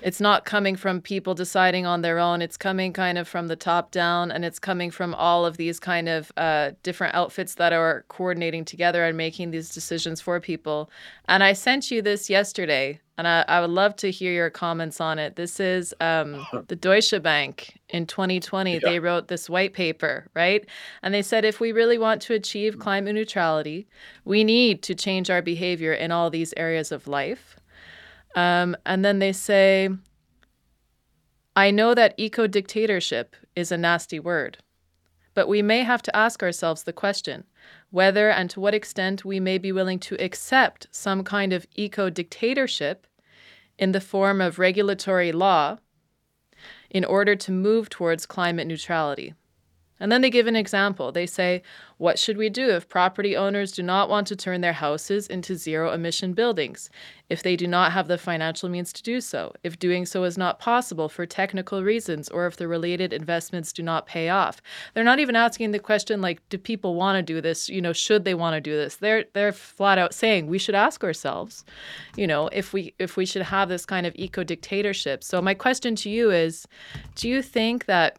it's 0.00 0.20
not 0.20 0.44
coming 0.44 0.76
from 0.76 1.00
people 1.00 1.34
deciding 1.34 1.84
on 1.84 2.02
their 2.02 2.20
own. 2.20 2.40
It's 2.40 2.56
coming 2.56 2.92
kind 2.92 3.18
of 3.18 3.26
from 3.26 3.48
the 3.48 3.56
top 3.56 3.90
down, 3.90 4.30
and 4.30 4.44
it's 4.44 4.60
coming 4.60 4.92
from 4.92 5.12
all 5.12 5.44
of 5.44 5.56
these 5.56 5.80
kind 5.80 6.08
of 6.08 6.30
uh, 6.36 6.70
different 6.84 7.16
outfits 7.16 7.56
that 7.56 7.72
are 7.72 8.04
coordinating 8.06 8.64
together 8.64 9.04
and 9.04 9.16
making 9.16 9.50
these 9.50 9.70
decisions 9.70 10.20
for 10.20 10.38
people. 10.38 10.88
And 11.26 11.42
I 11.42 11.52
sent 11.52 11.90
you 11.90 12.00
this 12.00 12.30
yesterday, 12.30 13.00
and 13.18 13.26
I, 13.26 13.44
I 13.48 13.60
would 13.60 13.70
love 13.70 13.96
to 13.96 14.12
hear 14.12 14.32
your 14.32 14.48
comments 14.48 15.00
on 15.00 15.18
it. 15.18 15.34
This 15.34 15.58
is 15.58 15.92
um, 16.00 16.46
the 16.68 16.76
Deutsche 16.76 17.20
Bank 17.20 17.76
in 17.88 18.06
2020. 18.06 18.74
Yeah. 18.74 18.78
They 18.80 19.00
wrote 19.00 19.26
this 19.26 19.50
white 19.50 19.72
paper, 19.74 20.28
right? 20.34 20.64
And 21.02 21.12
they 21.12 21.22
said 21.22 21.44
if 21.44 21.58
we 21.58 21.72
really 21.72 21.98
want 21.98 22.22
to 22.22 22.34
achieve 22.34 22.78
climate 22.78 23.16
neutrality, 23.16 23.88
we 24.24 24.44
need 24.44 24.84
to 24.84 24.94
change 24.94 25.30
our 25.30 25.42
behavior 25.42 25.92
in 25.92 26.12
all 26.12 26.30
these 26.30 26.54
areas 26.56 26.92
of 26.92 27.08
life. 27.08 27.56
Um, 28.36 28.76
and 28.86 29.04
then 29.04 29.18
they 29.18 29.32
say, 29.32 29.90
I 31.56 31.72
know 31.72 31.94
that 31.94 32.14
eco 32.18 32.46
dictatorship 32.46 33.34
is 33.56 33.72
a 33.72 33.76
nasty 33.76 34.20
word, 34.20 34.58
but 35.34 35.48
we 35.48 35.60
may 35.60 35.82
have 35.82 36.02
to 36.02 36.16
ask 36.16 36.40
ourselves 36.40 36.84
the 36.84 36.92
question 36.92 37.42
whether 37.90 38.30
and 38.30 38.48
to 38.50 38.60
what 38.60 38.74
extent 38.74 39.24
we 39.24 39.40
may 39.40 39.58
be 39.58 39.72
willing 39.72 39.98
to 39.98 40.14
accept 40.22 40.86
some 40.92 41.24
kind 41.24 41.52
of 41.52 41.66
eco 41.74 42.10
dictatorship 42.10 43.07
in 43.78 43.92
the 43.92 44.00
form 44.00 44.40
of 44.40 44.58
regulatory 44.58 45.32
law 45.32 45.78
in 46.90 47.04
order 47.04 47.36
to 47.36 47.52
move 47.52 47.88
towards 47.88 48.26
climate 48.26 48.66
neutrality. 48.66 49.34
And 50.00 50.12
then 50.12 50.20
they 50.20 50.30
give 50.30 50.46
an 50.46 50.56
example. 50.56 51.12
They 51.12 51.26
say, 51.26 51.62
What 51.96 52.18
should 52.18 52.36
we 52.36 52.48
do 52.48 52.70
if 52.70 52.88
property 52.88 53.36
owners 53.36 53.72
do 53.72 53.82
not 53.82 54.08
want 54.08 54.26
to 54.28 54.36
turn 54.36 54.60
their 54.60 54.72
houses 54.72 55.26
into 55.26 55.56
zero 55.56 55.92
emission 55.92 56.32
buildings? 56.34 56.90
If 57.28 57.42
they 57.42 57.56
do 57.56 57.66
not 57.66 57.92
have 57.92 58.08
the 58.08 58.16
financial 58.16 58.68
means 58.68 58.92
to 58.94 59.02
do 59.02 59.20
so? 59.20 59.52
If 59.62 59.78
doing 59.78 60.06
so 60.06 60.24
is 60.24 60.38
not 60.38 60.58
possible 60.58 61.08
for 61.08 61.26
technical 61.26 61.82
reasons 61.82 62.28
or 62.28 62.46
if 62.46 62.56
the 62.56 62.68
related 62.68 63.12
investments 63.12 63.72
do 63.72 63.82
not 63.82 64.06
pay 64.06 64.30
off? 64.30 64.62
They're 64.94 65.04
not 65.04 65.20
even 65.20 65.36
asking 65.36 65.72
the 65.72 65.78
question 65.78 66.20
like, 66.20 66.46
do 66.48 66.56
people 66.56 66.94
want 66.94 67.16
to 67.16 67.22
do 67.22 67.40
this? 67.40 67.68
You 67.68 67.82
know, 67.82 67.92
should 67.92 68.24
they 68.24 68.34
want 68.34 68.54
to 68.54 68.60
do 68.60 68.76
this? 68.76 68.96
They're 68.96 69.24
they're 69.34 69.52
flat 69.52 69.98
out 69.98 70.14
saying 70.14 70.46
we 70.46 70.58
should 70.58 70.74
ask 70.74 71.04
ourselves, 71.04 71.64
you 72.16 72.26
know, 72.26 72.48
if 72.48 72.72
we 72.72 72.94
if 72.98 73.16
we 73.16 73.26
should 73.26 73.42
have 73.42 73.68
this 73.68 73.84
kind 73.84 74.06
of 74.06 74.14
eco 74.16 74.44
dictatorship. 74.44 75.22
So 75.22 75.42
my 75.42 75.54
question 75.54 75.96
to 75.96 76.10
you 76.10 76.30
is, 76.30 76.66
do 77.14 77.28
you 77.28 77.42
think 77.42 77.84
that 77.86 78.18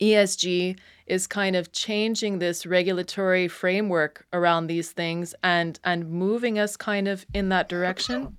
ESG 0.00 0.78
is 1.06 1.26
kind 1.26 1.56
of 1.56 1.72
changing 1.72 2.38
this 2.38 2.66
regulatory 2.66 3.48
framework 3.48 4.26
around 4.32 4.66
these 4.66 4.92
things 4.92 5.34
and 5.42 5.78
and 5.84 6.10
moving 6.10 6.58
us 6.58 6.76
kind 6.76 7.08
of 7.08 7.26
in 7.34 7.48
that 7.50 7.68
direction? 7.68 8.36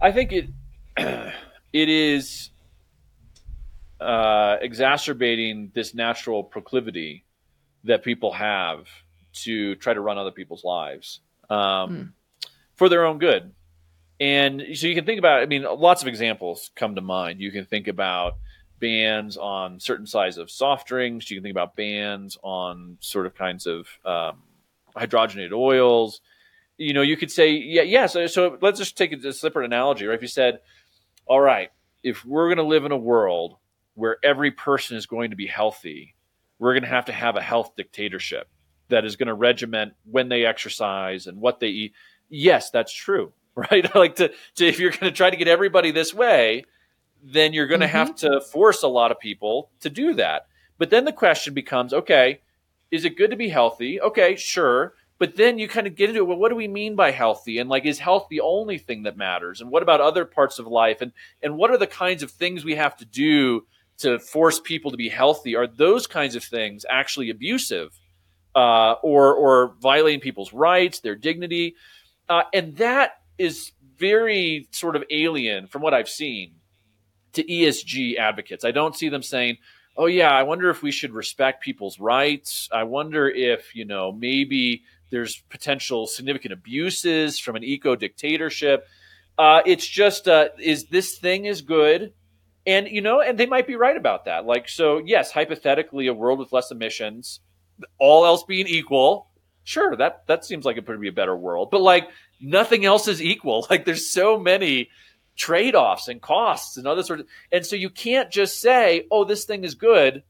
I 0.00 0.12
think 0.12 0.32
it 0.32 0.50
it 0.96 1.88
is 1.88 2.50
uh, 4.00 4.56
exacerbating 4.60 5.70
this 5.74 5.94
natural 5.94 6.44
proclivity 6.44 7.24
that 7.84 8.02
people 8.02 8.32
have 8.32 8.86
to 9.32 9.74
try 9.76 9.94
to 9.94 10.00
run 10.00 10.18
other 10.18 10.30
people's 10.30 10.64
lives 10.64 11.20
um, 11.50 11.58
mm. 11.58 12.12
for 12.74 12.88
their 12.88 13.04
own 13.04 13.18
good. 13.18 13.52
And 14.20 14.62
so 14.74 14.86
you 14.86 14.94
can 14.94 15.04
think 15.04 15.18
about, 15.18 15.42
I 15.42 15.46
mean, 15.46 15.64
lots 15.64 16.02
of 16.02 16.08
examples 16.08 16.70
come 16.76 16.94
to 16.94 17.00
mind. 17.00 17.40
You 17.40 17.50
can 17.50 17.64
think 17.64 17.88
about 17.88 18.34
bans 18.78 19.36
on 19.36 19.80
certain 19.80 20.06
size 20.06 20.38
of 20.38 20.50
soft 20.50 20.86
drinks. 20.86 21.30
You 21.30 21.36
can 21.36 21.42
think 21.42 21.54
about 21.54 21.76
bans 21.76 22.38
on 22.42 22.98
sort 23.00 23.26
of 23.26 23.34
kinds 23.34 23.66
of 23.66 23.88
um, 24.04 24.42
hydrogenated 24.96 25.52
oils. 25.52 26.20
You 26.76 26.92
know, 26.92 27.02
you 27.02 27.16
could 27.16 27.30
say, 27.30 27.52
yeah, 27.52 27.82
yeah. 27.82 28.06
So, 28.06 28.26
so 28.26 28.58
let's 28.60 28.78
just 28.78 28.96
take 28.96 29.12
a, 29.12 29.28
a 29.28 29.32
separate 29.32 29.64
analogy, 29.64 30.06
right? 30.06 30.14
If 30.14 30.22
you 30.22 30.28
said, 30.28 30.60
all 31.26 31.40
right, 31.40 31.70
if 32.02 32.24
we're 32.24 32.48
going 32.48 32.58
to 32.58 32.64
live 32.64 32.84
in 32.84 32.92
a 32.92 32.96
world 32.96 33.56
where 33.94 34.18
every 34.22 34.50
person 34.50 34.96
is 34.96 35.06
going 35.06 35.30
to 35.30 35.36
be 35.36 35.46
healthy, 35.46 36.14
we're 36.58 36.74
going 36.74 36.82
to 36.82 36.88
have 36.88 37.06
to 37.06 37.12
have 37.12 37.36
a 37.36 37.42
health 37.42 37.72
dictatorship 37.76 38.48
that 38.90 39.04
is 39.04 39.16
going 39.16 39.28
to 39.28 39.34
regiment 39.34 39.94
when 40.04 40.28
they 40.28 40.44
exercise 40.44 41.26
and 41.26 41.40
what 41.40 41.58
they 41.58 41.68
eat. 41.68 41.94
Yes, 42.28 42.70
that's 42.70 42.92
true 42.92 43.32
right? 43.70 43.94
like 43.94 44.16
to, 44.16 44.32
to 44.56 44.66
if 44.66 44.78
you're 44.78 44.90
going 44.90 45.12
to 45.12 45.12
try 45.12 45.30
to 45.30 45.36
get 45.36 45.48
everybody 45.48 45.90
this 45.90 46.12
way, 46.12 46.64
then 47.22 47.52
you're 47.52 47.66
going 47.66 47.80
to 47.80 47.86
mm-hmm. 47.86 47.96
have 47.96 48.14
to 48.16 48.40
force 48.40 48.82
a 48.82 48.88
lot 48.88 49.10
of 49.10 49.18
people 49.18 49.70
to 49.80 49.90
do 49.90 50.14
that. 50.14 50.46
But 50.78 50.90
then 50.90 51.04
the 51.04 51.12
question 51.12 51.54
becomes, 51.54 51.92
okay, 51.92 52.40
is 52.90 53.04
it 53.04 53.16
good 53.16 53.30
to 53.30 53.36
be 53.36 53.48
healthy? 53.48 54.00
Okay, 54.00 54.36
sure. 54.36 54.94
But 55.18 55.36
then 55.36 55.58
you 55.58 55.68
kind 55.68 55.86
of 55.86 55.94
get 55.94 56.10
into 56.10 56.22
it. 56.22 56.26
Well, 56.26 56.36
what 56.36 56.48
do 56.48 56.56
we 56.56 56.68
mean 56.68 56.96
by 56.96 57.12
healthy? 57.12 57.58
And 57.58 57.70
like, 57.70 57.86
is 57.86 57.98
health 57.98 58.26
the 58.28 58.40
only 58.40 58.78
thing 58.78 59.04
that 59.04 59.16
matters? 59.16 59.60
And 59.60 59.70
what 59.70 59.82
about 59.82 60.00
other 60.00 60.24
parts 60.24 60.58
of 60.58 60.66
life? 60.66 61.00
And 61.00 61.12
and 61.42 61.56
what 61.56 61.70
are 61.70 61.78
the 61.78 61.86
kinds 61.86 62.22
of 62.22 62.32
things 62.32 62.64
we 62.64 62.74
have 62.74 62.96
to 62.96 63.04
do 63.04 63.64
to 63.98 64.18
force 64.18 64.58
people 64.58 64.90
to 64.90 64.96
be 64.96 65.08
healthy? 65.08 65.54
Are 65.54 65.68
those 65.68 66.08
kinds 66.08 66.34
of 66.34 66.42
things 66.42 66.84
actually 66.90 67.30
abusive, 67.30 67.98
uh, 68.56 68.94
or 69.02 69.34
or 69.34 69.74
violating 69.80 70.20
people's 70.20 70.52
rights, 70.52 70.98
their 70.98 71.14
dignity? 71.14 71.76
Uh, 72.28 72.42
and 72.52 72.76
that 72.76 73.20
is 73.38 73.72
very 73.96 74.68
sort 74.72 74.96
of 74.96 75.04
alien 75.10 75.66
from 75.66 75.82
what 75.82 75.94
I've 75.94 76.08
seen 76.08 76.54
to 77.32 77.42
ESG 77.44 78.16
advocates. 78.18 78.64
I 78.64 78.70
don't 78.70 78.96
see 78.96 79.08
them 79.08 79.22
saying, 79.22 79.58
"Oh 79.96 80.06
yeah, 80.06 80.30
I 80.30 80.42
wonder 80.44 80.70
if 80.70 80.82
we 80.82 80.90
should 80.92 81.12
respect 81.12 81.62
people's 81.62 81.98
rights. 82.00 82.68
I 82.72 82.84
wonder 82.84 83.28
if, 83.28 83.74
you 83.74 83.84
know, 83.84 84.12
maybe 84.12 84.82
There's 85.10 85.36
potential 85.48 86.06
significant 86.06 86.52
abuses 86.52 87.38
from 87.38 87.56
an 87.56 87.62
eco 87.62 87.94
dictatorship. 87.94 88.86
Uh, 89.38 89.60
it's 89.66 89.86
just, 89.86 90.26
uh, 90.28 90.48
is 90.58 90.86
this 90.86 91.18
thing 91.18 91.44
is 91.44 91.60
good? 91.62 92.12
And, 92.66 92.88
you 92.88 93.00
know, 93.00 93.20
and 93.20 93.38
they 93.38 93.46
might 93.46 93.66
be 93.66 93.76
right 93.76 93.96
about 93.96 94.24
that. 94.24 94.46
Like, 94.46 94.68
so, 94.68 94.98
yes, 94.98 95.30
hypothetically, 95.30 96.06
a 96.06 96.14
world 96.14 96.38
with 96.38 96.52
less 96.52 96.70
emissions, 96.70 97.40
all 97.98 98.24
else 98.24 98.42
being 98.44 98.66
equal, 98.66 99.28
sure, 99.64 99.96
that, 99.96 100.26
that 100.26 100.44
seems 100.44 100.64
like 100.64 100.78
it 100.78 100.88
would 100.88 101.00
be 101.00 101.08
a 101.08 101.12
better 101.12 101.36
world. 101.36 101.70
But, 101.70 101.82
like, 101.82 102.08
nothing 102.44 102.84
else 102.84 103.08
is 103.08 103.22
equal. 103.22 103.66
Like, 103.70 103.84
there's 103.84 104.10
so 104.10 104.38
many 104.38 104.90
trade 105.36 105.74
offs 105.74 106.08
and 106.08 106.20
costs 106.20 106.76
and 106.76 106.86
other 106.86 107.02
sort 107.02 107.20
of. 107.20 107.26
And 107.50 107.66
so 107.66 107.76
you 107.76 107.90
can't 107.90 108.30
just 108.30 108.60
say, 108.60 109.06
oh, 109.10 109.24
this 109.24 109.44
thing 109.44 109.64
is 109.64 109.74
good 109.74 110.22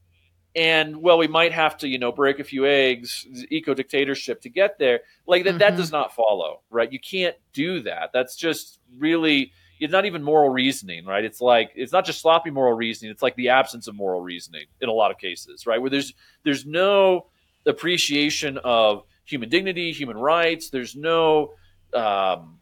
and 0.55 0.97
well 0.97 1.17
we 1.17 1.27
might 1.27 1.51
have 1.51 1.77
to 1.77 1.87
you 1.87 1.99
know 1.99 2.11
break 2.11 2.39
a 2.39 2.43
few 2.43 2.65
eggs 2.65 3.27
eco 3.49 3.73
dictatorship 3.73 4.41
to 4.41 4.49
get 4.49 4.79
there 4.79 5.01
like 5.27 5.43
that 5.43 5.51
mm-hmm. 5.51 5.59
that 5.59 5.75
does 5.75 5.91
not 5.91 6.15
follow 6.15 6.61
right 6.69 6.91
you 6.91 6.99
can't 6.99 7.35
do 7.53 7.81
that 7.81 8.11
that's 8.13 8.35
just 8.35 8.79
really 8.97 9.51
it's 9.79 9.91
not 9.91 10.05
even 10.05 10.23
moral 10.23 10.49
reasoning 10.49 11.05
right 11.05 11.25
it's 11.25 11.41
like 11.41 11.71
it's 11.75 11.91
not 11.91 12.05
just 12.05 12.21
sloppy 12.21 12.49
moral 12.49 12.73
reasoning 12.73 13.11
it's 13.11 13.21
like 13.21 13.35
the 13.35 13.49
absence 13.49 13.87
of 13.87 13.95
moral 13.95 14.21
reasoning 14.21 14.65
in 14.81 14.87
a 14.87 14.93
lot 14.93 15.11
of 15.11 15.17
cases 15.17 15.67
right 15.67 15.81
where 15.81 15.89
there's 15.89 16.13
there's 16.43 16.65
no 16.65 17.27
appreciation 17.65 18.57
of 18.59 19.03
human 19.25 19.49
dignity 19.49 19.91
human 19.91 20.17
rights 20.17 20.69
there's 20.69 20.95
no 20.95 21.53
um, 21.95 22.59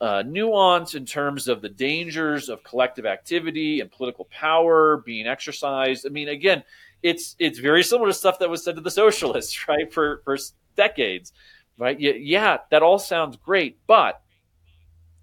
uh, 0.00 0.22
nuance 0.26 0.94
in 0.94 1.06
terms 1.06 1.48
of 1.48 1.62
the 1.62 1.68
dangers 1.68 2.48
of 2.48 2.62
collective 2.64 3.06
activity 3.06 3.80
and 3.80 3.90
political 3.90 4.26
power 4.26 4.98
being 5.06 5.26
exercised 5.26 6.04
i 6.06 6.08
mean 6.10 6.28
again 6.28 6.62
it's 7.04 7.36
it's 7.38 7.58
very 7.58 7.84
similar 7.84 8.08
to 8.08 8.14
stuff 8.14 8.38
that 8.40 8.50
was 8.50 8.64
said 8.64 8.74
to 8.76 8.80
the 8.80 8.90
socialists, 8.90 9.56
right, 9.68 9.92
for 9.92 10.22
for 10.24 10.36
decades, 10.74 11.32
right? 11.78 12.00
Yeah, 12.00 12.56
that 12.70 12.82
all 12.82 12.98
sounds 12.98 13.36
great, 13.36 13.78
but 13.86 14.20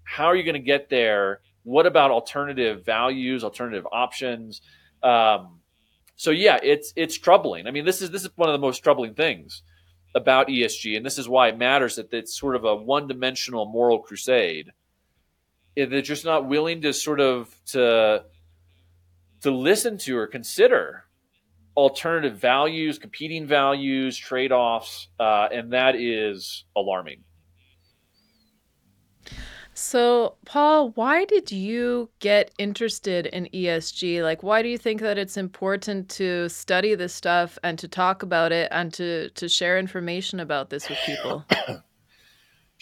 how 0.04 0.26
are 0.26 0.36
you 0.36 0.44
going 0.44 0.54
to 0.54 0.60
get 0.60 0.88
there? 0.88 1.40
What 1.64 1.86
about 1.86 2.10
alternative 2.10 2.84
values, 2.84 3.44
alternative 3.44 3.86
options? 3.90 4.62
Um, 5.02 5.58
so 6.14 6.30
yeah, 6.30 6.58
it's 6.62 6.92
it's 6.94 7.18
troubling. 7.18 7.66
I 7.66 7.72
mean, 7.72 7.84
this 7.84 8.00
is 8.00 8.12
this 8.12 8.22
is 8.22 8.30
one 8.36 8.48
of 8.48 8.52
the 8.52 8.64
most 8.64 8.78
troubling 8.78 9.14
things 9.14 9.62
about 10.14 10.48
ESG, 10.48 10.96
and 10.96 11.04
this 11.04 11.18
is 11.18 11.28
why 11.28 11.48
it 11.48 11.58
matters 11.58 11.96
that 11.96 12.12
it's 12.12 12.38
sort 12.38 12.56
of 12.56 12.64
a 12.64 12.76
one-dimensional 12.76 13.66
moral 13.66 13.98
crusade. 13.98 14.70
They're 15.74 16.02
just 16.02 16.24
not 16.24 16.48
willing 16.48 16.82
to 16.82 16.92
sort 16.92 17.20
of 17.20 17.54
to 17.66 18.24
to 19.40 19.50
listen 19.50 19.98
to 19.98 20.16
or 20.16 20.26
consider 20.26 21.04
alternative 21.76 22.36
values, 22.38 22.98
competing 22.98 23.46
values, 23.46 24.16
trade 24.16 24.52
offs, 24.52 25.08
uh, 25.18 25.48
and 25.52 25.72
that 25.72 25.96
is 25.96 26.64
alarming. 26.76 27.24
So, 29.74 30.36
Paul, 30.44 30.90
why 30.90 31.24
did 31.24 31.50
you 31.50 32.10
get 32.20 32.52
interested 32.58 33.26
in 33.26 33.48
ESG? 33.54 34.22
Like, 34.22 34.42
why 34.42 34.62
do 34.62 34.68
you 34.68 34.76
think 34.76 35.00
that 35.00 35.16
it's 35.16 35.36
important 35.36 36.08
to 36.10 36.48
study 36.48 36.94
this 36.94 37.14
stuff 37.14 37.58
and 37.62 37.78
to 37.78 37.88
talk 37.88 38.22
about 38.22 38.52
it 38.52 38.68
and 38.70 38.92
to, 38.94 39.30
to 39.30 39.48
share 39.48 39.78
information 39.78 40.40
about 40.40 40.70
this 40.70 40.88
with 40.88 40.98
people? 41.06 41.44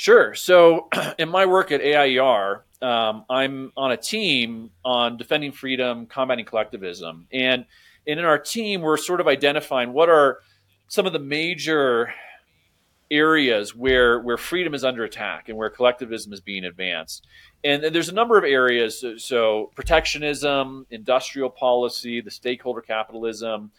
Sure. 0.01 0.35
So, 0.35 0.89
in 1.19 1.29
my 1.29 1.45
work 1.45 1.71
at 1.71 1.83
AIER, 1.83 2.65
um, 2.81 3.27
I'm 3.29 3.71
on 3.77 3.93
a 3.93 3.99
team 3.99 4.71
on 4.83 5.19
defending 5.19 5.53
freedom, 5.53 6.07
combating 6.07 6.47
collectivism. 6.47 7.27
And 7.31 7.67
and 8.07 8.19
in 8.19 8.25
our 8.25 8.39
team, 8.39 8.81
we're 8.81 8.97
sort 8.97 9.21
of 9.21 9.29
identifying 9.29 9.93
what 9.93 10.09
are 10.09 10.39
some 10.89 11.07
of 11.07 11.13
the 11.13 11.19
major 11.19 12.15
areas 13.11 13.75
where 13.75 14.21
where 14.21 14.37
freedom 14.37 14.75
is 14.75 14.85
under 14.85 15.05
attack 15.05 15.49
and 15.49 15.59
where 15.59 15.71
collectivism 15.71 16.33
is 16.33 16.41
being 16.41 16.65
advanced. 16.65 17.27
And, 17.65 17.85
and 17.85 17.95
there's 17.95 18.09
a 18.09 18.15
number 18.15 18.39
of 18.39 18.45
areas. 18.45 19.01
So, 19.01 19.17
so, 19.17 19.71
protectionism, 19.75 20.87
industrial 20.91 21.51
policy, 21.51 22.21
the 22.21 22.31
stakeholder 22.31 22.81
capitalism, 22.81 23.73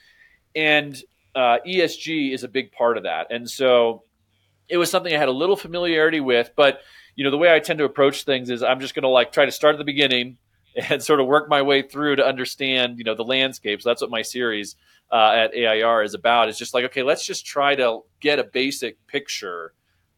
and 0.56 1.02
uh, 1.36 1.58
ESG 1.66 2.34
is 2.34 2.44
a 2.44 2.48
big 2.48 2.72
part 2.72 2.98
of 2.98 3.04
that. 3.04 3.32
And 3.32 3.50
so 3.50 4.04
it 4.68 4.78
was 4.78 4.90
something 4.90 5.14
I 5.14 5.18
had 5.18 5.30
a 5.30 5.34
little 5.34 5.56
familiarity 5.56 6.20
with, 6.20 6.52
but 6.56 6.82
you 7.16 7.24
know 7.24 7.32
the 7.32 7.38
way 7.38 7.54
I 7.54 7.60
tend 7.60 7.80
to 7.80 7.86
approach 7.86 8.24
things 8.24 8.50
is 8.50 8.64
I'm 8.64 8.80
just 8.80 8.96
going 8.96 9.04
to 9.04 9.10
like 9.10 9.32
try 9.32 9.46
to 9.46 9.52
start 9.52 9.76
at 9.76 9.78
the 9.78 9.84
beginning 9.84 10.38
and 10.90 11.04
sort 11.04 11.20
of 11.20 11.28
work 11.28 11.50
my 11.50 11.62
way 11.62 11.82
through 11.82 12.18
to 12.18 12.26
understand, 12.26 12.98
you 12.98 13.04
know, 13.04 13.16
the 13.16 13.24
landscape. 13.24 13.82
So 13.82 13.90
that's 13.90 14.02
what 14.02 14.12
my 14.12 14.22
series 14.22 14.76
uh, 15.12 15.32
at 15.32 15.52
air 15.54 16.04
is 16.04 16.14
about. 16.14 16.50
Is 16.50 16.58
just 16.58 16.74
like, 16.74 16.86
okay, 16.86 17.04
let's 17.04 17.26
just 17.26 17.46
try 17.46 17.76
to 17.76 18.02
get 18.20 18.40
a 18.40 18.44
basic 18.44 19.06
picture 19.08 19.74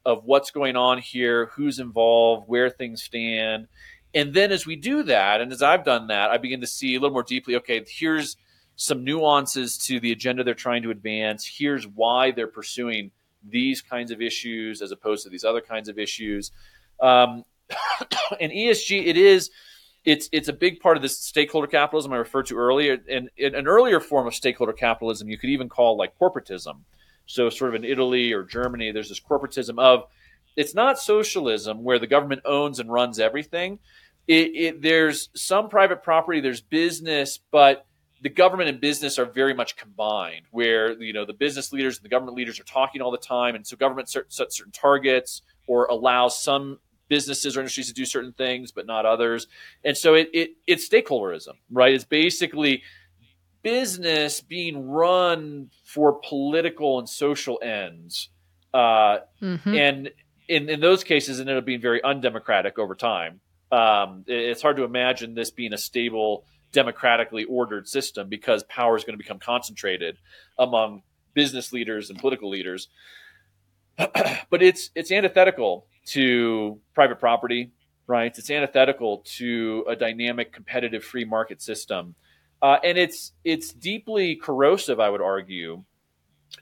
of 0.06 0.26
what's 0.26 0.52
going 0.52 0.76
on 0.76 0.98
here, 0.98 1.48
who's 1.54 1.80
involved, 1.80 2.48
where 2.48 2.70
things 2.70 3.02
stand, 3.02 3.68
and 4.14 4.34
then 4.34 4.52
as 4.52 4.66
we 4.66 4.76
do 4.76 5.04
that, 5.04 5.42
and 5.42 5.52
as 5.52 5.62
I've 5.62 5.84
done 5.84 6.08
that, 6.08 6.30
I 6.30 6.38
begin 6.38 6.62
to 6.62 6.68
see 6.68 6.96
a 6.96 7.00
little 7.00 7.14
more 7.14 7.24
deeply. 7.24 7.56
Okay, 7.58 7.84
here's 7.88 8.38
some 8.76 9.04
nuances 9.04 9.78
to 9.78 10.00
the 10.00 10.12
agenda 10.12 10.44
they're 10.44 10.54
trying 10.54 10.84
to 10.84 10.92
advance. 10.92 11.46
Here's 11.46 11.88
why 11.88 12.32
they're 12.32 12.48
pursuing 12.48 13.12
these 13.44 13.82
kinds 13.82 14.12
of 14.12 14.22
issues 14.22 14.82
as 14.82 14.92
opposed 14.92 15.24
to 15.24 15.30
these 15.30 15.44
other 15.44 15.62
kinds 15.62 15.90
of 15.90 15.98
issues. 15.98 16.52
Um, 17.00 17.44
and 18.40 18.52
ESG, 18.52 19.08
it 19.08 19.18
is 19.18 19.50
it's 20.06 20.28
it's 20.32 20.50
a 20.50 20.54
big 20.54 20.80
part 20.80 20.98
of 20.98 21.04
this 21.04 21.18
stakeholder 21.18 21.68
capitalism 21.68 22.14
I 22.14 22.18
referred 22.18 22.48
to 22.48 22.58
earlier. 22.58 22.98
And, 23.10 23.30
an 23.38 23.68
earlier 23.68 24.00
form 24.00 24.28
of 24.28 24.36
stakeholder 24.36 24.74
capitalism 24.74 25.30
you 25.30 25.38
could 25.38 25.50
even 25.50 25.70
call 25.70 25.98
like 25.98 26.18
corporatism. 26.20 26.80
So 27.26 27.50
sort 27.50 27.74
of 27.74 27.76
in 27.76 27.90
Italy 27.90 28.34
or 28.34 28.44
Germany, 28.44 28.92
there's 28.92 29.10
this 29.10 29.22
corporatism 29.22 29.80
of 29.80 30.06
it's 30.56 30.76
not 30.76 31.00
socialism 31.00 31.84
where 31.84 32.00
the 32.00 32.08
government 32.08 32.42
owns 32.46 32.80
and 32.80 32.92
runs 32.92 33.20
everything. 33.20 33.80
It, 34.28 34.56
it, 34.56 34.82
there's 34.82 35.30
some 35.36 35.68
private 35.68 36.04
property, 36.04 36.40
there's 36.40 36.62
business, 36.62 37.40
but 37.52 37.86
the 38.22 38.30
government 38.30 38.70
and 38.70 38.80
business 38.80 39.20
are 39.20 39.26
very 39.26 39.54
much 39.54 39.76
combined. 39.76 40.46
Where 40.52 41.02
you 41.02 41.14
know 41.14 41.26
the 41.26 41.34
business 41.34 41.72
leaders 41.72 41.98
and 41.98 42.06
the 42.06 42.10
government 42.10 42.36
leaders 42.36 42.60
are 42.60 42.66
talking 42.66 43.02
all 43.02 43.12
the 43.12 43.18
time, 43.18 43.56
and 43.56 43.66
so 43.66 43.78
government 43.78 44.10
sets 44.10 44.58
certain 44.58 44.72
targets 44.72 45.42
or 45.66 45.86
allows 45.86 46.42
some 46.42 46.80
businesses 47.08 47.58
or 47.58 47.62
industries 47.62 47.88
to 47.88 47.94
do 47.94 48.06
certain 48.06 48.34
things, 48.34 48.72
but 48.72 48.86
not 48.86 49.06
others. 49.06 49.48
And 49.84 49.98
so 49.98 50.14
it, 50.14 50.30
it 50.34 50.52
it's 50.68 50.88
stakeholderism, 50.88 51.54
right? 51.72 51.94
It's 51.94 52.06
basically 52.06 52.84
business 53.64 54.42
being 54.42 54.90
run 54.90 55.70
for 55.86 56.20
political 56.28 57.00
and 57.00 57.08
social 57.08 57.60
ends. 57.64 58.30
Uh, 58.74 59.20
mm-hmm. 59.42 59.74
And 59.74 60.12
in, 60.48 60.70
in 60.70 60.80
those 60.82 61.04
cases, 61.04 61.40
it 61.40 61.44
ended 61.44 61.58
up 61.58 61.66
being 61.66 61.82
very 61.82 62.04
undemocratic 62.04 62.78
over 62.78 62.96
time. 62.96 63.40
Um, 63.72 64.24
it's 64.28 64.62
hard 64.62 64.78
to 64.78 64.84
imagine 64.84 65.34
this 65.34 65.50
being 65.50 65.74
a 65.74 65.78
stable, 65.78 66.46
democratically 66.72 67.46
ordered 67.46 67.88
system 67.88 68.30
because 68.30 68.64
power 68.64 68.96
is 68.98 69.04
going 69.04 69.14
to 69.14 69.24
become 69.24 69.40
concentrated 69.40 70.18
among 70.60 71.02
business 71.34 71.74
leaders 71.74 72.10
and 72.10 72.20
political 72.20 72.50
leaders. 72.50 72.90
but 73.98 74.62
it's 74.62 74.90
it's 74.96 75.12
antithetical 75.12 75.86
to 76.06 76.80
private 76.94 77.20
property 77.20 77.72
rights. 78.08 78.40
It's 78.40 78.50
antithetical 78.50 79.24
to 79.38 79.86
a 79.88 79.96
dynamic, 79.96 80.52
competitive, 80.52 81.04
free 81.04 81.26
market 81.26 81.62
system, 81.62 82.16
uh, 82.62 82.78
and 82.84 82.98
it's 82.98 83.34
it's 83.44 83.74
deeply 83.74 84.36
corrosive. 84.36 85.00
I 85.00 85.10
would 85.10 85.22
argue 85.22 85.84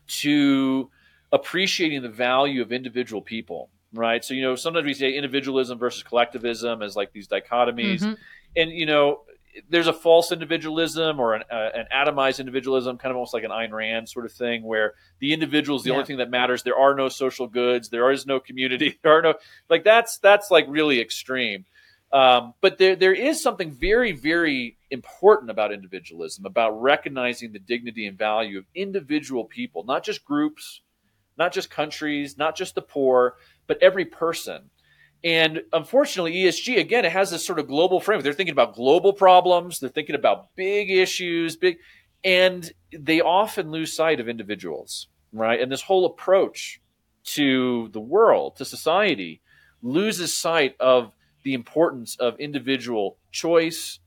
to 0.08 0.90
appreciating 1.32 2.02
the 2.02 2.10
value 2.10 2.62
of 2.62 2.72
individual 2.72 3.22
people. 3.22 3.70
Right. 3.94 4.24
So 4.24 4.34
you 4.34 4.42
know 4.42 4.56
sometimes 4.56 4.86
we 4.86 4.94
say 4.94 5.12
individualism 5.12 5.78
versus 5.78 6.04
collectivism 6.04 6.82
as 6.82 6.96
like 6.96 7.12
these 7.12 7.28
dichotomies, 7.28 8.02
mm-hmm. 8.02 8.14
and 8.56 8.72
you 8.72 8.86
know 8.86 9.22
there's 9.70 9.88
a 9.88 9.94
false 9.94 10.32
individualism 10.32 11.20
or 11.20 11.34
an, 11.34 11.44
uh, 11.52 11.70
an, 11.74 11.86
atomized 11.94 12.40
individualism, 12.40 12.98
kind 12.98 13.12
of 13.12 13.18
almost 13.18 13.34
like 13.34 13.44
an 13.44 13.52
Ayn 13.52 13.72
Rand 13.72 14.10
sort 14.10 14.26
of 14.26 14.32
thing, 14.32 14.64
where 14.64 14.94
the 15.20 15.34
individual 15.34 15.78
is 15.78 15.84
the 15.84 15.90
yeah. 15.90 15.96
only 15.96 16.06
thing 16.06 16.18
that 16.18 16.30
matters. 16.30 16.64
There 16.64 16.78
are 16.78 16.96
no 16.96 17.10
social 17.10 17.48
goods. 17.48 17.90
There 17.90 18.12
is 18.12 18.26
no 18.26 18.40
community. 18.40 19.00
There 19.04 19.18
are 19.18 19.22
no 19.22 19.34
like 19.70 19.84
that's 19.84 20.18
that's 20.20 20.52
like 20.52 20.66
really 20.68 21.02
extreme. 21.02 21.66
Um, 22.14 22.54
but 22.62 22.78
there 22.78 22.96
there 22.96 23.14
is 23.14 23.42
something 23.42 23.72
very 23.72 24.12
very 24.12 24.78
important 24.90 25.50
about 25.50 25.72
individualism, 25.72 26.46
about 26.46 26.82
recognizing 26.82 27.52
the 27.52 27.60
dignity 27.60 28.06
and 28.06 28.18
value 28.18 28.60
of 28.60 28.66
individual 28.76 29.46
people, 29.46 29.84
not 29.84 30.04
just 30.04 30.24
groups, 30.26 30.82
not 31.38 31.54
just 31.54 31.70
countries, 31.70 32.38
not 32.38 32.56
just 32.56 32.76
the 32.76 32.82
poor, 32.82 33.36
but 33.68 33.82
every 33.82 34.06
person. 34.06 34.70
And 35.24 35.62
unfortunately, 35.72 36.34
ESG 36.34 36.80
again, 36.80 37.06
it 37.06 37.12
has 37.12 37.30
this 37.30 37.46
sort 37.46 37.60
of 37.60 37.68
global 37.68 38.00
framework. 38.00 38.24
They're 38.24 38.34
thinking 38.34 38.54
about 38.54 38.76
global 38.76 39.14
problems. 39.14 39.80
They're 39.80 39.90
thinking 39.90 40.16
about 40.16 40.56
big 40.56 40.90
issues, 40.90 41.56
big, 41.56 41.78
and 42.24 42.72
they 42.92 43.22
often 43.22 43.72
lose 43.72 43.94
sight 43.94 44.20
of 44.20 44.28
individuals, 44.28 45.08
right? 45.32 45.60
And 45.60 45.72
this 45.72 45.84
whole 45.84 46.06
approach 46.06 46.82
to 47.24 47.90
the 47.90 48.00
world, 48.00 48.56
to 48.56 48.66
society, 48.66 49.42
loses 49.84 50.36
sight 50.36 50.76
of 50.80 51.14
the 51.44 51.54
importance 51.54 52.16
of 52.18 52.40
individual 52.40 53.18
choice, 53.32 54.00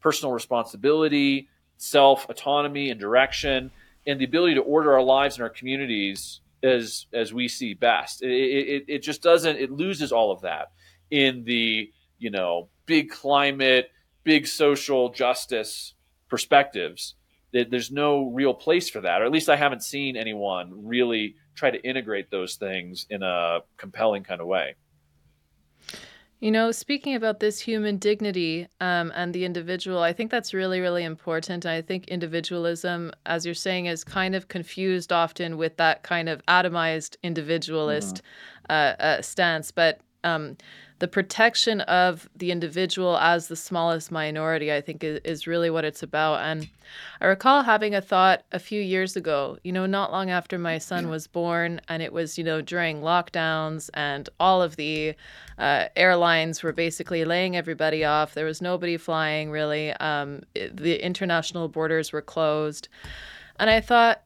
personal 0.00 0.32
responsibility, 0.32 1.48
self 1.78 2.28
autonomy 2.28 2.90
and 2.90 3.00
direction, 3.00 3.70
and 4.06 4.20
the 4.20 4.24
ability 4.24 4.54
to 4.54 4.60
order 4.60 4.92
our 4.92 5.02
lives 5.02 5.36
and 5.36 5.42
our 5.42 5.50
communities 5.50 6.40
as 6.62 7.06
as 7.12 7.32
we 7.32 7.48
see 7.48 7.74
best. 7.74 8.22
It, 8.22 8.28
it, 8.28 8.84
it 8.88 9.02
just 9.02 9.22
doesn't. 9.22 9.56
It 9.56 9.70
loses 9.70 10.12
all 10.12 10.32
of 10.32 10.42
that 10.42 10.68
in 11.10 11.44
the 11.44 11.90
you 12.18 12.30
know 12.30 12.68
big 12.86 13.10
climate, 13.10 13.90
big 14.24 14.46
social 14.46 15.10
justice 15.10 15.94
perspectives. 16.28 17.14
There's 17.52 17.90
no 17.90 18.30
real 18.30 18.52
place 18.52 18.90
for 18.90 19.00
that, 19.00 19.22
or 19.22 19.24
at 19.24 19.32
least 19.32 19.48
I 19.48 19.56
haven't 19.56 19.82
seen 19.82 20.18
anyone 20.18 20.86
really 20.86 21.36
try 21.54 21.70
to 21.70 21.80
integrate 21.80 22.30
those 22.30 22.56
things 22.56 23.06
in 23.08 23.22
a 23.22 23.60
compelling 23.78 24.22
kind 24.22 24.42
of 24.42 24.46
way. 24.46 24.74
You 26.40 26.52
know, 26.52 26.70
speaking 26.70 27.16
about 27.16 27.40
this 27.40 27.58
human 27.58 27.96
dignity 27.96 28.68
um, 28.80 29.12
and 29.16 29.34
the 29.34 29.44
individual, 29.44 30.00
I 30.00 30.12
think 30.12 30.30
that's 30.30 30.54
really, 30.54 30.78
really 30.78 31.02
important. 31.02 31.66
I 31.66 31.82
think 31.82 32.06
individualism, 32.06 33.10
as 33.26 33.44
you're 33.44 33.56
saying, 33.56 33.86
is 33.86 34.04
kind 34.04 34.36
of 34.36 34.46
confused 34.46 35.12
often 35.12 35.56
with 35.56 35.76
that 35.78 36.04
kind 36.04 36.28
of 36.28 36.44
atomized 36.46 37.16
individualist 37.24 38.22
mm-hmm. 38.70 38.72
uh, 38.72 39.04
uh, 39.04 39.22
stance. 39.22 39.72
But 39.72 40.00
um, 40.34 40.56
the 40.98 41.08
protection 41.08 41.80
of 41.82 42.28
the 42.34 42.50
individual 42.50 43.16
as 43.18 43.46
the 43.46 43.54
smallest 43.56 44.10
minority, 44.10 44.72
I 44.72 44.80
think, 44.80 45.04
is, 45.04 45.20
is 45.24 45.46
really 45.46 45.70
what 45.70 45.84
it's 45.84 46.02
about. 46.02 46.40
And 46.40 46.68
I 47.20 47.26
recall 47.26 47.62
having 47.62 47.94
a 47.94 48.00
thought 48.00 48.42
a 48.50 48.58
few 48.58 48.80
years 48.80 49.16
ago, 49.16 49.58
you 49.62 49.72
know, 49.72 49.86
not 49.86 50.10
long 50.10 50.30
after 50.30 50.58
my 50.58 50.78
son 50.78 51.08
was 51.08 51.26
born, 51.28 51.80
and 51.88 52.02
it 52.02 52.12
was, 52.12 52.36
you 52.36 52.44
know, 52.44 52.60
during 52.60 53.00
lockdowns, 53.00 53.90
and 53.94 54.28
all 54.40 54.60
of 54.60 54.74
the 54.76 55.14
uh, 55.58 55.84
airlines 55.94 56.62
were 56.62 56.72
basically 56.72 57.24
laying 57.24 57.56
everybody 57.56 58.04
off. 58.04 58.34
There 58.34 58.46
was 58.46 58.60
nobody 58.60 58.96
flying 58.96 59.50
really. 59.50 59.92
Um, 59.92 60.42
it, 60.54 60.76
the 60.76 61.04
international 61.04 61.68
borders 61.68 62.12
were 62.12 62.22
closed. 62.22 62.88
And 63.60 63.70
I 63.70 63.80
thought, 63.80 64.22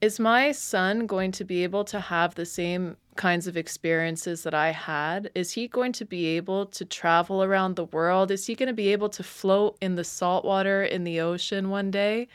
is 0.00 0.18
my 0.18 0.52
son 0.52 1.06
going 1.06 1.30
to 1.32 1.44
be 1.44 1.62
able 1.62 1.84
to 1.84 2.00
have 2.00 2.34
the 2.34 2.46
same 2.46 2.96
kinds 3.16 3.46
of 3.46 3.56
experiences 3.56 4.42
that 4.42 4.54
I 4.54 4.70
had? 4.70 5.30
Is 5.34 5.52
he 5.52 5.68
going 5.68 5.92
to 5.92 6.04
be 6.04 6.26
able 6.36 6.66
to 6.66 6.84
travel 6.84 7.42
around 7.42 7.76
the 7.76 7.84
world? 7.84 8.30
Is 8.30 8.46
he 8.46 8.54
going 8.54 8.68
to 8.68 8.72
be 8.72 8.92
able 8.92 9.08
to 9.10 9.22
float 9.22 9.76
in 9.80 9.96
the 9.96 10.04
saltwater 10.04 10.82
in 10.82 11.04
the 11.04 11.20
ocean 11.20 11.70
one 11.70 11.90
day? 11.90 12.28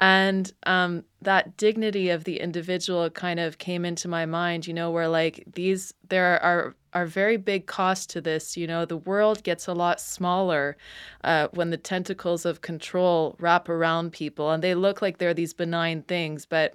And 0.00 0.52
um, 0.64 1.04
that 1.22 1.56
dignity 1.56 2.10
of 2.10 2.24
the 2.24 2.40
individual 2.40 3.10
kind 3.10 3.40
of 3.40 3.58
came 3.58 3.84
into 3.84 4.06
my 4.06 4.26
mind, 4.26 4.66
you 4.66 4.74
know, 4.74 4.90
where 4.90 5.08
like 5.08 5.44
these, 5.54 5.92
there 6.08 6.40
are 6.42 6.76
are 6.98 7.06
very 7.06 7.36
big 7.36 7.66
costs 7.66 8.06
to 8.06 8.20
this. 8.20 8.56
You 8.56 8.66
know, 8.66 8.84
the 8.84 8.96
world 8.96 9.42
gets 9.44 9.68
a 9.68 9.72
lot 9.72 10.00
smaller 10.00 10.76
uh, 11.22 11.48
when 11.52 11.70
the 11.70 11.76
tentacles 11.76 12.44
of 12.44 12.60
control 12.60 13.36
wrap 13.38 13.68
around 13.68 14.12
people, 14.12 14.50
and 14.50 14.62
they 14.62 14.74
look 14.74 15.00
like 15.00 15.18
they're 15.18 15.34
these 15.34 15.54
benign 15.54 16.02
things. 16.02 16.44
But 16.44 16.74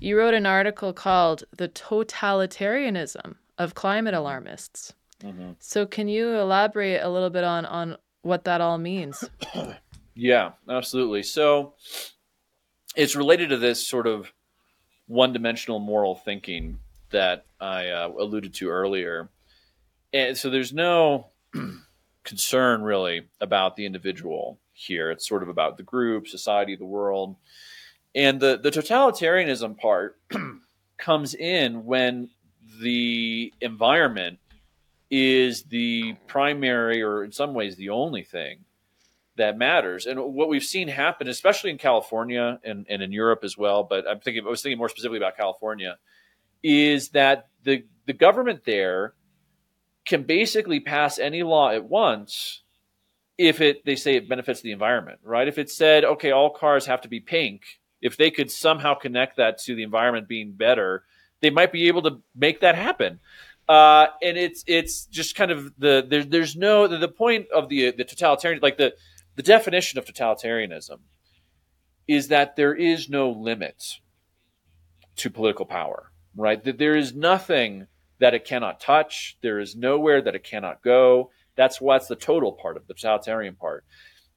you 0.00 0.18
wrote 0.18 0.34
an 0.34 0.46
article 0.46 0.92
called 0.92 1.44
"The 1.56 1.68
Totalitarianism 1.68 3.36
of 3.56 3.74
Climate 3.74 4.14
Alarmists." 4.14 4.94
Mm-hmm. 5.22 5.52
So, 5.60 5.86
can 5.86 6.08
you 6.08 6.34
elaborate 6.34 7.00
a 7.00 7.08
little 7.08 7.30
bit 7.30 7.44
on 7.44 7.64
on 7.64 7.96
what 8.22 8.44
that 8.44 8.60
all 8.60 8.78
means? 8.78 9.22
yeah, 10.14 10.52
absolutely. 10.68 11.22
So, 11.22 11.74
it's 12.96 13.14
related 13.14 13.50
to 13.50 13.58
this 13.58 13.86
sort 13.86 14.08
of 14.08 14.32
one-dimensional 15.06 15.78
moral 15.78 16.16
thinking 16.16 16.78
that 17.10 17.44
I 17.60 17.88
uh, 17.88 18.08
alluded 18.08 18.54
to 18.54 18.68
earlier 18.70 19.28
and 20.12 20.36
so 20.36 20.50
there's 20.50 20.72
no 20.72 21.28
concern 22.24 22.82
really 22.82 23.28
about 23.40 23.76
the 23.76 23.86
individual 23.86 24.58
here. 24.72 25.10
It's 25.10 25.28
sort 25.28 25.42
of 25.42 25.48
about 25.48 25.76
the 25.76 25.82
group, 25.82 26.28
society, 26.28 26.76
the 26.76 26.84
world. 26.84 27.36
And 28.14 28.40
the, 28.40 28.58
the 28.58 28.70
totalitarianism 28.70 29.78
part 29.78 30.18
comes 30.98 31.34
in 31.34 31.84
when 31.84 32.30
the 32.80 33.52
environment 33.60 34.38
is 35.10 35.64
the 35.64 36.14
primary 36.26 37.02
or 37.02 37.22
in 37.22 37.32
some 37.32 37.54
ways 37.54 37.76
the 37.76 37.90
only 37.90 38.22
thing 38.22 38.64
that 39.36 39.56
matters. 39.56 40.06
And 40.06 40.20
what 40.20 40.48
we've 40.48 40.62
seen 40.62 40.88
happen, 40.88 41.28
especially 41.28 41.70
in 41.70 41.78
California 41.78 42.58
and, 42.64 42.86
and 42.88 43.02
in 43.02 43.12
Europe 43.12 43.44
as 43.44 43.56
well, 43.56 43.82
but 43.82 44.08
I'm 44.08 44.20
thinking 44.20 44.44
I 44.46 44.50
was 44.50 44.62
thinking 44.62 44.78
more 44.78 44.88
specifically 44.88 45.18
about 45.18 45.36
California, 45.36 45.98
is 46.62 47.10
that 47.10 47.48
the 47.64 47.84
the 48.06 48.12
government 48.12 48.64
there 48.64 49.14
can 50.04 50.24
basically 50.24 50.80
pass 50.80 51.18
any 51.18 51.42
law 51.42 51.70
at 51.70 51.84
once 51.84 52.62
if 53.38 53.60
it 53.60 53.84
they 53.84 53.96
say 53.96 54.16
it 54.16 54.28
benefits 54.28 54.60
the 54.60 54.72
environment, 54.72 55.20
right? 55.22 55.48
If 55.48 55.58
it 55.58 55.70
said, 55.70 56.04
okay, 56.04 56.30
all 56.30 56.50
cars 56.50 56.86
have 56.86 57.00
to 57.02 57.08
be 57.08 57.20
pink, 57.20 57.62
if 58.00 58.16
they 58.16 58.30
could 58.30 58.50
somehow 58.50 58.94
connect 58.94 59.36
that 59.36 59.58
to 59.58 59.74
the 59.74 59.82
environment 59.82 60.28
being 60.28 60.52
better, 60.52 61.04
they 61.40 61.50
might 61.50 61.72
be 61.72 61.88
able 61.88 62.02
to 62.02 62.20
make 62.34 62.60
that 62.60 62.74
happen. 62.74 63.20
Uh, 63.68 64.06
and 64.22 64.36
it's 64.36 64.64
it's 64.66 65.06
just 65.06 65.34
kind 65.34 65.50
of 65.50 65.72
the 65.78 66.04
there's 66.08 66.26
there's 66.26 66.56
no 66.56 66.86
the, 66.88 66.98
the 66.98 67.08
point 67.08 67.46
of 67.54 67.68
the 67.68 67.92
the 67.92 68.04
totalitarian 68.04 68.60
like 68.60 68.76
the 68.76 68.92
the 69.36 69.42
definition 69.42 69.98
of 69.98 70.04
totalitarianism 70.04 70.98
is 72.08 72.28
that 72.28 72.56
there 72.56 72.74
is 72.74 73.08
no 73.08 73.30
limit 73.30 74.00
to 75.16 75.30
political 75.30 75.64
power, 75.64 76.10
right? 76.36 76.62
That 76.64 76.78
there 76.78 76.96
is 76.96 77.14
nothing 77.14 77.86
that 78.22 78.34
it 78.34 78.44
cannot 78.44 78.78
touch. 78.78 79.36
There 79.42 79.58
is 79.58 79.74
nowhere 79.74 80.22
that 80.22 80.36
it 80.36 80.44
cannot 80.44 80.80
go. 80.80 81.32
That's 81.56 81.80
what's 81.80 82.06
the 82.06 82.14
total 82.14 82.52
part 82.52 82.76
of 82.76 82.86
the 82.86 82.94
totalitarian 82.94 83.56
part. 83.56 83.84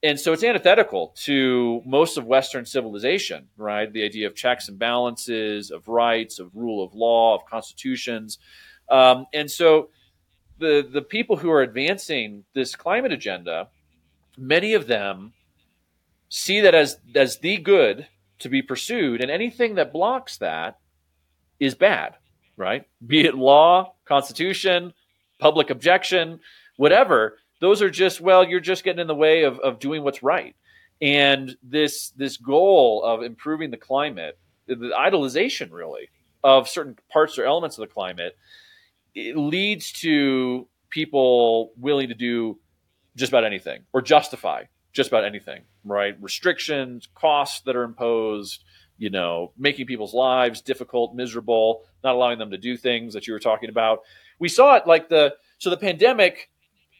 And 0.01 0.19
so 0.19 0.33
it's 0.33 0.43
antithetical 0.43 1.13
to 1.25 1.83
most 1.85 2.17
of 2.17 2.25
Western 2.25 2.65
civilization, 2.65 3.47
right? 3.57 3.91
The 3.93 4.03
idea 4.03 4.25
of 4.25 4.33
checks 4.33 4.69
and 4.69 4.79
balances, 4.79 5.69
of 5.69 5.87
rights, 5.87 6.39
of 6.39 6.49
rule 6.55 6.83
of 6.83 6.95
law, 6.95 7.35
of 7.35 7.45
constitutions. 7.45 8.39
Um, 8.89 9.27
and 9.31 9.51
so 9.51 9.89
the, 10.57 10.87
the 10.91 11.03
people 11.03 11.37
who 11.37 11.51
are 11.51 11.61
advancing 11.61 12.43
this 12.55 12.75
climate 12.75 13.11
agenda, 13.11 13.67
many 14.35 14.73
of 14.73 14.87
them 14.87 15.33
see 16.27 16.59
that 16.61 16.73
as, 16.73 16.97
as 17.13 17.37
the 17.37 17.57
good 17.57 18.07
to 18.39 18.49
be 18.49 18.63
pursued, 18.63 19.21
and 19.21 19.29
anything 19.29 19.75
that 19.75 19.93
blocks 19.93 20.37
that 20.37 20.79
is 21.59 21.75
bad 21.75 22.15
right? 22.57 22.85
Be 23.05 23.25
it 23.25 23.35
law, 23.35 23.93
constitution, 24.05 24.93
public 25.39 25.69
objection, 25.69 26.39
whatever. 26.77 27.37
Those 27.61 27.81
are 27.81 27.89
just, 27.89 28.21
well, 28.21 28.47
you're 28.47 28.59
just 28.59 28.83
getting 28.83 29.01
in 29.01 29.07
the 29.07 29.15
way 29.15 29.43
of, 29.43 29.59
of 29.59 29.79
doing 29.79 30.03
what's 30.03 30.23
right. 30.23 30.55
And 31.01 31.57
this 31.61 32.11
this 32.11 32.37
goal 32.37 33.03
of 33.03 33.21
improving 33.21 33.69
the 33.69 33.77
climate, 33.77 34.37
the 34.65 34.75
idolization 34.75 35.71
really 35.71 36.09
of 36.43 36.69
certain 36.69 36.97
parts 37.11 37.37
or 37.37 37.45
elements 37.45 37.77
of 37.77 37.81
the 37.81 37.93
climate, 37.93 38.37
it 39.13 39.35
leads 39.35 39.91
to 39.91 40.67
people 40.89 41.73
willing 41.75 42.07
to 42.09 42.15
do 42.15 42.57
just 43.15 43.31
about 43.31 43.43
anything 43.43 43.81
or 43.91 44.01
justify 44.01 44.63
just 44.95 45.09
about 45.09 45.25
anything, 45.25 45.61
right? 45.83 46.15
Restrictions, 46.21 47.07
costs 47.13 47.61
that 47.65 47.75
are 47.75 47.83
imposed, 47.83 48.63
you 48.97 49.09
know, 49.09 49.51
making 49.57 49.85
people's 49.85 50.13
lives 50.13 50.61
difficult, 50.61 51.13
miserable, 51.13 51.83
not 52.05 52.15
allowing 52.15 52.39
them 52.39 52.51
to 52.51 52.57
do 52.57 52.77
things 52.77 53.13
that 53.13 53.27
you 53.27 53.33
were 53.33 53.39
talking 53.39 53.69
about. 53.69 53.99
We 54.39 54.47
saw 54.47 54.75
it 54.75 54.87
like 54.87 55.09
the 55.09 55.35
so 55.57 55.69
the 55.69 55.77
pandemic. 55.77 56.49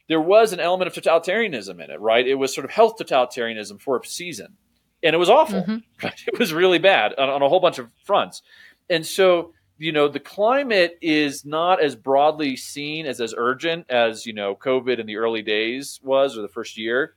There 0.08 0.22
was 0.22 0.54
an 0.54 0.60
element 0.60 0.88
of 0.88 1.04
totalitarianism 1.04 1.84
in 1.84 1.90
it, 1.90 2.00
right? 2.00 2.28
It 2.28 2.36
was 2.36 2.54
sort 2.54 2.66
of 2.66 2.72
health 2.72 2.98
totalitarianism 3.00 3.82
for 3.82 3.98
a 3.98 4.06
season, 4.06 4.56
and 5.02 5.16
it 5.16 5.18
was 5.18 5.30
awful. 5.30 5.64
Mm-hmm. 5.64 6.08
It 6.28 6.38
was 6.38 6.54
really 6.54 6.78
bad 6.78 7.16
on, 7.18 7.30
on 7.30 7.42
a 7.42 7.50
whole 7.50 7.60
bunch 7.60 7.80
of 7.80 7.90
fronts, 8.04 8.42
and 8.90 9.06
so 9.06 9.54
you 9.78 9.92
know 9.92 10.08
the 10.08 10.20
climate 10.20 10.98
is 11.02 11.46
not 11.46 11.82
as 11.82 11.96
broadly 11.96 12.56
seen 12.56 13.06
as 13.06 13.20
as 13.20 13.34
urgent 13.38 13.86
as 13.90 14.26
you 14.26 14.32
know 14.32 14.56
covid 14.56 15.00
in 15.00 15.06
the 15.06 15.18
early 15.18 15.42
days 15.42 16.00
was 16.02 16.38
or 16.38 16.42
the 16.42 16.48
first 16.48 16.78
year 16.78 17.14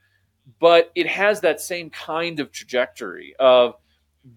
but 0.59 0.91
it 0.95 1.07
has 1.07 1.41
that 1.43 1.61
same 1.61 1.91
kind 1.91 2.41
of 2.41 2.51
trajectory 2.51 3.35
of 3.39 3.75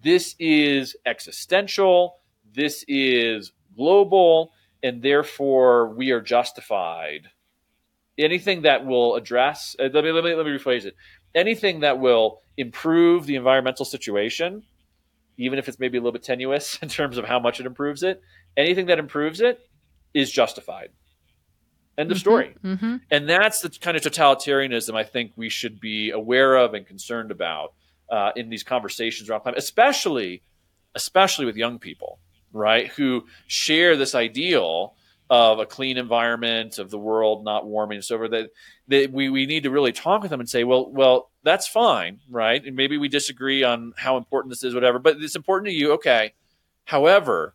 this 0.00 0.34
is 0.38 0.96
existential, 1.04 2.18
this 2.54 2.84
is 2.88 3.52
global, 3.76 4.52
and 4.82 5.02
therefore 5.02 5.88
we 5.94 6.10
are 6.10 6.20
justified. 6.20 7.28
Anything 8.18 8.62
that 8.62 8.84
will 8.84 9.16
address, 9.16 9.74
uh, 9.80 9.88
let, 9.92 10.04
me, 10.04 10.12
let, 10.12 10.24
me, 10.24 10.34
let 10.34 10.44
me 10.44 10.52
rephrase 10.52 10.84
it 10.84 10.94
anything 11.34 11.80
that 11.80 11.98
will 11.98 12.42
improve 12.56 13.26
the 13.26 13.36
environmental 13.36 13.84
situation, 13.84 14.62
even 15.38 15.58
if 15.58 15.68
it's 15.68 15.78
maybe 15.78 15.98
a 15.98 16.00
little 16.00 16.12
bit 16.12 16.22
tenuous 16.22 16.78
in 16.82 16.88
terms 16.88 17.18
of 17.18 17.24
how 17.24 17.38
much 17.38 17.60
it 17.60 17.66
improves 17.66 18.02
it, 18.02 18.20
anything 18.56 18.86
that 18.86 18.98
improves 18.98 19.40
it 19.40 19.60
is 20.14 20.30
justified. 20.30 20.90
End 21.98 22.10
of 22.10 22.16
mm-hmm, 22.16 22.20
story. 22.20 22.54
Mm-hmm. 22.64 22.96
And 23.10 23.28
that's 23.28 23.60
the 23.60 23.68
kind 23.68 23.96
of 23.96 24.02
totalitarianism 24.02 24.94
I 24.94 25.04
think 25.04 25.32
we 25.36 25.50
should 25.50 25.78
be 25.78 26.10
aware 26.10 26.56
of 26.56 26.72
and 26.72 26.86
concerned 26.86 27.30
about 27.30 27.74
uh, 28.10 28.30
in 28.34 28.48
these 28.48 28.62
conversations 28.62 29.28
around 29.28 29.40
climate, 29.40 29.58
especially 29.58 30.42
especially 30.94 31.46
with 31.46 31.56
young 31.56 31.78
people, 31.78 32.18
right, 32.52 32.88
who 32.88 33.26
share 33.46 33.96
this 33.96 34.14
ideal 34.14 34.94
of 35.30 35.58
a 35.58 35.66
clean 35.66 35.96
environment, 35.96 36.78
of 36.78 36.90
the 36.90 36.98
world 36.98 37.44
not 37.44 37.66
warming, 37.66 37.96
and 37.96 38.04
so 38.04 38.18
forth. 38.18 38.32
That, 38.32 38.50
that 38.88 39.12
we, 39.12 39.30
we 39.30 39.46
need 39.46 39.62
to 39.62 39.70
really 39.70 39.92
talk 39.92 40.20
with 40.20 40.30
them 40.30 40.40
and 40.40 40.48
say, 40.48 40.62
well, 40.64 40.90
well, 40.90 41.30
that's 41.42 41.66
fine, 41.66 42.20
right? 42.28 42.62
And 42.62 42.76
maybe 42.76 42.98
we 42.98 43.08
disagree 43.08 43.64
on 43.64 43.94
how 43.96 44.18
important 44.18 44.50
this 44.50 44.62
is, 44.62 44.74
whatever, 44.74 44.98
but 44.98 45.16
it's 45.20 45.36
important 45.36 45.68
to 45.68 45.74
you, 45.74 45.92
okay. 45.92 46.34
However, 46.84 47.54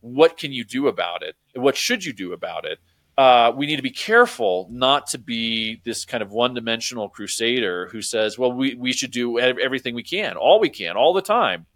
what 0.00 0.38
can 0.38 0.52
you 0.52 0.64
do 0.64 0.88
about 0.88 1.22
it? 1.22 1.36
What 1.54 1.76
should 1.76 2.04
you 2.04 2.14
do 2.14 2.32
about 2.32 2.64
it? 2.64 2.78
Uh, 3.18 3.52
we 3.54 3.66
need 3.66 3.76
to 3.76 3.82
be 3.82 3.90
careful 3.90 4.66
not 4.70 5.08
to 5.08 5.18
be 5.18 5.82
this 5.84 6.06
kind 6.06 6.22
of 6.22 6.32
one 6.32 6.54
dimensional 6.54 7.10
crusader 7.10 7.88
who 7.88 8.00
says, 8.00 8.38
well, 8.38 8.50
we, 8.50 8.74
we 8.76 8.94
should 8.94 9.10
do 9.10 9.38
everything 9.38 9.94
we 9.94 10.02
can, 10.02 10.38
all 10.38 10.58
we 10.58 10.70
can, 10.70 10.96
all 10.96 11.12
the 11.12 11.20
time. 11.20 11.66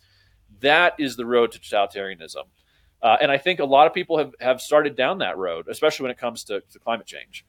That 0.60 0.94
is 0.98 1.16
the 1.16 1.26
road 1.26 1.52
to 1.52 1.58
totalitarianism. 1.58 2.44
Uh, 3.02 3.16
and 3.20 3.30
I 3.30 3.36
think 3.36 3.60
a 3.60 3.64
lot 3.64 3.86
of 3.86 3.92
people 3.92 4.18
have, 4.18 4.32
have 4.40 4.60
started 4.60 4.96
down 4.96 5.18
that 5.18 5.36
road, 5.36 5.66
especially 5.68 6.04
when 6.04 6.10
it 6.10 6.18
comes 6.18 6.44
to, 6.44 6.62
to 6.72 6.78
climate 6.78 7.06
change. 7.06 7.44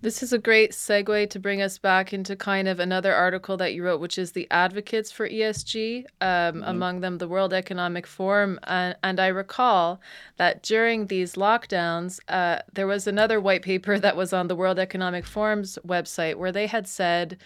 This 0.00 0.22
is 0.22 0.32
a 0.32 0.38
great 0.38 0.70
segue 0.70 1.28
to 1.28 1.40
bring 1.40 1.60
us 1.60 1.76
back 1.76 2.12
into 2.12 2.36
kind 2.36 2.68
of 2.68 2.78
another 2.78 3.12
article 3.12 3.56
that 3.56 3.74
you 3.74 3.82
wrote, 3.82 4.00
which 4.00 4.16
is 4.16 4.30
the 4.30 4.46
advocates 4.48 5.10
for 5.10 5.28
ESG, 5.28 6.04
um, 6.20 6.28
mm-hmm. 6.28 6.62
among 6.62 7.00
them 7.00 7.18
the 7.18 7.26
World 7.26 7.52
Economic 7.52 8.06
Forum. 8.06 8.60
And, 8.62 8.96
and, 9.02 9.18
I 9.18 9.26
recall 9.26 10.00
that 10.36 10.62
during 10.62 11.08
these 11.08 11.34
lockdowns, 11.34 12.20
uh, 12.28 12.60
there 12.72 12.86
was 12.86 13.08
another 13.08 13.40
white 13.40 13.62
paper 13.62 13.98
that 14.00 14.16
was 14.16 14.32
on 14.32 14.46
the 14.46 14.54
World 14.54 14.78
Economic 14.78 15.26
Forum's 15.26 15.80
website 15.84 16.36
where 16.36 16.52
they 16.52 16.68
had 16.68 16.86
said 16.86 17.36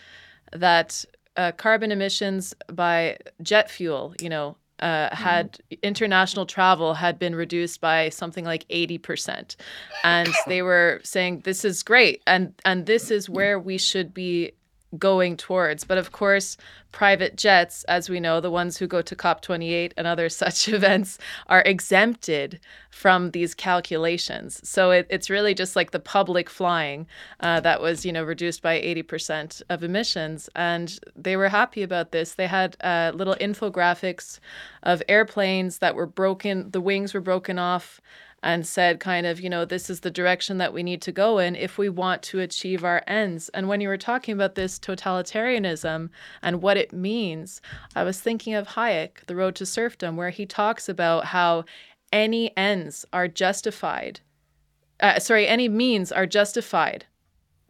that 0.53 1.07
uh, 1.37 1.53
carbon 1.53 1.93
emissions 1.93 2.55
by 2.73 3.17
jet 3.43 3.71
fuel, 3.71 4.15
you 4.21 4.29
know, 4.29 4.57
uh, 4.83 5.15
had 5.15 5.61
mm. 5.71 5.81
international 5.83 6.45
travel 6.45 6.95
had 6.95 7.19
been 7.19 7.35
reduced 7.35 7.81
by 7.81 8.09
something 8.09 8.45
like 8.45 8.67
80% 8.69 9.55
and 10.03 10.29
they 10.49 10.61
were 10.61 11.01
saying 11.05 11.41
this 11.45 11.65
is 11.65 11.85
great 11.85 12.21
and 12.27 12.53
and 12.65 12.87
this 12.87 13.11
is 13.13 13.31
where 13.31 13.61
we 13.61 13.79
should 13.79 14.13
be 14.13 14.51
going 14.99 15.37
towards. 15.37 15.85
But 15.85 15.99
of 15.99 16.13
course, 16.13 16.57
private 16.93 17.37
jets, 17.37 17.85
as 17.85 18.11
we 18.11 18.21
know, 18.21 18.41
the 18.41 18.51
ones 18.51 18.77
who 18.77 18.87
go 18.87 19.01
to 19.03 19.17
COP28 19.17 19.93
and 19.97 20.07
other 20.07 20.29
such 20.43 20.69
events, 20.69 21.19
are 21.47 21.63
exempted 21.63 22.61
from 22.91 23.31
these 23.31 23.55
calculations. 23.55 24.61
So 24.69 24.91
it, 24.91 25.07
it's 25.09 25.31
really 25.31 25.55
just 25.55 25.75
like 25.75 25.91
the 25.91 25.99
public 25.99 26.51
flying 26.51 27.07
uh, 27.41 27.61
that 27.61 27.81
was, 27.81 28.05
you 28.05 28.13
know, 28.13 28.23
reduced 28.23 28.63
by 28.63 28.79
80% 28.81 29.63
of 29.71 29.83
emissions. 29.83 30.51
And 30.55 30.99
they 31.17 31.37
were 31.37 31.49
happy 31.49 31.83
about 31.83 32.13
this. 32.13 32.35
They 32.35 32.47
had 32.47 32.77
uh, 32.83 33.13
little 33.15 33.37
infographics 33.37 34.39
of 34.83 35.03
airplanes 35.09 35.79
that 35.79 35.95
were 35.95 36.07
broken, 36.07 36.71
the 36.71 36.81
wings 36.81 37.15
were 37.15 37.21
broken 37.21 37.59
off 37.59 38.01
and 38.43 38.67
said, 38.67 38.99
kind 38.99 39.27
of, 39.27 39.41
you 39.41 39.49
know, 39.49 39.65
this 39.65 39.89
is 39.89 40.01
the 40.01 40.11
direction 40.11 40.59
that 40.59 40.73
we 40.73 40.83
need 40.83 41.01
to 41.03 41.13
go 41.13 41.39
in 41.39 41.55
if 41.55 41.79
we 41.79 41.89
want 41.89 42.23
to 42.23 42.41
achieve 42.41 42.85
our 42.85 43.03
ends. 43.07 43.49
And 43.51 43.69
when 43.69 43.81
you 43.81 43.89
were 43.89 43.97
talking 43.97 44.35
about 44.35 44.55
this 44.55 44.79
totalitarianism 44.79 46.11
and 46.43 46.63
what 46.63 46.77
it 46.77 46.93
means, 46.93 47.61
I 47.95 48.03
was 48.03 48.21
thinking 48.21 48.55
of 48.55 48.69
Hayek, 48.69 49.27
The 49.27 49.37
Road 49.37 49.55
to 49.57 49.67
Serfdom, 49.67 50.17
where 50.17 50.31
he 50.31 50.47
talks 50.47 50.89
about 50.89 51.27
how 51.27 51.65
any 52.13 52.57
ends 52.57 53.05
are 53.13 53.29
justified. 53.29 54.21
Uh, 55.01 55.19
sorry, 55.19 55.47
any 55.47 55.69
means 55.69 56.13
are 56.13 56.27
justified 56.27 57.07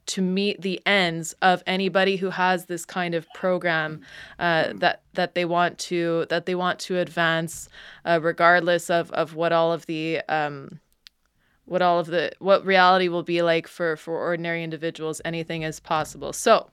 to 0.07 0.23
meet 0.23 0.61
the 0.61 0.81
ends 0.87 1.35
of 1.43 1.63
anybody 1.67 2.17
who 2.17 2.31
has 2.31 2.67
this 2.67 2.85
kind 2.85 3.15
of 3.15 3.27
program 3.35 4.01
uh, 4.39 4.73
that 4.75 5.03
that 5.15 5.35
they 5.35 5.45
want 5.45 5.79
to 5.79 6.27
that 6.29 6.47
they 6.47 6.55
want 6.55 6.79
to 6.81 6.99
advance, 6.99 7.69
uh, 8.05 8.19
regardless 8.23 8.91
of 8.91 9.11
of 9.13 9.35
what 9.35 9.53
all 9.53 9.73
of 9.73 9.87
the 9.87 10.21
um, 10.29 10.81
what 11.65 11.83
all 11.83 11.99
of 11.99 12.07
the 12.07 12.33
what 12.39 12.65
reality 12.65 13.09
will 13.09 13.23
be 13.23 13.43
like 13.43 13.69
for 13.69 13.97
for 13.97 14.19
ordinary 14.19 14.65
individuals. 14.65 15.21
Anything 15.25 15.63
is 15.63 15.81
possible. 15.81 16.33
So. 16.33 16.71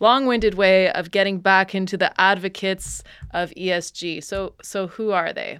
Long-winded 0.00 0.54
way 0.54 0.90
of 0.90 1.10
getting 1.10 1.40
back 1.40 1.74
into 1.74 1.98
the 1.98 2.18
advocates 2.18 3.02
of 3.32 3.50
ESG. 3.50 4.24
So, 4.24 4.54
so 4.62 4.86
who 4.86 5.10
are 5.10 5.30
they? 5.30 5.58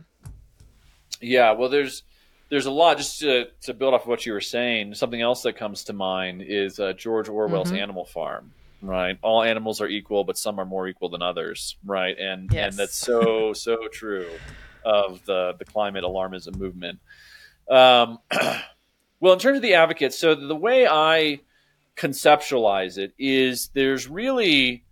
Yeah, 1.20 1.52
well, 1.52 1.68
there's 1.68 2.04
there's 2.48 2.66
a 2.66 2.70
lot 2.70 2.96
just 2.96 3.20
to, 3.20 3.48
to 3.62 3.74
build 3.74 3.94
off 3.94 4.02
of 4.02 4.08
what 4.08 4.24
you 4.24 4.32
were 4.32 4.40
saying. 4.40 4.94
Something 4.94 5.20
else 5.20 5.42
that 5.42 5.54
comes 5.56 5.84
to 5.84 5.92
mind 5.92 6.42
is 6.42 6.80
uh, 6.80 6.92
George 6.94 7.28
Orwell's 7.28 7.68
mm-hmm. 7.68 7.78
Animal 7.78 8.04
Farm. 8.04 8.52
Right, 8.80 9.18
all 9.22 9.42
animals 9.42 9.80
are 9.80 9.88
equal, 9.88 10.22
but 10.22 10.38
some 10.38 10.60
are 10.60 10.64
more 10.64 10.86
equal 10.86 11.08
than 11.08 11.20
others. 11.20 11.76
Right, 11.84 12.16
and 12.16 12.48
yes. 12.52 12.70
and 12.70 12.78
that's 12.78 12.94
so 12.94 13.52
so 13.54 13.88
true 13.88 14.28
of 14.84 15.24
the 15.24 15.54
the 15.58 15.64
climate 15.64 16.04
alarmism 16.04 16.56
movement. 16.56 17.00
Um, 17.68 18.20
well, 19.20 19.32
in 19.32 19.40
terms 19.40 19.56
of 19.56 19.62
the 19.62 19.74
advocates, 19.74 20.16
so 20.16 20.36
the 20.36 20.54
way 20.54 20.86
I 20.86 21.40
conceptualize 21.96 22.98
it 22.98 23.12
is 23.18 23.70
there's 23.74 24.08
really 24.08 24.84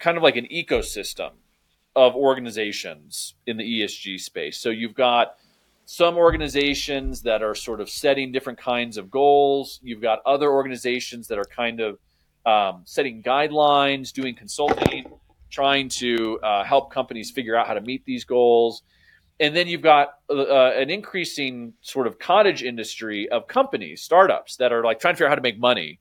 kind 0.00 0.16
of 0.16 0.24
like 0.24 0.34
an 0.34 0.46
ecosystem 0.46 1.30
of 1.94 2.16
organizations 2.16 3.34
in 3.46 3.56
the 3.56 3.62
ESG 3.62 4.18
space. 4.18 4.58
So 4.58 4.70
you've 4.70 4.94
got 4.94 5.36
some 5.86 6.16
organizations 6.16 7.22
that 7.22 7.42
are 7.42 7.54
sort 7.54 7.80
of 7.80 7.90
setting 7.90 8.32
different 8.32 8.58
kinds 8.58 8.96
of 8.96 9.10
goals. 9.10 9.80
You've 9.82 10.00
got 10.00 10.20
other 10.24 10.50
organizations 10.50 11.28
that 11.28 11.38
are 11.38 11.44
kind 11.44 11.80
of 11.80 11.98
um, 12.46 12.82
setting 12.84 13.22
guidelines, 13.22 14.12
doing 14.12 14.34
consulting, 14.34 15.06
trying 15.50 15.88
to 15.88 16.38
uh, 16.42 16.64
help 16.64 16.90
companies 16.92 17.30
figure 17.30 17.56
out 17.56 17.66
how 17.66 17.74
to 17.74 17.80
meet 17.80 18.04
these 18.04 18.24
goals. 18.24 18.82
And 19.40 19.54
then 19.54 19.66
you've 19.66 19.82
got 19.82 20.14
uh, 20.30 20.34
uh, 20.34 20.72
an 20.76 20.90
increasing 20.90 21.74
sort 21.80 22.06
of 22.06 22.18
cottage 22.18 22.62
industry 22.62 23.28
of 23.28 23.46
companies, 23.46 24.02
startups 24.02 24.56
that 24.56 24.72
are 24.72 24.84
like 24.84 25.00
trying 25.00 25.14
to 25.14 25.16
figure 25.16 25.26
out 25.26 25.30
how 25.30 25.36
to 25.36 25.42
make 25.42 25.58
money 25.58 26.00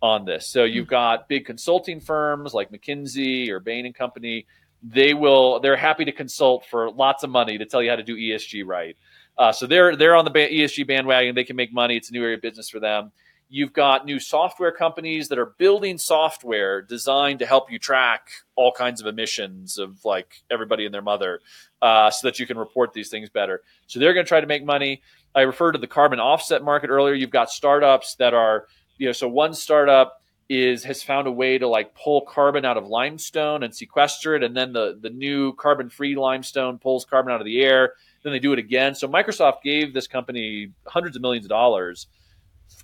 on 0.00 0.24
this. 0.24 0.48
So 0.48 0.64
you've 0.64 0.86
hmm. 0.86 0.90
got 0.90 1.28
big 1.28 1.46
consulting 1.46 2.00
firms 2.00 2.54
like 2.54 2.70
McKinsey 2.70 3.48
or 3.48 3.60
Bain 3.60 3.86
and 3.86 3.94
Company. 3.94 4.46
They 4.82 5.14
will 5.14 5.60
they're 5.60 5.76
happy 5.76 6.04
to 6.06 6.12
consult 6.12 6.66
for 6.66 6.90
lots 6.90 7.22
of 7.22 7.30
money 7.30 7.56
to 7.58 7.64
tell 7.64 7.82
you 7.82 7.90
how 7.90 7.96
to 7.96 8.02
do 8.02 8.16
ESG 8.16 8.64
right. 8.66 8.96
Uh, 9.38 9.52
so 9.52 9.66
they're 9.66 9.96
they're 9.96 10.14
on 10.14 10.24
the 10.24 10.30
ESG 10.30 10.86
bandwagon. 10.86 11.34
They 11.34 11.44
can 11.44 11.56
make 11.56 11.72
money. 11.72 11.96
It's 11.96 12.10
a 12.10 12.12
new 12.12 12.22
area 12.22 12.36
of 12.36 12.42
business 12.42 12.68
for 12.68 12.80
them. 12.80 13.12
You've 13.48 13.72
got 13.72 14.06
new 14.06 14.18
software 14.18 14.72
companies 14.72 15.28
that 15.28 15.38
are 15.38 15.54
building 15.58 15.98
software 15.98 16.80
designed 16.80 17.38
to 17.40 17.46
help 17.46 17.70
you 17.70 17.78
track 17.78 18.28
all 18.56 18.72
kinds 18.72 19.00
of 19.00 19.06
emissions 19.06 19.78
of 19.78 20.02
like 20.04 20.42
everybody 20.50 20.86
and 20.86 20.94
their 20.94 21.02
mother, 21.02 21.40
uh, 21.82 22.10
so 22.10 22.28
that 22.28 22.38
you 22.38 22.46
can 22.46 22.56
report 22.56 22.92
these 22.92 23.10
things 23.10 23.28
better. 23.28 23.62
So 23.86 24.00
they're 24.00 24.14
going 24.14 24.24
to 24.24 24.28
try 24.28 24.40
to 24.40 24.46
make 24.46 24.64
money. 24.64 25.02
I 25.34 25.42
referred 25.42 25.72
to 25.72 25.78
the 25.78 25.86
carbon 25.86 26.20
offset 26.20 26.62
market 26.62 26.88
earlier. 26.88 27.14
You've 27.14 27.30
got 27.30 27.50
startups 27.50 28.14
that 28.16 28.34
are, 28.34 28.66
you 28.98 29.06
know, 29.06 29.12
so 29.12 29.28
one 29.28 29.54
startup 29.54 30.22
is 30.48 30.84
has 30.84 31.02
found 31.02 31.26
a 31.26 31.32
way 31.32 31.56
to 31.56 31.66
like 31.66 31.94
pull 31.94 32.22
carbon 32.22 32.64
out 32.64 32.76
of 32.76 32.86
limestone 32.86 33.62
and 33.62 33.74
sequester 33.74 34.34
it, 34.34 34.42
and 34.42 34.56
then 34.56 34.72
the 34.72 34.98
the 35.00 35.10
new 35.10 35.54
carbon 35.54 35.88
free 35.88 36.14
limestone 36.14 36.78
pulls 36.78 37.04
carbon 37.04 37.32
out 37.32 37.40
of 37.40 37.46
the 37.46 37.62
air 37.62 37.94
then 38.22 38.32
they 38.32 38.38
do 38.38 38.52
it 38.52 38.58
again. 38.58 38.94
So 38.94 39.08
Microsoft 39.08 39.62
gave 39.62 39.92
this 39.92 40.06
company 40.06 40.72
hundreds 40.86 41.16
of 41.16 41.22
millions 41.22 41.44
of 41.44 41.50
dollars 41.50 42.06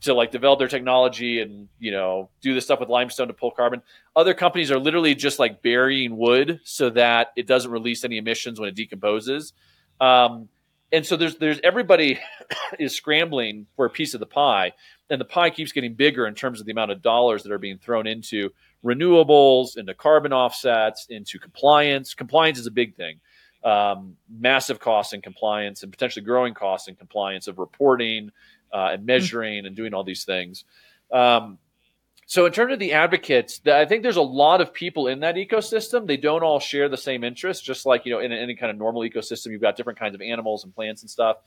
to 0.01 0.14
like 0.14 0.30
develop 0.30 0.59
their 0.59 0.68
technology 0.68 1.41
and 1.41 1.68
you 1.78 1.91
know 1.91 2.28
do 2.41 2.55
this 2.55 2.64
stuff 2.64 2.80
with 2.80 2.89
limestone 2.89 3.28
to 3.28 3.34
pull 3.34 3.51
carbon. 3.51 3.82
Other 4.14 4.34
companies 4.34 4.70
are 4.70 4.78
literally 4.78 5.14
just 5.14 5.39
like 5.39 5.62
burying 5.62 6.16
wood 6.16 6.61
so 6.64 6.91
that 6.91 7.32
it 7.36 7.47
doesn't 7.47 7.70
release 7.70 8.05
any 8.05 8.18
emissions 8.18 8.61
when 8.61 8.68
it 8.68 8.74
decomposes. 8.74 9.53
Um, 10.01 10.49
and 10.93 11.05
so 11.05 11.16
there's 11.16 11.36
there's 11.36 11.61
everybody 11.62 12.18
is 12.78 12.95
scrambling 12.95 13.66
for 13.76 13.86
a 13.86 13.91
piece 13.91 14.14
of 14.14 14.20
the 14.20 14.26
pie, 14.26 14.72
and 15.11 15.20
the 15.20 15.24
pie 15.24 15.51
keeps 15.51 15.72
getting 15.72 15.95
bigger 15.95 16.26
in 16.26 16.34
terms 16.34 16.61
of 16.61 16.66
the 16.66 16.72
amount 16.72 16.91
of 16.91 17.03
dollars 17.03 17.43
that 17.43 17.53
are 17.53 17.59
being 17.59 17.78
thrown 17.78 18.07
into 18.07 18.51
renewables, 18.84 19.76
into 19.76 19.95
carbon 19.95 20.32
offsets, 20.32 21.07
into 21.11 21.39
compliance. 21.39 22.14
Compliance 22.14 22.59
is 22.59 22.66
a 22.66 22.70
big 22.70 22.95
thing 22.95 23.20
um, 23.64 24.16
massive 24.28 24.80
costs 24.80 25.12
in 25.12 25.20
compliance 25.20 25.82
and 25.82 25.92
potentially 25.92 26.24
growing 26.24 26.54
costs 26.54 26.88
in 26.88 26.94
compliance 26.94 27.48
of 27.48 27.59
reporting 27.59 28.30
uh, 28.72 28.90
and 28.92 29.00
hmm. 29.00 29.06
measuring 29.06 29.66
and 29.66 29.74
doing 29.76 29.94
all 29.94 30.04
these 30.04 30.24
things. 30.24 30.64
Um, 31.12 31.59
so, 32.26 32.44
in 32.44 32.52
terms 32.52 32.74
of 32.74 32.78
the 32.78 32.92
advocates, 32.92 33.59
I 33.66 33.86
think 33.86 34.02
there's 34.02 34.16
a 34.16 34.22
lot 34.22 34.61
of 34.61 34.74
people 34.74 35.09
in 35.09 35.20
that 35.20 35.36
ecosystem. 35.36 36.06
They 36.06 36.18
don't 36.18 36.42
all 36.42 36.61
share 36.61 36.90
the 36.90 36.96
same 36.98 37.24
interests, 37.24 37.64
just 37.64 37.86
like 37.86 38.04
you 38.04 38.12
know, 38.12 38.20
in 38.20 38.32
any 38.32 38.54
kind 38.54 38.70
of 38.70 38.76
normal 38.76 39.00
ecosystem, 39.00 39.50
you've 39.50 39.62
got 39.62 39.76
different 39.76 39.98
kinds 39.98 40.14
of 40.14 40.20
animals 40.20 40.62
and 40.62 40.74
plants 40.74 41.00
and 41.00 41.11
stuff. 41.11 41.38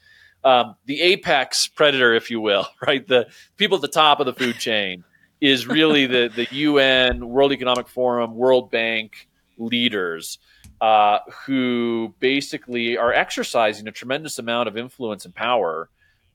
Um, 0.43 0.75
the 0.85 0.99
apex 1.01 1.67
predator, 1.67 2.15
if 2.15 2.31
you 2.31 2.41
will, 2.41 2.65
right? 2.87 3.07
The 3.07 3.27
people 3.57 3.75
at 3.75 3.83
the 3.83 3.89
top 3.89 4.19
of 4.19 4.25
the 4.25 4.33
food 4.33 4.57
chain 4.57 5.03
is 5.39 5.67
really 5.67 6.07
the 6.07 6.31
the 6.35 6.47
UN, 6.55 7.29
World 7.29 7.51
Economic 7.51 7.87
Forum, 7.87 8.35
World 8.35 8.71
Bank 8.71 9.27
leaders 9.59 10.39
uh, 10.81 11.19
who 11.45 12.13
basically 12.19 12.97
are 12.97 13.13
exercising 13.13 13.87
a 13.87 13.91
tremendous 13.91 14.39
amount 14.39 14.67
of 14.67 14.75
influence 14.75 15.25
and 15.25 15.35
power 15.35 15.89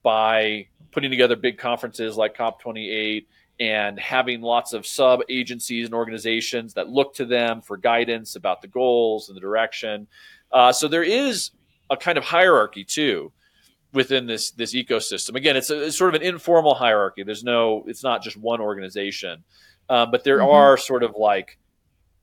by 0.05 0.69
putting 0.93 1.11
together 1.11 1.35
big 1.35 1.59
conferences 1.59 2.17
like 2.17 2.37
COP28 2.37 3.27
and 3.59 3.99
having 3.99 4.41
lots 4.41 4.73
of 4.73 4.87
sub 4.87 5.21
agencies 5.29 5.87
and 5.87 5.95
organizations 5.95 6.75
that 6.75 6.89
look 6.89 7.15
to 7.15 7.25
them 7.25 7.61
for 7.61 7.77
guidance 7.77 8.37
about 8.37 8.63
the 8.63 8.69
goals 8.69 9.29
and 9.29 9.37
the 9.37 9.41
direction. 9.41 10.07
Uh, 10.53 10.73
so 10.73 10.87
there 10.87 11.03
is 11.03 11.51
a 11.91 11.97
kind 11.97 12.17
of 12.17 12.23
hierarchy 12.23 12.85
too 12.85 13.33
within 13.93 14.27
this 14.27 14.53
this 14.53 14.75
ecosystem. 14.75 15.35
Again, 15.35 15.57
it's, 15.57 15.71
a, 15.71 15.87
it's 15.87 15.99
sort 15.99 16.15
of 16.15 16.21
an 16.21 16.27
informal 16.27 16.75
hierarchy. 16.75 17.25
There's 17.25 17.43
no, 17.43 17.83
it's 17.89 18.05
not 18.05 18.23
just 18.23 18.37
one 18.37 18.61
organization, 18.61 19.43
uh, 19.89 20.07
but 20.07 20.23
there 20.23 20.39
mm-hmm. 20.39 20.55
are 20.55 20.77
sort 20.77 21.03
of 21.03 21.17
like 21.17 21.59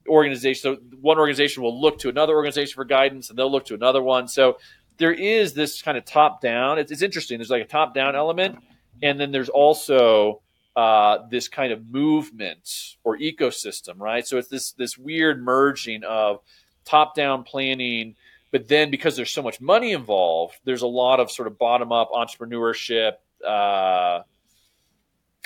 organization 0.07 0.61
so 0.61 0.97
one 0.99 1.17
organization 1.17 1.63
will 1.63 1.79
look 1.79 1.99
to 1.99 2.09
another 2.09 2.35
organization 2.35 2.75
for 2.75 2.85
guidance 2.85 3.29
and 3.29 3.39
they'll 3.39 3.51
look 3.51 3.65
to 3.65 3.73
another 3.73 4.01
one 4.01 4.27
so 4.27 4.57
there 4.97 5.11
is 5.11 5.53
this 5.53 5.81
kind 5.81 5.97
of 5.97 6.05
top 6.05 6.41
down. 6.41 6.79
It's, 6.79 6.91
it's 6.91 7.01
interesting. 7.01 7.37
There's 7.37 7.49
like 7.49 7.63
a 7.63 7.67
top 7.67 7.93
down 7.93 8.15
element, 8.15 8.59
and 9.01 9.19
then 9.19 9.31
there's 9.31 9.49
also 9.49 10.41
uh, 10.75 11.19
this 11.29 11.47
kind 11.47 11.71
of 11.71 11.87
movement 11.87 12.95
or 13.03 13.17
ecosystem, 13.17 13.99
right? 13.99 14.25
So 14.27 14.37
it's 14.37 14.47
this 14.47 14.71
this 14.73 14.97
weird 14.97 15.43
merging 15.43 16.03
of 16.03 16.41
top 16.85 17.15
down 17.15 17.43
planning, 17.43 18.15
but 18.51 18.67
then 18.67 18.91
because 18.91 19.15
there's 19.15 19.31
so 19.31 19.41
much 19.41 19.59
money 19.61 19.91
involved, 19.91 20.55
there's 20.63 20.81
a 20.83 20.87
lot 20.87 21.19
of 21.19 21.31
sort 21.31 21.47
of 21.47 21.57
bottom 21.57 21.91
up 21.91 22.11
entrepreneurship. 22.11 23.13
Uh, 23.45 24.21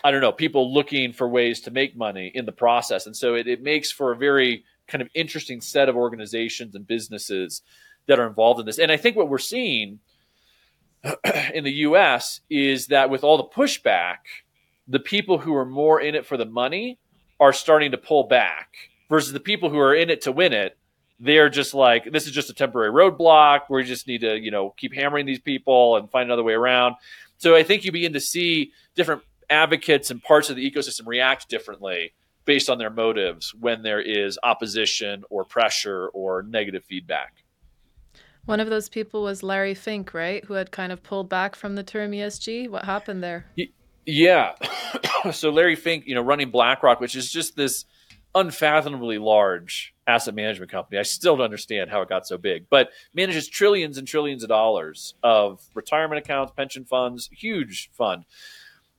I 0.04 0.12
don't 0.12 0.22
know, 0.22 0.32
people 0.32 0.74
looking 0.74 1.12
for 1.12 1.28
ways 1.28 1.62
to 1.62 1.72
make 1.72 1.95
money 1.95 2.32
in 2.34 2.45
the 2.45 2.52
process, 2.52 3.06
and 3.06 3.16
so 3.16 3.36
it, 3.36 3.48
it 3.48 3.62
makes 3.64 3.91
for 3.91 4.12
a 4.12 4.18
very 4.18 4.64
kind 4.88 5.02
of 5.02 5.10
interesting 5.14 5.62
set 5.62 5.89
of 5.89 5.95
organizations 5.95 6.76
and 6.76 6.88
businesses 6.88 7.62
that 8.08 8.20
are 8.20 8.28
involved 8.28 8.60
in 8.60 8.66
this. 8.66 8.80
And 8.80 8.91
I 8.91 8.98
think 8.98 9.16
what 9.16 9.30
we're 9.30 9.38
seeing 9.38 10.00
in 11.54 11.64
the 11.64 11.74
US 11.74 12.41
is 12.50 12.88
that 12.88 13.10
with 13.10 13.24
all 13.24 13.38
the 13.38 13.43
pushback, 13.43 14.18
the 14.88 15.00
people 15.00 15.38
who 15.38 15.54
are 15.56 15.66
more 15.66 16.00
in 16.00 16.16
it 16.16 16.26
for 16.26 16.38
the 16.38 16.45
money 16.45 16.98
are 17.39 17.54
starting 17.54 17.91
to 17.91 17.98
pull 17.98 18.24
back 18.24 18.74
versus 19.10 19.34
the 19.34 19.39
people 19.39 19.70
who 19.70 19.80
are 19.80 19.93
in 19.93 20.10
it 20.10 20.22
to 20.22 20.32
win 20.32 20.54
it. 20.54 20.78
They're 21.20 21.50
just 21.50 21.74
like, 21.74 22.12
this 22.12 22.26
is 22.26 22.32
just 22.32 22.50
a 22.50 22.54
temporary 22.54 22.91
roadblock. 22.91 23.62
We 23.70 23.84
just 23.84 24.08
need 24.08 24.22
to, 24.22 24.38
you 24.38 24.52
know, 24.52 24.74
keep 24.78 24.93
hammering 24.93 25.26
these 25.26 25.39
people 25.39 25.98
and 25.98 26.10
find 26.10 26.28
another 26.28 26.43
way 26.43 26.54
around. 26.54 26.95
So 27.38 27.56
I 27.56 27.64
think 27.64 27.86
you 27.86 27.91
begin 27.91 28.14
to 28.14 28.20
see 28.20 28.72
different 28.95 29.24
advocates 29.50 30.12
and 30.12 30.22
parts 30.22 30.50
of 30.50 30.56
the 30.56 30.72
ecosystem 30.72 31.06
react 31.06 31.50
differently 31.50 32.14
based 32.45 32.70
on 32.70 32.78
their 32.78 32.89
motives 32.89 33.54
when 33.54 33.82
there 33.84 34.02
is 34.02 34.39
opposition 34.41 35.24
or 35.30 35.43
pressure 35.43 36.08
or 36.14 36.43
negative 36.43 36.84
feedback. 36.86 37.43
One 38.45 38.62
of 38.62 38.70
those 38.70 38.88
people 38.88 39.24
was 39.24 39.43
Larry 39.43 39.74
Fink, 39.74 40.14
right? 40.14 40.43
Who 40.45 40.54
had 40.54 40.72
kind 40.72 40.93
of 40.93 41.04
pulled 41.04 41.28
back 41.28 41.56
from 41.56 41.76
the 41.76 41.84
term 41.84 42.12
ESG. 42.12 42.70
What 42.70 42.86
happened 42.86 43.22
there? 43.22 43.45
Yeah. 44.06 44.54
so 45.32 45.50
Larry 45.50 45.76
Fink, 45.76 46.08
you 46.08 46.16
know, 46.16 46.22
running 46.22 46.50
BlackRock, 46.50 47.02
which 47.02 47.16
is 47.16 47.30
just 47.30 47.58
this 47.58 47.84
unfathomably 48.34 49.18
large 49.18 49.93
asset 50.08 50.34
management 50.34 50.72
company. 50.72 50.98
I 50.98 51.04
still 51.04 51.36
don't 51.36 51.43
understand 51.43 51.89
how 51.89 52.02
it 52.02 52.08
got 52.08 52.26
so 52.26 52.38
big, 52.38 52.68
but 52.70 52.91
manages 53.14 53.50
trillions 53.50 53.98
and 53.98 54.08
trillions 54.08 54.43
of 54.43 54.50
dollars 54.50 55.16
of 55.24 55.62
retirement 55.74 56.24
accounts, 56.24 56.54
pension 56.56 56.86
funds, 56.86 57.30
huge 57.34 57.89
fund 57.91 58.24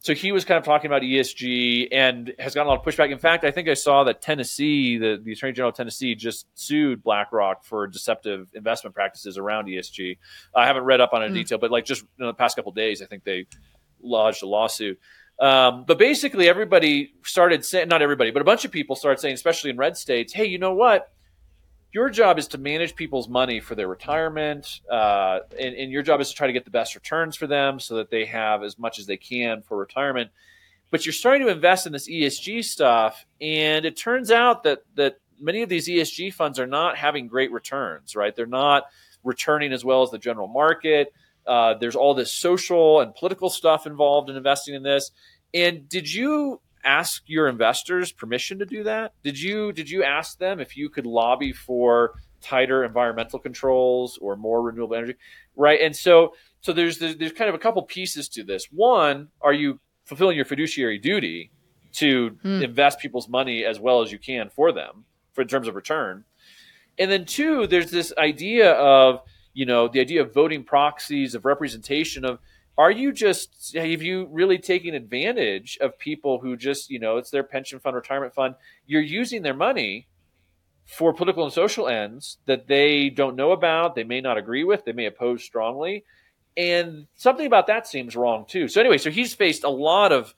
so 0.09 0.15
he 0.15 0.33
was 0.33 0.47
kind 0.47 0.57
of 0.57 0.65
talking 0.65 0.87
about 0.87 1.03
ESG 1.03 1.89
and 1.93 2.33
has 2.39 2.55
gotten 2.55 2.67
a 2.67 2.71
lot 2.71 2.79
of 2.79 2.83
pushback. 2.87 3.13
In 3.13 3.19
fact, 3.19 3.45
I 3.45 3.51
think 3.51 3.69
I 3.69 3.75
saw 3.75 4.05
that 4.05 4.23
Tennessee, 4.23 4.97
the, 4.97 5.21
the 5.23 5.33
Attorney 5.33 5.53
General 5.53 5.69
of 5.69 5.77
Tennessee, 5.77 6.15
just 6.15 6.47
sued 6.55 7.03
BlackRock 7.03 7.63
for 7.63 7.87
deceptive 7.87 8.49
investment 8.55 8.95
practices 8.95 9.37
around 9.37 9.67
ESG. 9.67 10.17
I 10.57 10.65
haven't 10.65 10.85
read 10.85 11.03
up 11.03 11.13
on 11.13 11.23
it 11.23 11.27
in 11.27 11.33
mm. 11.33 11.35
detail, 11.35 11.59
but 11.59 11.71
like 11.71 11.85
just 11.85 12.07
in 12.19 12.25
the 12.25 12.33
past 12.33 12.57
couple 12.57 12.73
days, 12.73 13.03
I 13.03 13.05
think 13.05 13.23
they 13.25 13.45
lodged 14.01 14.43
a 14.43 14.47
lawsuit. 14.47 14.99
Um, 15.39 15.85
but 15.87 15.99
basically, 15.99 16.49
everybody 16.49 17.13
started 17.23 17.63
saying, 17.63 17.89
not 17.89 18.01
everybody, 18.01 18.31
but 18.31 18.41
a 18.41 18.47
bunch 18.47 18.65
of 18.65 18.73
people 18.73 18.97
started 18.97 19.21
saying, 19.21 19.35
especially 19.35 19.69
in 19.69 19.77
red 19.77 19.99
states, 19.99 20.33
hey, 20.33 20.47
you 20.47 20.57
know 20.57 20.73
what? 20.73 21.13
Your 21.93 22.11
job 22.11 22.39
is 22.39 22.49
to 22.49 22.59
manage 22.59 22.95
people's 22.95 23.29
money 23.29 23.61
for 23.61 23.75
their 23.75 23.89
retirement, 23.89 24.81
uh, 24.91 25.41
and, 25.59 25.75
and, 25.75 25.91
your 25.91 26.03
job 26.03 26.21
is 26.21 26.29
to 26.29 26.35
try 26.35 26.47
to 26.47 26.53
get 26.53 26.65
the 26.65 26.71
best 26.71 26.95
returns 26.95 27.35
for 27.35 27.47
them 27.47 27.81
so 27.81 27.97
that 27.97 28.11
they 28.11 28.27
have 28.27 28.63
as 28.63 28.79
much 28.79 28.99
as 28.99 29.07
they 29.07 29.17
can 29.17 29.63
for 29.63 29.77
retirement. 29.79 30.31
But 30.91 31.07
you're 31.07 31.13
starting 31.13 31.47
to 31.47 31.53
invest 31.53 31.87
in 31.87 31.93
this 31.93 32.09
ESG 32.09 32.65
stuff, 32.65 33.25
and 33.41 33.87
it 33.87 33.97
turns 33.97 34.31
out 34.31 34.65
that 34.65 34.83
that 34.97 35.19
many 35.41 35.63
of 35.63 35.69
these 35.69 35.89
ESG 35.89 36.35
funds 36.35 36.59
are 36.59 36.67
not 36.67 36.97
having 36.97 37.27
great 37.27 37.53
returns. 37.53 38.15
Right? 38.15 38.35
They're 38.37 38.47
not 38.47 38.85
returning 39.25 39.73
as 39.73 39.85
well 39.85 40.03
as 40.03 40.11
the 40.11 40.19
general 40.19 40.49
market. 40.49 41.13
Uh, 41.47 41.75
there's 41.75 41.97
all 41.97 42.15
this 42.15 42.33
social 42.33 43.01
and 43.01 43.15
political 43.15 43.49
stuff 43.49 43.87
involved 43.87 44.29
in 44.29 44.37
investing 44.37 44.75
in 44.75 44.83
this. 44.83 45.11
And 45.55 45.89
did 45.89 46.13
you 46.13 46.61
ask 46.85 47.23
your 47.27 47.49
investors 47.49 48.13
permission 48.13 48.59
to 48.59 48.67
do 48.67 48.83
that? 48.85 49.13
Did 49.23 49.41
you 49.41 49.73
did 49.73 49.91
you 49.91 50.03
ask 50.05 50.39
them 50.39 50.61
if 50.61 50.77
you 50.77 50.89
could 50.89 51.07
lobby 51.07 51.53
for 51.53 52.15
tighter 52.41 52.85
environmental 52.85 53.39
controls 53.39 54.19
or 54.19 54.37
more 54.37 54.63
renewable 54.63 54.97
energy? 54.97 55.15
Right. 55.57 55.81
And 55.81 55.95
so 55.95 56.35
so 56.61 56.73
there's 56.73 56.99
there's, 56.99 57.17
there's 57.17 57.33
kind 57.33 57.49
of 57.49 57.55
a 57.55 57.59
couple 57.59 57.83
pieces 57.83 58.29
to 58.31 58.45
this. 58.45 58.69
One, 58.71 59.29
are 59.41 59.53
you 59.53 59.81
fulfilling 60.05 60.37
your 60.37 60.45
fiduciary 60.45 60.99
duty 60.99 61.53
to 61.95 62.31
hmm. 62.43 62.63
invest 62.63 62.99
people's 62.99 63.29
money 63.29 63.65
as 63.65 63.81
well 63.81 64.03
as 64.03 64.13
you 64.13 64.19
can 64.19 64.51
for 64.51 64.73
them 64.73 65.05
for 65.33 65.43
in 65.43 65.49
terms 65.49 65.69
of 65.69 65.75
return? 65.75 66.25
And 66.99 67.11
then 67.11 67.25
two, 67.25 67.67
there's 67.67 67.91
this 67.91 68.13
idea 68.19 68.73
of, 68.73 69.23
you 69.55 69.67
know, 69.67 69.89
the 69.89 70.01
idea 70.01 70.23
of 70.23 70.35
voting 70.35 70.65
proxies, 70.65 71.35
of 71.35 71.45
representation 71.45 72.25
of 72.25 72.41
are 72.79 72.93
you 72.93 73.13
just 73.13 73.75
have 73.75 74.03
you 74.03 74.29
really 74.31 74.57
taken 74.57 74.95
advantage 74.95 75.77
of 75.81 75.99
people 75.99 76.39
who 76.39 76.57
just 76.57 76.89
you 76.91 77.01
know 77.01 77.17
it's 77.17 77.31
their 77.31 77.43
pension 77.43 77.81
fund 77.81 77.97
retirement 77.97 78.35
fund? 78.35 78.55
You're 78.87 79.03
using 79.03 79.43
their 79.43 79.53
money 79.53 80.07
for 80.87 81.13
political 81.13 81.45
and 81.45 81.53
social 81.53 81.89
ends 81.89 82.39
that 82.47 82.69
they 82.69 83.11
don't 83.11 83.37
know 83.37 83.51
about 83.51 83.95
they 83.95 84.05
may 84.05 84.21
not 84.21 84.39
agree 84.39 84.65
with 84.65 84.85
they 84.85 84.93
may 84.93 85.07
oppose 85.07 85.43
strongly. 85.43 86.05
And 86.57 87.07
something 87.15 87.47
about 87.47 87.67
that 87.67 87.87
seems 87.87 88.17
wrong 88.17 88.47
too. 88.49 88.69
So 88.69 88.81
anyway 88.81 88.99
so 88.99 89.11
he's 89.11 89.35
faced 89.35 89.65
a 89.65 89.69
lot 89.69 90.13
of 90.13 90.33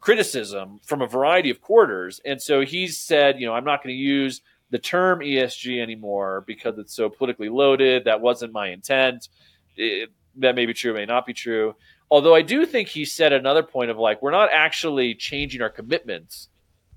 criticism 0.00 0.80
from 0.84 1.02
a 1.02 1.06
variety 1.06 1.50
of 1.50 1.60
quarters. 1.60 2.18
And 2.24 2.40
so 2.40 2.62
he's 2.62 2.98
said 2.98 3.38
you 3.38 3.46
know 3.46 3.52
i'm 3.52 3.64
not 3.64 3.82
going 3.82 3.94
to 3.94 4.00
use 4.00 4.40
the 4.70 4.78
term 4.78 5.20
esg 5.20 5.80
anymore 5.82 6.44
because 6.46 6.78
it's 6.78 6.94
so 6.94 7.10
politically 7.10 7.50
loaded. 7.50 8.06
That 8.06 8.22
wasn't 8.22 8.54
my 8.54 8.70
intent. 8.70 9.28
It, 9.76 10.10
that 10.38 10.54
may 10.54 10.66
be 10.66 10.74
true, 10.74 10.94
may 10.94 11.06
not 11.06 11.26
be 11.26 11.34
true. 11.34 11.74
Although 12.10 12.34
I 12.34 12.42
do 12.42 12.64
think 12.64 12.88
he 12.88 13.04
said 13.04 13.32
another 13.32 13.62
point 13.62 13.90
of 13.90 13.98
like, 13.98 14.22
we're 14.22 14.30
not 14.30 14.48
actually 14.52 15.14
changing 15.14 15.60
our 15.60 15.68
commitments 15.68 16.48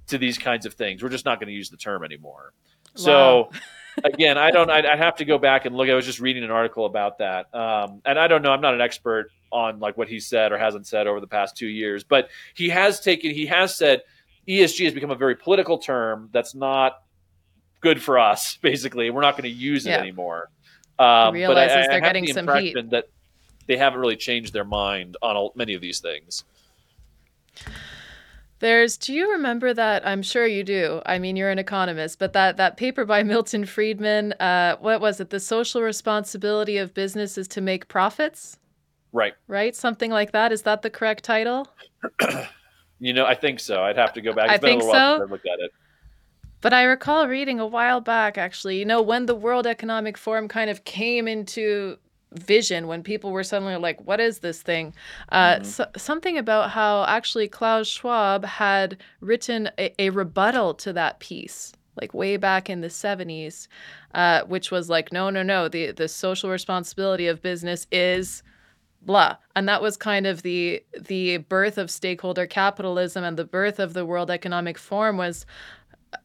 to 0.08 0.18
these 0.18 0.38
kinds 0.38 0.66
of 0.66 0.74
things. 0.74 1.04
We're 1.04 1.10
just 1.10 1.26
not 1.26 1.40
going 1.40 1.48
to 1.48 1.54
use 1.54 1.70
the 1.70 1.78
term 1.78 2.04
anymore. 2.04 2.54
Wow. 2.98 3.04
So 3.04 3.52
again, 4.04 4.38
I 4.38 4.52
don't, 4.52 4.70
I'd, 4.70 4.86
I'd, 4.86 5.00
have 5.00 5.16
to 5.18 5.26
go 5.26 5.38
back 5.38 5.66
and 5.66 5.76
look. 5.76 5.90
I 5.90 5.96
was 5.96 6.06
just 6.06 6.20
reading 6.20 6.44
an 6.44 6.52
article 6.52 6.86
about 6.86 7.18
that. 7.18 7.54
Um, 7.54 8.02
and 8.06 8.18
I 8.18 8.28
don't 8.28 8.42
know, 8.42 8.52
I'm 8.52 8.62
not 8.62 8.74
an 8.74 8.82
expert 8.82 9.32
on 9.52 9.80
like 9.80 9.98
what 9.98 10.08
he 10.08 10.20
said 10.20 10.52
or 10.52 10.58
hasn't 10.58 10.88
said 10.88 11.08
over 11.08 11.20
the 11.20 11.28
past 11.28 11.58
two 11.58 11.68
years, 11.68 12.04
but 12.04 12.30
he 12.54 12.70
has 12.70 13.02
taken, 13.02 13.32
he 13.32 13.46
has 13.48 13.76
said 13.78 14.02
ESG 14.48 14.86
has 14.86 14.94
become 14.94 15.12
a 15.12 15.16
very 15.16 15.36
political 15.36 15.78
term 15.78 16.30
that's 16.32 16.56
not 16.56 17.04
good 17.82 18.02
for 18.02 18.18
us. 18.18 18.58
Basically, 18.62 19.10
we're 19.10 19.22
not 19.22 19.34
going 19.34 19.44
to 19.44 19.50
use 19.50 19.86
it 19.86 19.90
yeah. 19.90 19.98
anymore. 19.98 20.50
Um, 21.00 21.34
but 21.34 21.58
I, 21.58 21.64
I, 21.64 21.68
they're 21.68 21.94
I 21.94 22.00
getting 22.00 22.26
the 22.26 22.34
some 22.34 22.48
heat. 22.58 22.76
That 22.92 23.06
they 23.68 23.78
haven't 23.78 24.00
really 24.00 24.18
changed 24.18 24.54
their 24.54 24.66
mind 24.66 25.18
on 25.22 25.36
all, 25.36 25.54
many 25.56 25.74
of 25.74 25.82
these 25.82 26.00
things. 26.00 26.44
There's 28.60 28.96
do 28.96 29.12
you 29.12 29.32
remember 29.32 29.74
that 29.74 30.06
I'm 30.08 30.22
sure 30.22 30.46
you 30.46 30.64
do. 30.64 31.02
I 31.06 31.18
mean 31.18 31.36
you're 31.36 31.50
an 31.50 31.58
economist, 31.58 32.20
but 32.20 32.34
that 32.34 32.58
that 32.58 32.78
paper 32.78 33.06
by 33.06 33.24
Milton 33.34 33.66
Friedman, 33.66 34.34
uh, 34.34 34.78
what 34.78 35.02
was 35.02 35.20
it? 35.20 35.32
The 35.32 35.40
social 35.40 35.82
responsibility 35.82 36.78
of 36.78 36.94
business 36.94 37.38
is 37.38 37.48
to 37.50 37.62
make 37.62 37.88
profits? 37.88 38.58
Right. 39.12 39.34
Right? 39.48 39.76
Something 39.76 40.12
like 40.12 40.32
that. 40.32 40.52
Is 40.52 40.62
that 40.62 40.84
the 40.84 40.90
correct 40.90 41.24
title? 41.24 41.68
you 43.00 43.14
know, 43.14 43.26
I 43.26 43.34
think 43.34 43.60
so. 43.60 43.84
I'd 43.84 43.98
have 43.98 44.14
to 44.14 44.22
go 44.22 44.32
back. 44.32 44.46
It's 44.52 44.64
I 44.64 44.68
think 44.68 44.84
so. 44.84 44.90
I 44.90 45.18
looked 45.24 45.48
at 45.48 45.60
it. 45.60 45.72
But 46.62 46.74
I 46.74 46.84
recall 46.84 47.28
reading 47.28 47.60
a 47.60 47.66
while 47.66 48.00
back, 48.00 48.38
actually, 48.38 48.78
you 48.78 48.86
know, 48.86 49.02
when 49.02 49.26
the 49.26 49.34
World 49.34 49.66
Economic 49.66 50.16
Forum 50.16 50.48
kind 50.48 50.70
of 50.70 50.84
came 50.84 51.28
into 51.28 51.98
vision 52.34 52.88
when 52.88 53.04
people 53.04 53.32
were 53.32 53.44
suddenly 53.44 53.76
like, 53.76 54.06
what 54.06 54.20
is 54.20 54.40
this 54.40 54.62
thing? 54.62 54.94
Uh, 55.30 55.56
mm-hmm. 55.56 55.64
so, 55.64 55.86
something 55.98 56.38
about 56.38 56.72
how 56.72 57.06
actually 57.06 57.48
Klaus 57.48 57.88
Schwab 57.88 58.46
had 58.46 58.98
written 59.20 59.70
a, 59.78 59.94
a, 60.02 60.10
rebuttal 60.10 60.74
to 60.76 60.94
that 60.94 61.20
piece. 61.20 61.74
Like 62.00 62.14
way 62.14 62.38
back 62.38 62.70
in 62.70 62.80
the 62.80 62.88
70s, 62.88 63.68
uh, 64.16 64.44
which 64.44 64.72
was 64.72 64.90
like, 64.90 65.12
no, 65.12 65.30
no, 65.30 65.44
no, 65.44 65.68
the, 65.68 65.92
the 65.92 66.08
social 66.08 66.50
responsibility 66.50 67.28
of 67.28 67.42
business 67.42 67.86
is 67.92 68.44
blah 69.04 69.36
and 69.56 69.68
that 69.68 69.82
was 69.82 69.98
kind 69.98 70.28
of 70.28 70.44
the 70.44 70.84
the 71.00 71.38
birth 71.38 71.78
of 71.78 71.90
stakeholder 71.90 72.46
capitalism 72.46 73.24
and 73.24 73.36
the 73.36 73.44
birth 73.44 73.80
of 73.80 73.94
the 73.94 74.06
world 74.06 74.30
economic 74.30 74.78
forum 74.78 75.18
was 75.18 75.46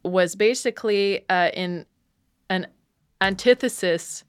was 0.05 0.35
basically 0.35 1.25
uh, 1.31 1.51
in 1.55 1.87
an 2.51 2.67
antithesis 3.21 4.25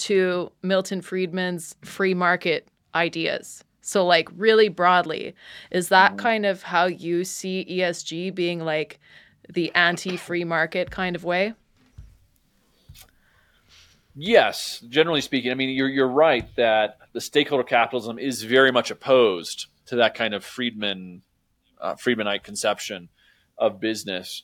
to 0.00 0.50
Milton 0.62 1.02
Friedman's 1.02 1.76
free 1.82 2.14
market 2.14 2.68
ideas. 2.94 3.64
So, 3.82 4.06
like, 4.06 4.28
really 4.36 4.68
broadly, 4.68 5.34
is 5.70 5.88
that 5.88 6.12
mm-hmm. 6.12 6.20
kind 6.20 6.46
of 6.46 6.62
how 6.62 6.86
you 6.86 7.24
see 7.24 7.66
ESG 7.68 8.34
being 8.34 8.60
like 8.60 8.98
the 9.48 9.72
anti 9.74 10.16
free 10.16 10.44
market 10.44 10.90
kind 10.90 11.16
of 11.16 11.24
way? 11.24 11.54
Yes, 14.14 14.82
generally 14.88 15.20
speaking. 15.20 15.50
I 15.50 15.54
mean, 15.54 15.70
you're, 15.70 15.88
you're 15.88 16.08
right 16.08 16.48
that 16.56 16.98
the 17.12 17.20
stakeholder 17.20 17.64
capitalism 17.64 18.18
is 18.18 18.42
very 18.42 18.72
much 18.72 18.90
opposed 18.90 19.66
to 19.86 19.96
that 19.96 20.14
kind 20.14 20.34
of 20.34 20.44
Friedman, 20.44 21.22
uh, 21.80 21.94
Friedmanite 21.94 22.42
conception 22.42 23.08
of 23.56 23.80
business. 23.80 24.42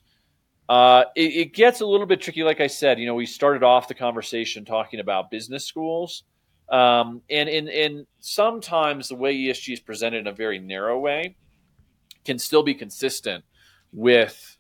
Uh, 0.68 1.04
it, 1.14 1.32
it, 1.32 1.54
gets 1.54 1.80
a 1.80 1.86
little 1.86 2.06
bit 2.06 2.20
tricky. 2.20 2.42
Like 2.42 2.60
I 2.60 2.66
said, 2.66 2.98
you 2.98 3.06
know, 3.06 3.14
we 3.14 3.26
started 3.26 3.62
off 3.62 3.86
the 3.86 3.94
conversation 3.94 4.64
talking 4.64 4.98
about 4.98 5.30
business 5.30 5.64
schools. 5.64 6.24
Um, 6.68 7.22
and 7.30 7.48
in 7.48 7.68
in 7.68 8.06
sometimes 8.18 9.08
the 9.08 9.14
way 9.14 9.36
ESG 9.36 9.74
is 9.74 9.80
presented 9.80 10.18
in 10.18 10.26
a 10.26 10.32
very 10.32 10.58
narrow 10.58 10.98
way 10.98 11.36
can 12.24 12.40
still 12.40 12.64
be 12.64 12.74
consistent 12.74 13.44
with 13.92 14.56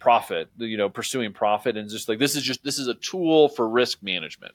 profit, 0.00 0.48
you 0.56 0.76
know, 0.76 0.88
pursuing 0.88 1.32
profit 1.32 1.76
and 1.76 1.88
just 1.88 2.08
like 2.08 2.18
this 2.18 2.34
is 2.34 2.42
just 2.42 2.64
this 2.64 2.80
is 2.80 2.88
a 2.88 2.94
tool 2.94 3.48
for 3.48 3.68
risk 3.68 4.02
management. 4.02 4.54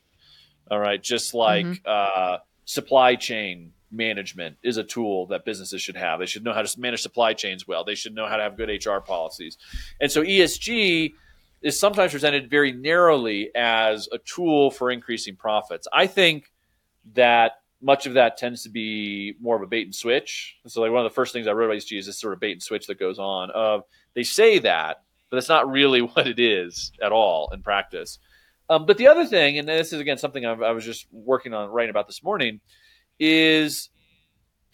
All 0.69 0.79
right, 0.79 1.01
just 1.01 1.33
like 1.33 1.65
mm-hmm. 1.65 1.83
uh, 1.85 2.39
supply 2.65 3.15
chain 3.15 3.71
management 3.91 4.57
is 4.63 4.77
a 4.77 4.83
tool 4.83 5.27
that 5.27 5.45
businesses 5.45 5.81
should 5.81 5.97
have. 5.97 6.19
They 6.19 6.25
should 6.25 6.43
know 6.43 6.53
how 6.53 6.61
to 6.61 6.79
manage 6.79 7.01
supply 7.01 7.33
chains 7.33 7.67
well. 7.67 7.83
They 7.83 7.95
should 7.95 8.15
know 8.15 8.27
how 8.27 8.37
to 8.37 8.43
have 8.43 8.57
good 8.57 8.69
HR 8.85 8.99
policies. 8.99 9.57
And 9.99 10.11
so 10.11 10.23
ESG 10.23 11.13
is 11.61 11.79
sometimes 11.79 12.11
presented 12.11 12.49
very 12.49 12.71
narrowly 12.71 13.49
as 13.55 14.07
a 14.11 14.17
tool 14.19 14.71
for 14.71 14.91
increasing 14.91 15.35
profits. 15.35 15.87
I 15.91 16.07
think 16.07 16.51
that 17.13 17.53
much 17.81 18.05
of 18.05 18.13
that 18.13 18.37
tends 18.37 18.63
to 18.63 18.69
be 18.69 19.35
more 19.39 19.55
of 19.55 19.61
a 19.61 19.67
bait 19.67 19.85
and 19.85 19.93
switch. 19.95 20.57
And 20.63 20.71
so, 20.71 20.81
like 20.81 20.91
one 20.91 21.05
of 21.05 21.11
the 21.11 21.15
first 21.15 21.33
things 21.33 21.47
I 21.47 21.51
wrote 21.51 21.65
about 21.65 21.77
ESG 21.77 21.99
is 21.99 22.05
this 22.07 22.19
sort 22.19 22.33
of 22.33 22.39
bait 22.39 22.53
and 22.53 22.63
switch 22.63 22.87
that 22.87 22.99
goes 22.99 23.19
on. 23.19 23.51
Of 23.51 23.83
they 24.13 24.23
say 24.23 24.59
that, 24.59 25.03
but 25.29 25.37
that's 25.37 25.49
not 25.49 25.69
really 25.69 26.01
what 26.01 26.27
it 26.27 26.39
is 26.39 26.91
at 27.01 27.11
all 27.11 27.49
in 27.53 27.61
practice. 27.61 28.19
Um, 28.69 28.85
but 28.85 28.97
the 28.97 29.07
other 29.07 29.25
thing, 29.25 29.59
and 29.59 29.67
this 29.67 29.93
is 29.93 29.99
again 29.99 30.17
something 30.17 30.45
I've, 30.45 30.61
I 30.61 30.71
was 30.71 30.85
just 30.85 31.05
working 31.11 31.53
on 31.53 31.69
writing 31.69 31.91
about 31.91 32.07
this 32.07 32.23
morning, 32.23 32.61
is 33.19 33.89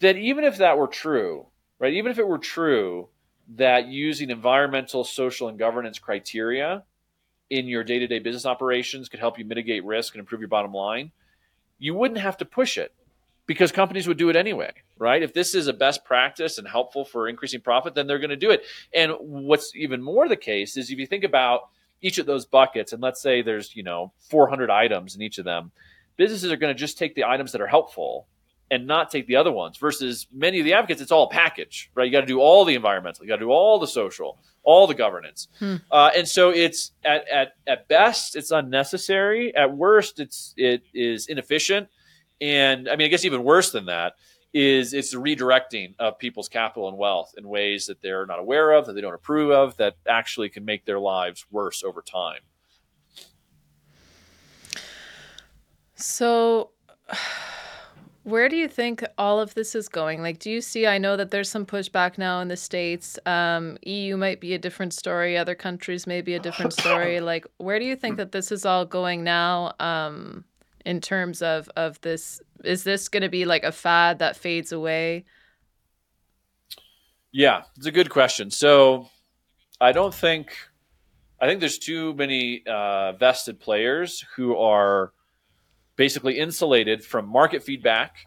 that 0.00 0.16
even 0.16 0.44
if 0.44 0.58
that 0.58 0.78
were 0.78 0.88
true, 0.88 1.46
right? 1.78 1.92
Even 1.94 2.10
if 2.10 2.18
it 2.18 2.26
were 2.26 2.38
true 2.38 3.08
that 3.56 3.88
using 3.88 4.30
environmental, 4.30 5.04
social, 5.04 5.48
and 5.48 5.58
governance 5.58 5.98
criteria 5.98 6.84
in 7.50 7.66
your 7.66 7.84
day 7.84 7.98
to 7.98 8.06
day 8.06 8.18
business 8.18 8.46
operations 8.46 9.08
could 9.08 9.20
help 9.20 9.38
you 9.38 9.44
mitigate 9.44 9.84
risk 9.84 10.14
and 10.14 10.20
improve 10.20 10.40
your 10.40 10.48
bottom 10.48 10.72
line, 10.72 11.12
you 11.78 11.94
wouldn't 11.94 12.20
have 12.20 12.36
to 12.38 12.44
push 12.44 12.78
it 12.78 12.94
because 13.46 13.72
companies 13.72 14.06
would 14.06 14.16
do 14.16 14.28
it 14.28 14.36
anyway, 14.36 14.72
right? 14.98 15.22
If 15.22 15.34
this 15.34 15.54
is 15.54 15.66
a 15.66 15.72
best 15.72 16.04
practice 16.04 16.58
and 16.58 16.66
helpful 16.66 17.04
for 17.04 17.28
increasing 17.28 17.60
profit, 17.60 17.94
then 17.94 18.06
they're 18.06 18.18
going 18.18 18.30
to 18.30 18.36
do 18.36 18.50
it. 18.50 18.62
And 18.94 19.12
what's 19.20 19.74
even 19.74 20.02
more 20.02 20.28
the 20.28 20.36
case 20.36 20.76
is 20.76 20.90
if 20.90 20.98
you 20.98 21.06
think 21.06 21.24
about 21.24 21.68
each 22.00 22.18
of 22.18 22.26
those 22.26 22.46
buckets, 22.46 22.92
and 22.92 23.02
let's 23.02 23.20
say 23.20 23.42
there's, 23.42 23.74
you 23.76 23.82
know, 23.82 24.12
400 24.30 24.70
items 24.70 25.14
in 25.14 25.22
each 25.22 25.38
of 25.38 25.44
them, 25.44 25.72
businesses 26.16 26.52
are 26.52 26.56
going 26.56 26.74
to 26.74 26.78
just 26.78 26.98
take 26.98 27.14
the 27.14 27.24
items 27.24 27.52
that 27.52 27.60
are 27.60 27.66
helpful 27.66 28.26
and 28.72 28.86
not 28.86 29.10
take 29.10 29.26
the 29.26 29.36
other 29.36 29.52
ones 29.52 29.76
versus 29.76 30.26
many 30.32 30.58
of 30.58 30.64
the 30.64 30.72
advocates 30.72 31.00
it's 31.00 31.12
all 31.12 31.24
a 31.24 31.30
package 31.30 31.90
right? 31.94 32.06
You 32.06 32.10
got 32.10 32.22
to 32.22 32.26
do 32.26 32.40
all 32.40 32.64
the 32.64 32.74
environmental 32.74 33.24
you 33.24 33.28
got 33.28 33.36
to 33.36 33.44
do 33.44 33.50
all 33.50 33.78
the 33.78 33.86
social 33.86 34.38
all 34.64 34.86
the 34.86 34.94
governance. 34.94 35.48
Hmm. 35.58 35.76
uh, 35.90 36.10
and 36.16 36.26
so 36.26 36.50
it's 36.50 36.92
at, 37.04 37.28
at, 37.28 37.54
at 37.66 37.88
best 37.88 38.36
it's 38.36 38.50
unnecessary. 38.50 39.54
At 39.54 39.76
worst 39.76 40.18
it's 40.18 40.54
it 40.56 40.82
is 40.94 41.26
inefficient. 41.26 41.88
And 42.40 42.88
i 42.88 42.96
mean 42.96 43.04
i 43.04 43.08
guess 43.08 43.24
even 43.24 43.44
worse 43.44 43.70
than 43.70 43.86
that 43.86 44.14
is 44.54 44.92
it's 44.92 45.12
the 45.12 45.16
redirecting 45.16 45.94
of 45.98 46.18
people's 46.18 46.48
capital 46.48 46.88
and 46.88 46.98
wealth 46.98 47.34
in 47.38 47.48
ways 47.48 47.86
that 47.86 48.02
they're 48.02 48.26
not 48.26 48.38
aware 48.38 48.72
of 48.72 48.86
that 48.86 48.92
they 48.92 49.00
don't 49.00 49.14
approve 49.14 49.50
of 49.50 49.76
that 49.78 49.96
actually 50.06 50.48
can 50.48 50.64
make 50.64 50.84
their 50.84 50.98
lives 50.98 51.46
worse 51.50 51.82
over 51.82 52.02
time. 52.02 52.40
So 55.94 56.70
where 58.24 58.48
do 58.48 58.56
you 58.56 58.68
think 58.68 59.04
all 59.18 59.40
of 59.40 59.54
this 59.54 59.74
is 59.74 59.88
going? 59.88 60.22
Like, 60.22 60.38
do 60.38 60.50
you 60.50 60.60
see? 60.60 60.86
I 60.86 60.98
know 60.98 61.16
that 61.16 61.30
there's 61.30 61.48
some 61.48 61.66
pushback 61.66 62.18
now 62.18 62.40
in 62.40 62.48
the 62.48 62.56
states. 62.56 63.18
Um, 63.26 63.78
EU 63.82 64.16
might 64.16 64.40
be 64.40 64.54
a 64.54 64.58
different 64.58 64.94
story. 64.94 65.36
Other 65.36 65.56
countries 65.56 66.06
may 66.06 66.20
be 66.20 66.34
a 66.34 66.38
different 66.38 66.72
story. 66.78 67.20
Like, 67.20 67.46
where 67.58 67.78
do 67.78 67.84
you 67.84 67.96
think 67.96 68.16
that 68.18 68.32
this 68.32 68.52
is 68.52 68.64
all 68.64 68.84
going 68.84 69.24
now? 69.24 69.74
Um, 69.80 70.44
in 70.84 71.00
terms 71.00 71.42
of 71.42 71.68
of 71.76 72.00
this, 72.00 72.40
is 72.64 72.84
this 72.84 73.08
going 73.08 73.22
to 73.22 73.28
be 73.28 73.44
like 73.44 73.64
a 73.64 73.72
fad 73.72 74.18
that 74.20 74.36
fades 74.36 74.72
away? 74.72 75.24
Yeah, 77.32 77.62
it's 77.76 77.86
a 77.86 77.92
good 77.92 78.10
question. 78.10 78.50
So, 78.50 79.08
I 79.80 79.92
don't 79.92 80.14
think. 80.14 80.56
I 81.40 81.48
think 81.48 81.58
there's 81.58 81.78
too 81.78 82.14
many 82.14 82.62
uh, 82.68 83.12
vested 83.12 83.58
players 83.58 84.24
who 84.36 84.56
are 84.56 85.12
basically 85.96 86.38
insulated 86.38 87.04
from 87.04 87.28
market 87.28 87.62
feedback 87.62 88.26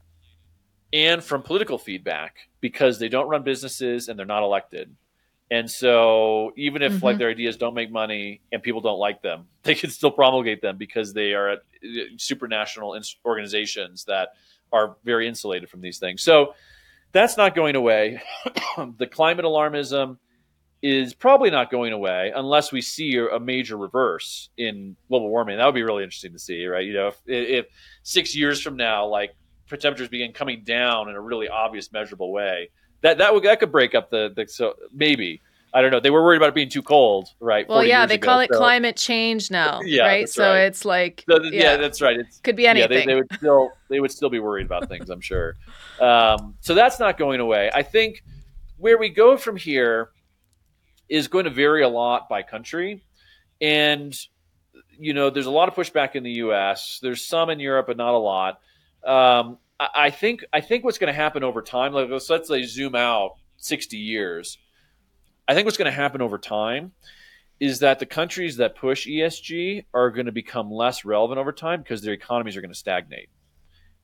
and 0.94 1.24
from 1.24 1.42
political 1.42 1.78
feedback 1.78 2.38
because 2.62 3.00
they 3.00 3.10
don't 3.10 3.28
run 3.28 3.44
businesses 3.44 4.08
and 4.08 4.18
they're 4.18 4.26
not 4.26 4.44
elected. 4.44 4.96
And 5.52 5.70
so 5.70 6.52
even 6.56 6.82
if 6.82 6.94
mm-hmm. 6.94 7.06
like 7.06 7.18
their 7.18 7.30
ideas 7.30 7.58
don't 7.58 7.76
make 7.76 7.92
money 7.92 8.42
and 8.52 8.64
people 8.64 8.82
don't 8.82 9.00
like 9.00 9.22
them, 9.22 9.48
they 9.64 9.76
can 9.76 9.90
still 9.90 10.12
promulgate 10.12 10.62
them 10.62 10.78
because 10.78 11.14
they 11.14 11.34
are 11.34 11.50
at 11.50 11.60
uh, 11.84 11.88
supranational 12.18 13.00
organizations 13.26 14.06
that 14.06 14.30
are 14.72 14.96
very 15.04 15.28
insulated 15.28 15.70
from 15.70 15.82
these 15.82 16.00
things. 16.00 16.24
So 16.24 16.56
that's 17.12 17.38
not 17.38 17.56
going 17.56 17.76
away. 17.76 18.22
the 18.98 19.08
climate 19.08 19.46
alarmism 19.46 20.18
is 20.82 21.14
probably 21.14 21.50
not 21.50 21.72
going 21.72 21.94
away 21.94 22.32
unless 22.36 22.72
we 22.72 22.82
see 22.82 23.18
a 23.18 23.40
major 23.40 23.78
reverse 23.78 24.50
in 24.58 24.96
global 25.10 25.30
warming. 25.30 25.58
That 25.58 25.66
would 25.66 25.76
be 25.76 25.84
really 25.84 26.04
interesting 26.04 26.34
to 26.34 26.40
see, 26.40 26.66
right? 26.68 26.86
You 26.86 26.94
know, 26.94 27.08
if, 27.08 27.16
if 27.26 27.66
six 28.04 28.36
years 28.36 28.62
from 28.62 28.76
now, 28.76 29.08
like 29.08 29.36
temperatures 29.70 30.10
begin 30.10 30.32
coming 30.32 30.64
down 30.64 31.10
in 31.10 31.16
a 31.16 31.22
really 31.22 31.48
obvious, 31.48 31.92
measurable 31.92 32.32
way, 32.32 32.70
that 33.02 33.18
that 33.18 33.34
would 33.34 33.44
that 33.44 33.60
could 33.60 33.72
break 33.72 33.96
up 33.96 34.10
the 34.10 34.32
the 34.36 34.48
so 34.48 34.76
maybe. 34.94 35.42
I 35.74 35.82
don't 35.82 35.92
know. 35.92 36.00
They 36.00 36.10
were 36.10 36.24
worried 36.24 36.38
about 36.38 36.48
it 36.48 36.56
being 36.56 36.70
too 36.70 36.82
cold, 36.82 37.28
right? 37.42 37.68
Well, 37.68 37.84
yeah, 37.84 38.06
they 38.06 38.16
ago, 38.16 38.26
call 38.26 38.40
it 38.40 38.50
so. 38.50 38.58
climate 38.58 38.96
change 38.96 39.52
now, 39.52 39.82
yeah, 39.86 40.04
right? 40.04 40.30
So 40.30 40.48
right. 40.48 40.60
it's 40.60 40.86
like, 40.86 41.26
yeah. 41.28 41.50
yeah. 41.52 41.76
that's 41.76 42.02
right. 42.02 42.18
It 42.18 42.28
could 42.44 42.56
be 42.56 42.66
anything. 42.66 42.92
Yeah, 42.92 43.00
they, 43.00 43.06
they, 43.06 43.16
would 43.16 43.28
still 43.34 43.72
they 43.90 44.00
would 44.00 44.12
still 44.12 44.30
be 44.30 44.40
worried 44.40 44.66
about 44.66 44.88
things, 44.88 45.10
I'm 45.10 45.20
sure. 45.20 45.58
Um, 46.00 46.56
so 46.62 46.76
that's 46.76 46.98
not 46.98 47.18
going 47.18 47.42
away. 47.42 47.70
I 47.74 47.84
think 47.84 48.24
where 48.78 48.98
we 48.98 49.10
go 49.10 49.36
from 49.36 49.58
here 49.58 50.12
is 51.10 51.28
going 51.28 51.46
to 51.46 51.52
vary 51.52 51.84
a 51.84 51.90
lot 51.90 52.30
by 52.30 52.42
country. 52.42 53.04
And, 53.62 54.18
you 54.98 55.14
know, 55.14 55.30
there's 55.30 55.46
a 55.46 55.52
lot 55.52 55.70
of 55.70 55.76
pushback 55.76 56.16
in 56.16 56.24
the 56.24 56.32
US. 56.32 57.00
There's 57.02 57.26
some 57.26 57.50
in 57.50 57.60
Europe, 57.60 57.88
but 57.88 57.98
not 57.98 58.14
a 58.14 58.18
lot. 58.18 58.60
Um, 59.06 59.58
I 59.80 60.10
think 60.10 60.46
I 60.54 60.62
think 60.62 60.86
what's 60.86 60.98
going 60.98 61.14
to 61.14 61.14
happen 61.14 61.44
over 61.44 61.62
time, 61.62 61.92
like 61.92 62.10
let's, 62.10 62.30
let's 62.30 62.48
say 62.48 62.64
zoom 62.64 62.96
out 62.96 63.36
60 63.58 63.98
years. 63.98 64.58
I 65.48 65.54
think 65.54 65.66
what's 65.66 65.78
going 65.78 65.92
to 65.92 65.96
happen 65.96 66.22
over 66.22 66.38
time 66.38 66.94
is 67.60 67.80
that 67.80 68.00
the 68.00 68.06
countries 68.06 68.58
that 68.58 68.76
push 68.76 69.08
ESG 69.08 69.86
are 69.94 70.12
going 70.12 70.26
to 70.26 70.32
become 70.32 70.72
less 70.72 71.06
relevant 71.06 71.40
over 71.40 71.52
time 71.52 71.82
because 71.82 72.02
their 72.02 72.14
economies 72.14 72.58
are 72.58 72.62
going 72.62 72.72
to 72.72 72.78
stagnate. 72.78 73.30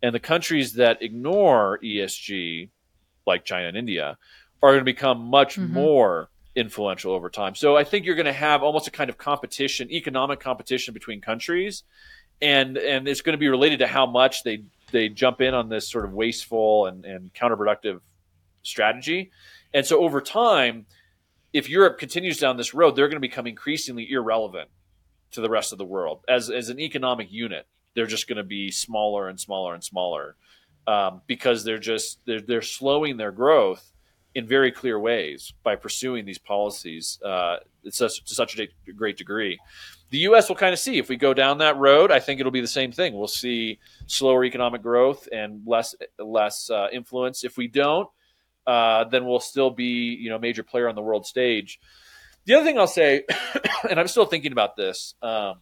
And 0.03 0.15
the 0.15 0.19
countries 0.19 0.73
that 0.73 1.01
ignore 1.01 1.79
ESG, 1.83 2.69
like 3.27 3.45
China 3.45 3.67
and 3.67 3.77
India, 3.77 4.17
are 4.63 4.71
going 4.71 4.79
to 4.79 4.85
become 4.85 5.19
much 5.21 5.55
mm-hmm. 5.55 5.73
more 5.73 6.29
influential 6.55 7.13
over 7.13 7.29
time. 7.29 7.55
So 7.55 7.77
I 7.77 7.83
think 7.83 8.05
you're 8.05 8.15
going 8.15 8.25
to 8.25 8.33
have 8.33 8.63
almost 8.63 8.87
a 8.87 8.91
kind 8.91 9.09
of 9.09 9.17
competition, 9.17 9.91
economic 9.91 10.39
competition 10.39 10.93
between 10.93 11.21
countries, 11.21 11.83
and 12.41 12.77
and 12.77 13.07
it's 13.07 13.21
going 13.21 13.33
to 13.33 13.39
be 13.39 13.49
related 13.49 13.79
to 13.79 13.87
how 13.87 14.05
much 14.05 14.43
they 14.43 14.63
they 14.91 15.09
jump 15.09 15.41
in 15.41 15.53
on 15.53 15.69
this 15.69 15.89
sort 15.89 16.05
of 16.05 16.13
wasteful 16.13 16.87
and, 16.87 17.05
and 17.05 17.33
counterproductive 17.33 18.01
strategy. 18.63 19.31
And 19.73 19.85
so 19.85 20.03
over 20.03 20.19
time, 20.21 20.85
if 21.53 21.69
Europe 21.69 21.97
continues 21.97 22.37
down 22.37 22.57
this 22.57 22.73
road, 22.73 22.95
they're 22.95 23.07
going 23.07 23.21
to 23.21 23.27
become 23.27 23.47
increasingly 23.47 24.11
irrelevant 24.11 24.69
to 25.31 25.41
the 25.41 25.49
rest 25.49 25.71
of 25.71 25.77
the 25.77 25.85
world 25.85 26.23
as 26.27 26.49
as 26.49 26.69
an 26.69 26.79
economic 26.79 27.31
unit. 27.31 27.67
They're 27.93 28.05
just 28.05 28.27
going 28.27 28.37
to 28.37 28.43
be 28.43 28.71
smaller 28.71 29.27
and 29.27 29.39
smaller 29.39 29.73
and 29.73 29.83
smaller 29.83 30.35
um, 30.87 31.21
because 31.27 31.63
they're 31.63 31.79
just 31.79 32.19
they're 32.25 32.41
they're 32.41 32.61
slowing 32.61 33.17
their 33.17 33.31
growth 33.31 33.90
in 34.33 34.47
very 34.47 34.71
clear 34.71 34.99
ways 34.99 35.53
by 35.63 35.75
pursuing 35.75 36.25
these 36.25 36.37
policies 36.37 37.19
uh, 37.23 37.57
such, 37.89 38.23
to 38.23 38.33
such 38.33 38.59
a 38.59 38.67
great 38.93 39.17
degree. 39.17 39.59
The 40.09 40.19
U.S. 40.19 40.49
will 40.49 40.55
kind 40.55 40.73
of 40.73 40.79
see 40.79 40.97
if 40.97 41.09
we 41.09 41.15
go 41.15 41.33
down 41.33 41.59
that 41.59 41.77
road. 41.77 42.11
I 42.11 42.19
think 42.19 42.39
it'll 42.39 42.51
be 42.51 42.61
the 42.61 42.67
same 42.67 42.91
thing. 42.91 43.13
We'll 43.13 43.27
see 43.27 43.79
slower 44.07 44.43
economic 44.43 44.81
growth 44.81 45.27
and 45.31 45.61
less 45.65 45.95
less 46.19 46.69
uh, 46.69 46.87
influence. 46.91 47.43
If 47.43 47.57
we 47.57 47.67
don't, 47.67 48.09
uh, 48.67 49.05
then 49.05 49.25
we'll 49.25 49.39
still 49.39 49.69
be 49.69 50.15
you 50.19 50.29
know 50.29 50.35
a 50.35 50.39
major 50.39 50.63
player 50.63 50.89
on 50.89 50.95
the 50.95 51.01
world 51.01 51.25
stage. 51.25 51.79
The 52.45 52.55
other 52.55 52.65
thing 52.65 52.77
I'll 52.77 52.87
say, 52.87 53.23
and 53.89 53.99
I'm 53.99 54.07
still 54.07 54.25
thinking 54.25 54.51
about 54.51 54.75
this, 54.75 55.15
um, 55.21 55.55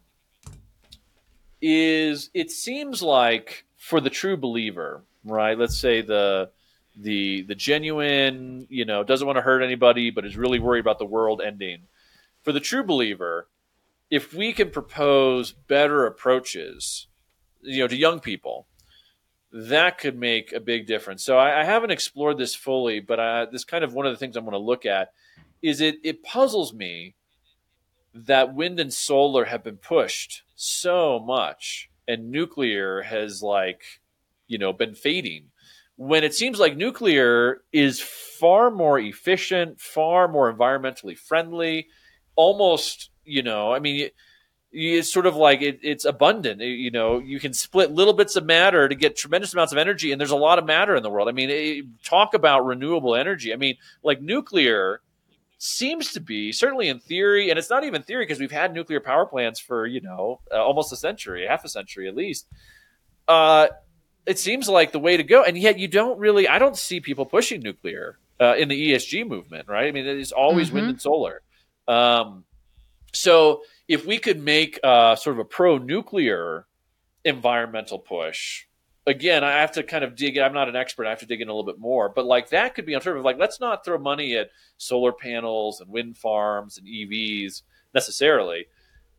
is 1.61 2.29
it 2.33 2.49
seems 2.49 3.03
like 3.03 3.65
for 3.77 4.01
the 4.01 4.09
true 4.09 4.37
believer, 4.37 5.03
right? 5.23 5.57
Let's 5.57 5.79
say 5.79 6.01
the 6.01 6.49
the 6.95 7.43
the 7.43 7.55
genuine, 7.55 8.67
you 8.69 8.85
know, 8.85 9.03
doesn't 9.03 9.25
want 9.25 9.37
to 9.37 9.41
hurt 9.41 9.61
anybody, 9.61 10.09
but 10.09 10.25
is 10.25 10.37
really 10.37 10.59
worried 10.59 10.81
about 10.81 10.99
the 10.99 11.05
world 11.05 11.41
ending. 11.41 11.83
For 12.43 12.51
the 12.51 12.59
true 12.59 12.83
believer, 12.83 13.47
if 14.09 14.33
we 14.33 14.53
can 14.53 14.69
propose 14.69 15.51
better 15.51 16.05
approaches, 16.05 17.07
you 17.61 17.79
know, 17.79 17.87
to 17.87 17.95
young 17.95 18.19
people, 18.19 18.67
that 19.51 19.97
could 19.97 20.17
make 20.17 20.51
a 20.51 20.59
big 20.59 20.87
difference. 20.87 21.23
So 21.23 21.37
I, 21.37 21.61
I 21.61 21.63
haven't 21.63 21.91
explored 21.91 22.37
this 22.37 22.55
fully, 22.55 22.99
but 22.99 23.19
I, 23.19 23.45
this 23.45 23.63
kind 23.63 23.83
of 23.83 23.93
one 23.93 24.05
of 24.05 24.13
the 24.13 24.17
things 24.17 24.35
I'm 24.35 24.45
going 24.45 24.53
to 24.53 24.57
look 24.57 24.85
at 24.85 25.11
is 25.61 25.81
it. 25.81 25.97
It 26.03 26.23
puzzles 26.23 26.73
me 26.73 27.15
that 28.13 28.53
wind 28.53 28.79
and 28.79 28.93
solar 28.93 29.45
have 29.45 29.63
been 29.63 29.77
pushed 29.77 30.43
so 30.55 31.19
much 31.19 31.89
and 32.07 32.31
nuclear 32.31 33.03
has 33.03 33.43
like 33.43 33.83
you 34.47 34.57
know 34.57 34.73
been 34.73 34.95
fading 34.95 35.45
when 35.99 36.23
it 36.23 36.33
seems 36.33 36.59
like 36.59 36.77
nuclear 36.77 37.61
is 37.73 37.99
far 37.99 38.71
more 38.71 38.97
efficient, 38.97 39.81
far 39.81 40.29
more 40.29 40.51
environmentally 40.51 41.17
friendly, 41.17 41.89
almost, 42.37 43.09
you 43.25 43.43
know, 43.43 43.73
I 43.73 43.79
mean, 43.79 44.09
it's 44.71 45.11
sort 45.11 45.25
of 45.25 45.35
like 45.35 45.61
it, 45.61 45.79
it's 45.83 46.05
abundant. 46.05 46.61
You 46.61 46.89
know, 46.89 47.19
you 47.19 47.37
can 47.37 47.51
split 47.51 47.91
little 47.91 48.13
bits 48.13 48.37
of 48.37 48.45
matter 48.45 48.87
to 48.87 48.95
get 48.95 49.17
tremendous 49.17 49.51
amounts 49.51 49.73
of 49.73 49.77
energy, 49.77 50.13
and 50.13 50.21
there's 50.21 50.31
a 50.31 50.37
lot 50.37 50.57
of 50.57 50.65
matter 50.65 50.95
in 50.95 51.03
the 51.03 51.09
world. 51.09 51.27
I 51.27 51.33
mean, 51.33 51.49
it, 51.49 51.83
talk 52.05 52.33
about 52.33 52.65
renewable 52.65 53.13
energy. 53.13 53.51
I 53.51 53.57
mean, 53.57 53.75
like 54.01 54.21
nuclear 54.21 55.01
seems 55.57 56.13
to 56.13 56.21
be 56.21 56.53
certainly 56.53 56.87
in 56.87 56.99
theory, 56.99 57.49
and 57.49 57.59
it's 57.59 57.69
not 57.69 57.83
even 57.83 58.03
theory 58.03 58.23
because 58.23 58.39
we've 58.39 58.51
had 58.51 58.73
nuclear 58.73 59.01
power 59.01 59.25
plants 59.25 59.59
for 59.59 59.85
you 59.85 59.99
know 59.99 60.39
uh, 60.49 60.63
almost 60.63 60.93
a 60.93 60.95
century, 60.95 61.45
half 61.45 61.65
a 61.65 61.69
century 61.69 62.07
at 62.07 62.15
least. 62.15 62.47
Uh, 63.27 63.67
it 64.29 64.37
seems 64.37 64.69
like 64.69 64.91
the 64.91 64.99
way 64.99 65.17
to 65.17 65.23
go. 65.23 65.43
And 65.43 65.57
yet 65.57 65.79
you 65.79 65.87
don't 65.87 66.19
really, 66.19 66.47
I 66.47 66.59
don't 66.59 66.77
see 66.77 66.99
people 66.99 67.25
pushing 67.25 67.61
nuclear 67.61 68.19
uh, 68.39 68.55
in 68.55 68.69
the 68.69 68.91
ESG 68.91 69.27
movement, 69.27 69.67
right? 69.67 69.87
I 69.87 69.91
mean, 69.91 70.05
it 70.05 70.19
is 70.19 70.31
always 70.31 70.67
mm-hmm. 70.67 70.75
wind 70.75 70.89
and 70.89 71.01
solar. 71.01 71.41
Um, 71.87 72.45
so 73.11 73.63
if 73.87 74.05
we 74.05 74.19
could 74.19 74.39
make 74.39 74.79
uh, 74.83 75.15
sort 75.15 75.35
of 75.35 75.39
a 75.39 75.45
pro 75.45 75.79
nuclear 75.79 76.67
environmental 77.25 77.97
push, 77.97 78.65
again, 79.07 79.43
I 79.43 79.61
have 79.61 79.71
to 79.73 79.83
kind 79.83 80.03
of 80.03 80.15
dig. 80.15 80.37
I'm 80.37 80.53
not 80.53 80.69
an 80.69 80.75
expert. 80.75 81.07
I 81.07 81.09
have 81.09 81.21
to 81.21 81.25
dig 81.25 81.41
in 81.41 81.49
a 81.49 81.51
little 81.51 81.65
bit 81.65 81.79
more. 81.79 82.07
But 82.07 82.25
like 82.25 82.49
that 82.49 82.75
could 82.75 82.85
be 82.85 82.93
on 82.93 83.01
sort 83.01 83.17
of 83.17 83.25
like 83.25 83.39
let's 83.39 83.59
not 83.59 83.83
throw 83.83 83.97
money 83.97 84.37
at 84.37 84.51
solar 84.77 85.11
panels 85.11 85.81
and 85.81 85.89
wind 85.89 86.17
farms 86.17 86.77
and 86.77 86.85
EVs 86.85 87.63
necessarily. 87.95 88.67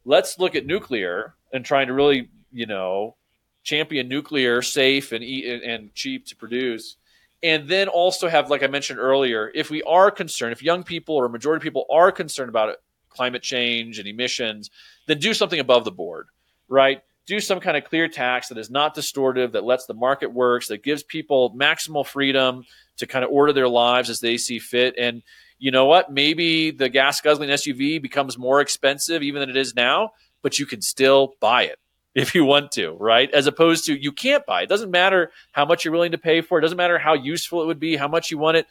Let's 0.05 0.39
look 0.39 0.55
at 0.55 0.67
nuclear 0.67 1.35
and 1.53 1.65
trying 1.65 1.89
to 1.89 1.95
really, 1.95 2.29
you 2.53 2.67
know, 2.67 3.17
champion 3.63 4.09
nuclear, 4.09 4.63
safe 4.63 5.13
and 5.13 5.23
and 5.23 5.95
cheap 5.95 6.27
to 6.27 6.37
produce, 6.37 6.97
and 7.43 7.69
then 7.69 7.89
also 7.89 8.29
have, 8.29 8.51
like 8.51 8.63
I 8.63 8.67
mentioned 8.67 8.99
earlier, 8.99 9.51
if 9.55 9.71
we 9.71 9.83
are 9.83 10.11
concerned, 10.11 10.53
if 10.53 10.63
young 10.63 10.83
people 10.83 11.17
or 11.17 11.29
majority 11.29 11.59
of 11.59 11.63
people 11.63 11.87
are 11.91 12.13
concerned 12.13 12.51
about 12.51 12.77
climate 13.09 13.43
change 13.43 13.99
and 13.99 14.07
emissions, 14.07 14.71
then 15.07 15.19
do 15.19 15.35
something 15.35 15.59
above 15.59 15.85
the 15.85 15.91
board, 15.91 16.29
right? 16.69 17.03
Do 17.27 17.41
some 17.41 17.61
kind 17.61 17.77
of 17.77 17.85
clear 17.85 18.09
tax 18.09 18.49
that 18.49 18.59
is 18.59 18.71
not 18.71 18.95
distortive, 18.95 19.53
that 19.53 19.65
lets 19.65 19.87
the 19.87 19.95
market 19.95 20.33
works, 20.33 20.69
that 20.69 20.83
gives 20.83 21.03
people 21.03 21.55
maximal 21.55 22.07
freedom 22.07 22.65
to 22.99 23.07
kind 23.07 23.25
of 23.25 23.31
order 23.31 23.53
their 23.53 23.69
lives 23.69 24.11
as 24.11 24.21
they 24.21 24.37
see 24.37 24.59
fit. 24.59 24.95
And 24.99 25.23
you 25.59 25.71
know 25.71 25.87
what? 25.87 26.13
Maybe 26.13 26.71
the 26.71 26.89
gas 26.89 27.21
guzzling 27.21 27.51
SUV 27.51 28.03
becomes 28.03 28.37
more 28.37 28.61
expensive 28.61 29.23
even 29.23 29.41
than 29.41 29.51
it 29.51 29.57
is 29.57 29.75
now, 29.75 30.11
but 30.43 30.59
you 30.59 30.67
can 30.67 30.83
still 30.83 31.35
buy 31.41 31.65
it 31.65 31.79
if 32.15 32.35
you 32.35 32.45
want 32.45 32.73
to, 32.73 32.93
right? 32.93 33.31
As 33.33 33.47
opposed 33.47 33.87
to 33.87 33.97
you 33.97 34.13
can't 34.13 34.45
buy. 34.47 34.63
It 34.63 34.69
doesn't 34.69 34.91
matter 34.91 35.31
how 35.53 35.65
much 35.65 35.85
you're 35.85 35.93
willing 35.93 36.13
to 36.13 36.19
pay 36.19 36.41
for 36.41 36.59
it. 36.59 36.61
It 36.61 36.63
doesn't 36.63 36.77
matter 36.77 36.99
how 36.99 37.15
useful 37.15 37.63
it 37.63 37.67
would 37.67 37.81
be, 37.81 37.97
how 37.97 38.09
much 38.09 38.31
you 38.31 38.39
want 38.39 38.57
it. 38.57 38.67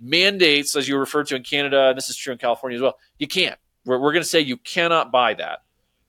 Mandates, 0.00 0.76
as 0.76 0.88
you 0.88 0.96
referred 0.96 1.26
to 1.26 1.36
in 1.36 1.42
Canada, 1.42 1.88
and 1.88 1.96
this 1.96 2.08
is 2.08 2.16
true 2.16 2.32
in 2.32 2.38
California 2.38 2.76
as 2.76 2.82
well, 2.82 2.96
you 3.18 3.26
can't. 3.26 3.58
We're, 3.84 3.98
we're 3.98 4.12
going 4.12 4.22
to 4.22 4.28
say 4.28 4.40
you 4.40 4.56
cannot 4.56 5.10
buy 5.10 5.34
that 5.34 5.60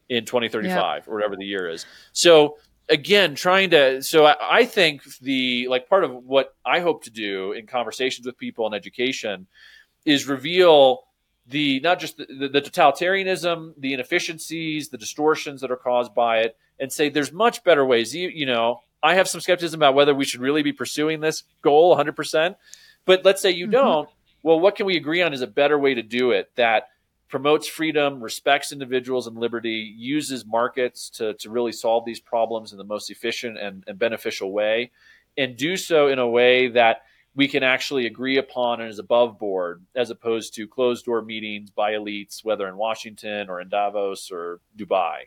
in 0.10 0.26
2035 0.26 1.08
or 1.08 1.16
whatever 1.16 1.36
the 1.36 1.46
year 1.46 1.70
is. 1.70 1.86
So 2.14 2.58
again, 2.88 3.36
trying 3.36 3.72
to, 3.72 4.02
so 4.04 4.26
I, 4.26 4.60
I 4.60 4.66
think 4.66 5.04
the, 5.22 5.68
like 5.70 5.90
part 5.90 6.04
of 6.04 6.12
what 6.24 6.56
I 6.66 6.80
hope 6.80 7.04
to 7.06 7.12
do 7.12 7.52
in 7.54 7.68
conversations 7.68 8.26
with 8.26 8.38
people 8.38 8.68
in 8.68 8.74
education 8.74 9.48
is 10.06 10.28
reveal 10.28 11.04
the 11.50 11.80
not 11.82 12.00
just 12.00 12.18
the, 12.18 12.26
the, 12.26 12.48
the, 12.48 12.62
totalitarianism, 12.62 13.74
the 13.78 13.94
inefficiencies, 13.94 14.90
the 14.90 14.98
distortions 14.98 15.62
that 15.62 15.72
are 15.72 15.78
caused 15.78 16.14
by 16.14 16.40
it, 16.40 16.58
and 16.80 16.92
say 16.92 17.10
there's 17.10 17.32
much 17.32 17.64
better 17.64 17.86
ways. 17.86 18.16
You, 18.16 18.30
you 18.30 18.46
know, 18.46 18.82
I 19.02 19.16
have 19.16 19.28
some 19.28 19.42
skepticism 19.42 19.80
about 19.80 19.96
whether 19.96 20.14
we 20.14 20.26
should 20.26 20.42
really 20.42 20.62
be 20.62 20.74
pursuing 20.74 21.20
this 21.20 21.44
goal 21.62 21.96
100%. 21.98 22.56
But 23.06 23.26
let's 23.26 23.42
say 23.42 23.52
you 23.52 23.66
mm-hmm. 23.66 23.72
don't. 23.72 24.10
Well, 24.44 24.60
what 24.60 24.76
can 24.76 24.86
we 24.86 24.96
agree 24.96 25.22
on 25.22 25.34
is 25.34 25.42
a 25.42 25.48
better 25.48 25.78
way 25.78 25.96
to 25.96 26.04
do 26.04 26.32
it 26.32 26.52
that 26.56 26.90
promotes 27.28 27.68
freedom, 27.68 28.22
respects 28.22 28.72
individuals 28.72 29.28
and 29.28 29.38
liberty, 29.38 29.94
uses 29.98 30.46
markets 30.46 31.10
to, 31.12 31.34
to 31.36 31.50
really 31.50 31.72
solve 31.72 32.06
these 32.06 32.20
problems 32.20 32.72
in 32.72 32.78
the 32.78 32.84
most 32.84 33.12
efficient 33.12 33.58
and, 33.58 33.84
and 33.88 34.00
beneficial 34.00 34.52
way, 34.52 34.92
and 35.38 35.58
do 35.58 35.78
so 35.78 36.08
in 36.08 36.20
a 36.20 36.28
way 36.28 36.70
that 36.70 37.02
we 37.36 37.48
can 37.48 37.64
actually 37.64 38.06
agree 38.06 38.38
upon 38.38 38.82
and 38.82 38.90
is 38.90 39.00
above 39.00 39.40
board 39.40 39.86
as 39.96 40.10
opposed 40.10 40.54
to 40.56 40.68
closed 40.68 41.06
door 41.06 41.22
meetings 41.22 41.70
by 41.70 41.94
elites, 41.94 42.44
whether 42.44 42.68
in 42.68 42.76
Washington 42.78 43.50
or 43.50 43.62
in 43.62 43.70
Davos 43.70 44.32
or 44.32 44.60
Dubai. 44.78 45.26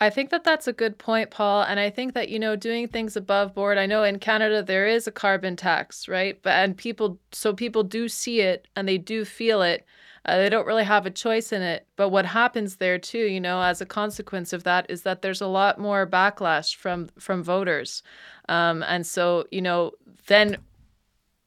I 0.00 0.10
think 0.10 0.30
that 0.30 0.44
that's 0.44 0.68
a 0.68 0.72
good 0.72 0.98
point, 0.98 1.30
Paul. 1.30 1.62
And 1.62 1.80
I 1.80 1.88
think 1.88 2.14
that, 2.14 2.28
you 2.28 2.38
know, 2.38 2.56
doing 2.56 2.88
things 2.88 3.16
above 3.16 3.54
board, 3.54 3.78
I 3.78 3.86
know 3.86 4.02
in 4.02 4.18
Canada 4.18 4.62
there 4.62 4.86
is 4.86 5.06
a 5.06 5.12
carbon 5.12 5.56
tax, 5.56 6.08
right? 6.08 6.38
But, 6.42 6.50
and 6.50 6.76
people, 6.76 7.18
so 7.32 7.54
people 7.54 7.82
do 7.82 8.08
see 8.08 8.40
it 8.40 8.68
and 8.76 8.86
they 8.86 8.98
do 8.98 9.24
feel 9.24 9.62
it. 9.62 9.86
Uh, 10.24 10.38
they 10.38 10.48
don't 10.48 10.66
really 10.66 10.84
have 10.84 11.06
a 11.06 11.10
choice 11.10 11.52
in 11.52 11.62
it. 11.62 11.86
But 11.96 12.08
what 12.08 12.26
happens 12.26 12.76
there 12.76 12.98
too, 12.98 13.26
you 13.26 13.40
know, 13.40 13.60
as 13.60 13.80
a 13.80 13.86
consequence 13.86 14.52
of 14.52 14.64
that, 14.64 14.86
is 14.88 15.02
that 15.02 15.22
there's 15.22 15.40
a 15.40 15.46
lot 15.46 15.78
more 15.78 16.06
backlash 16.06 16.74
from 16.74 17.08
from 17.18 17.42
voters, 17.42 18.02
um, 18.48 18.82
and 18.84 19.06
so 19.06 19.44
you 19.50 19.62
know, 19.62 19.92
then 20.26 20.58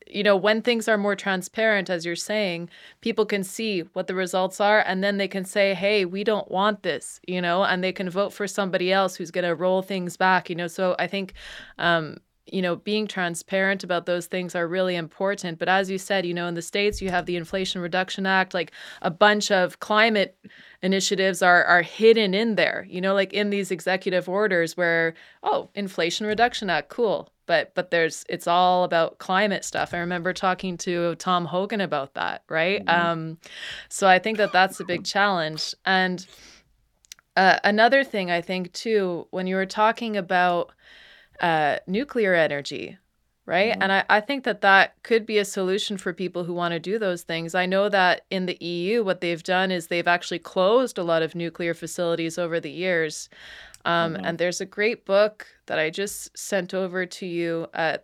you 0.09 0.23
know, 0.23 0.35
when 0.35 0.61
things 0.61 0.87
are 0.87 0.97
more 0.97 1.15
transparent, 1.15 1.89
as 1.89 2.05
you're 2.05 2.15
saying, 2.15 2.69
people 3.01 3.25
can 3.25 3.43
see 3.43 3.81
what 3.93 4.07
the 4.07 4.15
results 4.15 4.61
are 4.61 4.79
and 4.79 5.03
then 5.03 5.17
they 5.17 5.27
can 5.27 5.45
say, 5.45 5.73
hey, 5.73 6.05
we 6.05 6.23
don't 6.23 6.49
want 6.49 6.83
this, 6.83 7.19
you 7.27 7.41
know, 7.41 7.63
and 7.63 7.83
they 7.83 7.91
can 7.91 8.09
vote 8.09 8.33
for 8.33 8.47
somebody 8.47 8.91
else 8.91 9.15
who's 9.15 9.31
going 9.31 9.45
to 9.45 9.55
roll 9.55 9.81
things 9.81 10.17
back, 10.17 10.49
you 10.49 10.55
know. 10.55 10.67
So 10.67 10.95
I 10.99 11.07
think, 11.07 11.33
um, 11.77 12.17
you 12.51 12.61
know, 12.61 12.75
being 12.75 13.07
transparent 13.07 13.83
about 13.83 14.05
those 14.05 14.27
things 14.27 14.55
are 14.55 14.67
really 14.67 14.95
important. 14.95 15.59
But 15.59 15.69
as 15.69 15.89
you 15.89 15.97
said, 15.97 16.25
you 16.25 16.33
know, 16.33 16.47
in 16.47 16.55
the 16.55 16.61
States, 16.61 17.01
you 17.01 17.09
have 17.09 17.25
the 17.25 17.35
Inflation 17.35 17.81
Reduction 17.81 18.25
Act, 18.25 18.53
like 18.53 18.71
a 19.01 19.11
bunch 19.11 19.51
of 19.51 19.79
climate 19.79 20.37
initiatives 20.81 21.41
are 21.41 21.63
are 21.65 21.81
hidden 21.81 22.33
in 22.33 22.55
there, 22.55 22.85
you 22.89 23.01
know, 23.01 23.13
like 23.13 23.33
in 23.33 23.49
these 23.49 23.71
executive 23.71 24.29
orders 24.29 24.77
where, 24.77 25.13
oh, 25.43 25.69
Inflation 25.75 26.25
Reduction 26.25 26.69
Act, 26.69 26.89
cool 26.89 27.31
but 27.47 27.73
but 27.73 27.89
there's 27.89 28.23
it's 28.29 28.45
all 28.45 28.83
about 28.83 29.17
climate 29.17 29.65
stuff 29.65 29.93
i 29.93 29.97
remember 29.97 30.33
talking 30.33 30.77
to 30.77 31.15
tom 31.15 31.45
hogan 31.45 31.81
about 31.81 32.13
that 32.13 32.43
right 32.49 32.85
mm-hmm. 32.85 33.07
um, 33.07 33.37
so 33.89 34.07
i 34.07 34.19
think 34.19 34.37
that 34.37 34.51
that's 34.51 34.79
a 34.79 34.85
big 34.85 35.03
challenge 35.03 35.73
and 35.85 36.27
uh, 37.35 37.57
another 37.63 38.03
thing 38.03 38.29
i 38.29 38.41
think 38.41 38.71
too 38.73 39.25
when 39.31 39.47
you 39.47 39.55
were 39.55 39.65
talking 39.65 40.15
about 40.15 40.71
uh, 41.41 41.77
nuclear 41.87 42.33
energy 42.33 42.97
right 43.45 43.73
mm-hmm. 43.73 43.83
and 43.83 43.91
I, 43.91 44.03
I 44.09 44.19
think 44.19 44.43
that 44.43 44.61
that 44.61 45.01
could 45.03 45.25
be 45.25 45.37
a 45.37 45.45
solution 45.45 45.97
for 45.97 46.13
people 46.13 46.43
who 46.43 46.53
want 46.53 46.73
to 46.73 46.79
do 46.79 46.99
those 46.99 47.23
things 47.23 47.55
i 47.55 47.65
know 47.65 47.89
that 47.89 48.21
in 48.29 48.45
the 48.45 48.57
eu 48.63 49.03
what 49.03 49.21
they've 49.21 49.43
done 49.43 49.71
is 49.71 49.87
they've 49.87 50.07
actually 50.07 50.39
closed 50.39 50.97
a 50.97 51.03
lot 51.03 51.21
of 51.21 51.35
nuclear 51.35 51.73
facilities 51.73 52.37
over 52.37 52.59
the 52.59 52.71
years 52.71 53.29
um, 53.87 54.15
mm-hmm. 54.15 54.25
And 54.25 54.37
there's 54.37 54.59
a 54.59 54.65
great 54.65 55.05
book 55.05 55.47
that 55.67 55.79
I 55.79 55.89
just 55.89 56.37
sent 56.37 56.73
over 56.73 57.05
to 57.05 57.25
you 57.25 57.67
uh, 57.73 57.97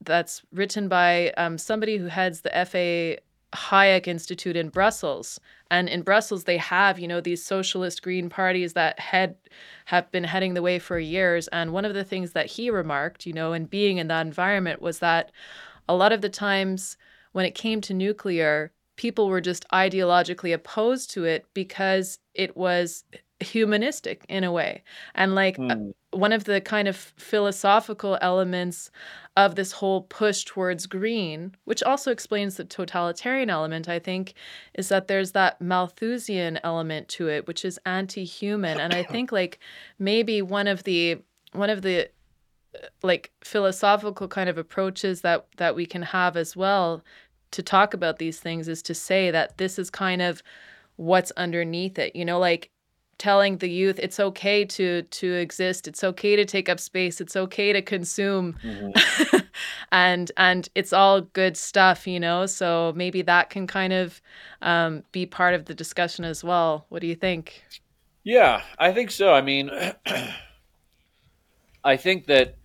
that's 0.00 0.42
written 0.52 0.88
by 0.88 1.30
um, 1.36 1.58
somebody 1.58 1.96
who 1.96 2.06
heads 2.06 2.42
the 2.42 2.56
F.A. 2.56 3.18
Hayek 3.52 4.06
Institute 4.06 4.56
in 4.56 4.68
Brussels. 4.68 5.40
And 5.74 5.88
in 5.88 6.02
Brussels, 6.02 6.44
they 6.44 6.58
have, 6.58 7.00
you 7.00 7.08
know, 7.08 7.20
these 7.20 7.44
socialist 7.44 8.00
green 8.00 8.28
parties 8.28 8.74
that 8.74 9.00
head 9.00 9.34
have 9.86 10.08
been 10.12 10.22
heading 10.22 10.54
the 10.54 10.62
way 10.62 10.78
for 10.78 11.00
years. 11.00 11.48
And 11.48 11.72
one 11.72 11.84
of 11.84 11.94
the 11.94 12.04
things 12.04 12.30
that 12.30 12.46
he 12.46 12.70
remarked, 12.70 13.26
you 13.26 13.32
know, 13.32 13.52
in 13.52 13.64
being 13.64 13.98
in 13.98 14.06
that 14.06 14.24
environment 14.24 14.80
was 14.80 15.00
that 15.00 15.32
a 15.88 15.96
lot 15.96 16.12
of 16.12 16.20
the 16.20 16.28
times 16.28 16.96
when 17.32 17.44
it 17.44 17.56
came 17.56 17.80
to 17.80 17.92
nuclear, 17.92 18.70
people 18.94 19.26
were 19.26 19.40
just 19.40 19.68
ideologically 19.72 20.54
opposed 20.54 21.10
to 21.10 21.24
it 21.24 21.44
because 21.54 22.20
it 22.34 22.56
was 22.56 23.02
humanistic 23.40 24.24
in 24.28 24.44
a 24.44 24.52
way. 24.52 24.84
And 25.16 25.34
like 25.34 25.56
mm. 25.56 25.92
One 26.14 26.32
of 26.32 26.44
the 26.44 26.60
kind 26.60 26.88
of 26.88 26.96
philosophical 26.96 28.18
elements 28.20 28.90
of 29.36 29.56
this 29.56 29.72
whole 29.72 30.02
push 30.02 30.44
towards 30.44 30.86
green, 30.86 31.54
which 31.64 31.82
also 31.82 32.12
explains 32.12 32.56
the 32.56 32.64
totalitarian 32.64 33.50
element, 33.50 33.88
I 33.88 33.98
think, 33.98 34.34
is 34.74 34.88
that 34.88 35.08
there's 35.08 35.32
that 35.32 35.60
Malthusian 35.60 36.60
element 36.62 37.08
to 37.08 37.28
it, 37.28 37.46
which 37.46 37.64
is 37.64 37.80
anti-human. 37.84 38.78
And 38.78 38.94
I 38.94 39.02
think 39.12 39.32
like 39.32 39.58
maybe 39.98 40.40
one 40.42 40.68
of 40.68 40.84
the 40.84 41.18
one 41.52 41.70
of 41.70 41.82
the 41.82 42.08
uh, 42.74 42.86
like 43.02 43.32
philosophical 43.42 44.28
kind 44.28 44.48
of 44.48 44.58
approaches 44.58 45.22
that 45.22 45.46
that 45.56 45.74
we 45.74 45.86
can 45.86 46.02
have 46.02 46.36
as 46.36 46.56
well 46.56 47.02
to 47.50 47.62
talk 47.62 47.94
about 47.94 48.18
these 48.18 48.40
things 48.40 48.66
is 48.68 48.82
to 48.82 48.94
say 48.94 49.30
that 49.30 49.58
this 49.58 49.78
is 49.78 49.90
kind 49.90 50.20
of 50.22 50.42
what's 50.96 51.30
underneath 51.32 51.98
it. 51.98 52.14
You 52.14 52.24
know, 52.24 52.38
like 52.38 52.70
telling 53.18 53.58
the 53.58 53.68
youth 53.68 53.98
it's 53.98 54.18
okay 54.20 54.64
to 54.64 55.02
to 55.02 55.34
exist 55.34 55.86
it's 55.88 56.02
okay 56.04 56.36
to 56.36 56.44
take 56.44 56.68
up 56.68 56.80
space 56.80 57.20
it's 57.20 57.36
okay 57.36 57.72
to 57.72 57.82
consume 57.82 58.54
mm-hmm. 58.62 59.38
and 59.92 60.32
and 60.36 60.68
it's 60.74 60.92
all 60.92 61.20
good 61.20 61.56
stuff 61.56 62.06
you 62.06 62.18
know 62.18 62.46
so 62.46 62.92
maybe 62.96 63.22
that 63.22 63.50
can 63.50 63.66
kind 63.66 63.92
of 63.92 64.20
um, 64.62 65.02
be 65.12 65.26
part 65.26 65.54
of 65.54 65.66
the 65.66 65.74
discussion 65.74 66.24
as 66.24 66.42
well 66.42 66.86
what 66.88 67.00
do 67.00 67.06
you 67.06 67.14
think 67.14 67.64
Yeah, 68.24 68.62
I 68.78 68.92
think 68.92 69.10
so. 69.10 69.32
I 69.32 69.42
mean, 69.42 69.70
I 71.84 71.96
think 71.98 72.26
that 72.26 72.56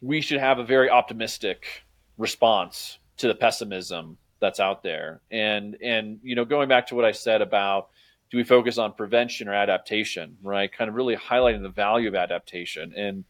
we 0.00 0.22
should 0.22 0.40
have 0.40 0.58
a 0.58 0.64
very 0.64 0.88
optimistic 0.88 1.84
response 2.16 2.98
to 3.18 3.28
the 3.28 3.34
pessimism 3.34 4.16
that's 4.40 4.60
out 4.60 4.82
there. 4.82 5.20
And 5.30 5.76
and 5.82 6.18
you 6.22 6.34
know, 6.34 6.46
going 6.46 6.68
back 6.68 6.86
to 6.88 6.94
what 6.94 7.04
I 7.04 7.12
said 7.12 7.42
about 7.42 7.90
do 8.32 8.38
we 8.38 8.44
focus 8.44 8.78
on 8.78 8.94
prevention 8.94 9.46
or 9.46 9.52
adaptation, 9.52 10.38
right? 10.42 10.72
Kind 10.72 10.88
of 10.88 10.94
really 10.96 11.14
highlighting 11.14 11.60
the 11.60 11.68
value 11.68 12.08
of 12.08 12.14
adaptation 12.14 12.94
and 12.96 13.24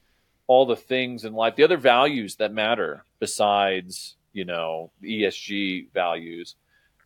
all 0.47 0.65
the 0.65 0.77
things 0.77 1.25
in 1.25 1.33
life, 1.33 1.57
the 1.57 1.65
other 1.65 1.77
values 1.77 2.37
that 2.37 2.53
matter 2.53 3.05
besides, 3.19 4.15
you 4.33 4.45
know, 4.45 4.93
ESG 5.03 5.91
values. 5.93 6.55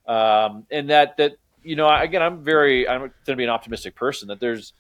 Um, 0.06 0.66
and 0.70 0.90
that 0.90 1.16
that 1.16 1.36
you 1.62 1.74
know, 1.74 1.88
again, 1.88 2.22
I'm 2.22 2.44
very, 2.44 2.86
I'm 2.86 3.00
going 3.00 3.12
to 3.26 3.36
be 3.36 3.44
an 3.44 3.50
optimistic 3.50 3.96
person 3.96 4.28
that 4.28 4.40
there's 4.40 4.74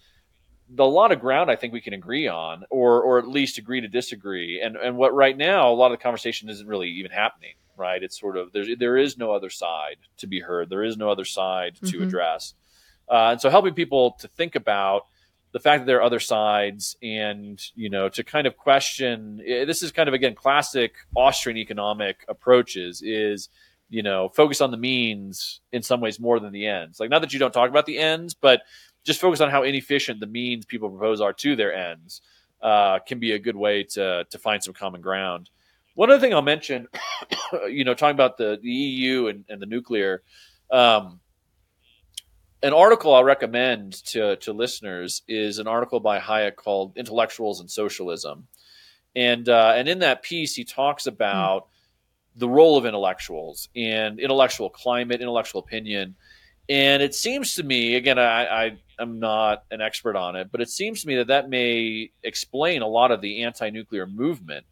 a 0.78 0.84
lot 0.84 1.10
of 1.10 1.20
ground 1.20 1.50
I 1.50 1.56
think 1.56 1.72
we 1.72 1.80
can 1.80 1.94
agree 1.94 2.28
on, 2.28 2.64
or 2.68 3.00
or 3.00 3.18
at 3.18 3.26
least 3.26 3.56
agree 3.56 3.80
to 3.80 3.88
disagree. 3.88 4.60
And 4.60 4.76
and 4.76 4.98
what 4.98 5.14
right 5.14 5.36
now 5.36 5.70
a 5.70 5.74
lot 5.74 5.90
of 5.90 5.98
the 5.98 6.02
conversation 6.02 6.50
isn't 6.50 6.68
really 6.68 6.90
even 6.90 7.12
happening. 7.12 7.54
Right? 7.78 8.02
It's 8.02 8.20
sort 8.20 8.36
of 8.36 8.52
there's 8.52 8.68
there 8.78 8.98
is 8.98 9.16
no 9.16 9.32
other 9.32 9.50
side 9.50 9.96
to 10.18 10.26
be 10.26 10.40
heard. 10.40 10.68
There 10.68 10.84
is 10.84 10.98
no 10.98 11.10
other 11.10 11.24
side 11.24 11.76
mm-hmm. 11.76 11.98
to 11.98 12.04
address. 12.04 12.52
Uh, 13.08 13.30
and 13.32 13.40
so 13.40 13.50
helping 13.50 13.74
people 13.74 14.12
to 14.20 14.28
think 14.28 14.54
about 14.54 15.06
the 15.52 15.60
fact 15.60 15.80
that 15.80 15.86
there 15.86 15.98
are 15.98 16.02
other 16.02 16.20
sides 16.20 16.96
and 17.02 17.62
you 17.74 17.88
know 17.88 18.08
to 18.08 18.22
kind 18.22 18.46
of 18.46 18.56
question 18.56 19.40
eh, 19.46 19.64
this 19.64 19.82
is 19.82 19.90
kind 19.90 20.06
of 20.06 20.14
again 20.14 20.34
classic 20.34 20.96
austrian 21.16 21.56
economic 21.56 22.24
approaches 22.28 23.00
is 23.00 23.48
you 23.88 24.02
know, 24.02 24.28
focus 24.28 24.60
on 24.60 24.70
the 24.70 24.76
means 24.76 25.60
in 25.72 25.82
some 25.82 26.00
ways 26.00 26.18
more 26.18 26.40
than 26.40 26.52
the 26.52 26.66
ends. 26.66 26.98
Like, 26.98 27.10
not 27.10 27.20
that 27.22 27.32
you 27.32 27.38
don't 27.38 27.52
talk 27.52 27.70
about 27.70 27.86
the 27.86 27.98
ends, 27.98 28.34
but 28.34 28.62
just 29.04 29.20
focus 29.20 29.40
on 29.40 29.50
how 29.50 29.62
inefficient 29.62 30.20
the 30.20 30.26
means 30.26 30.66
people 30.66 30.90
propose 30.90 31.20
are 31.20 31.32
to 31.32 31.54
their 31.54 31.72
ends 31.72 32.20
uh, 32.62 32.98
can 33.00 33.20
be 33.20 33.32
a 33.32 33.38
good 33.38 33.56
way 33.56 33.84
to 33.84 34.26
to 34.28 34.38
find 34.38 34.62
some 34.62 34.74
common 34.74 35.00
ground. 35.00 35.50
One 35.94 36.10
other 36.10 36.20
thing 36.20 36.34
I'll 36.34 36.42
mention, 36.42 36.88
you 37.68 37.84
know, 37.84 37.94
talking 37.94 38.16
about 38.16 38.36
the, 38.36 38.58
the 38.60 38.68
EU 38.68 39.28
and, 39.28 39.44
and 39.48 39.62
the 39.62 39.66
nuclear, 39.66 40.22
um, 40.70 41.20
an 42.62 42.72
article 42.72 43.14
I'll 43.14 43.24
recommend 43.24 43.92
to, 44.06 44.36
to 44.36 44.52
listeners 44.52 45.22
is 45.28 45.58
an 45.58 45.66
article 45.66 46.00
by 46.00 46.18
Hayek 46.18 46.56
called 46.56 46.96
"Intellectuals 46.96 47.60
and 47.60 47.70
Socialism," 47.70 48.46
and 49.14 49.48
uh, 49.48 49.74
and 49.76 49.88
in 49.88 50.00
that 50.00 50.22
piece 50.22 50.54
he 50.54 50.64
talks 50.64 51.06
about. 51.06 51.64
Mm 51.64 51.68
the 52.36 52.48
role 52.48 52.76
of 52.76 52.84
intellectuals 52.84 53.68
and 53.74 54.20
intellectual 54.20 54.68
climate, 54.68 55.20
intellectual 55.20 55.60
opinion. 55.60 56.14
And 56.68 57.02
it 57.02 57.14
seems 57.14 57.54
to 57.54 57.62
me, 57.62 57.94
again, 57.94 58.18
I, 58.18 58.44
I 58.44 58.76
am 59.00 59.18
not 59.18 59.64
an 59.70 59.80
expert 59.80 60.16
on 60.16 60.36
it, 60.36 60.50
but 60.52 60.60
it 60.60 60.68
seems 60.68 61.00
to 61.00 61.08
me 61.08 61.16
that 61.16 61.28
that 61.28 61.48
may 61.48 62.10
explain 62.22 62.82
a 62.82 62.88
lot 62.88 63.10
of 63.10 63.20
the 63.20 63.44
anti-nuclear 63.44 64.06
movement 64.06 64.66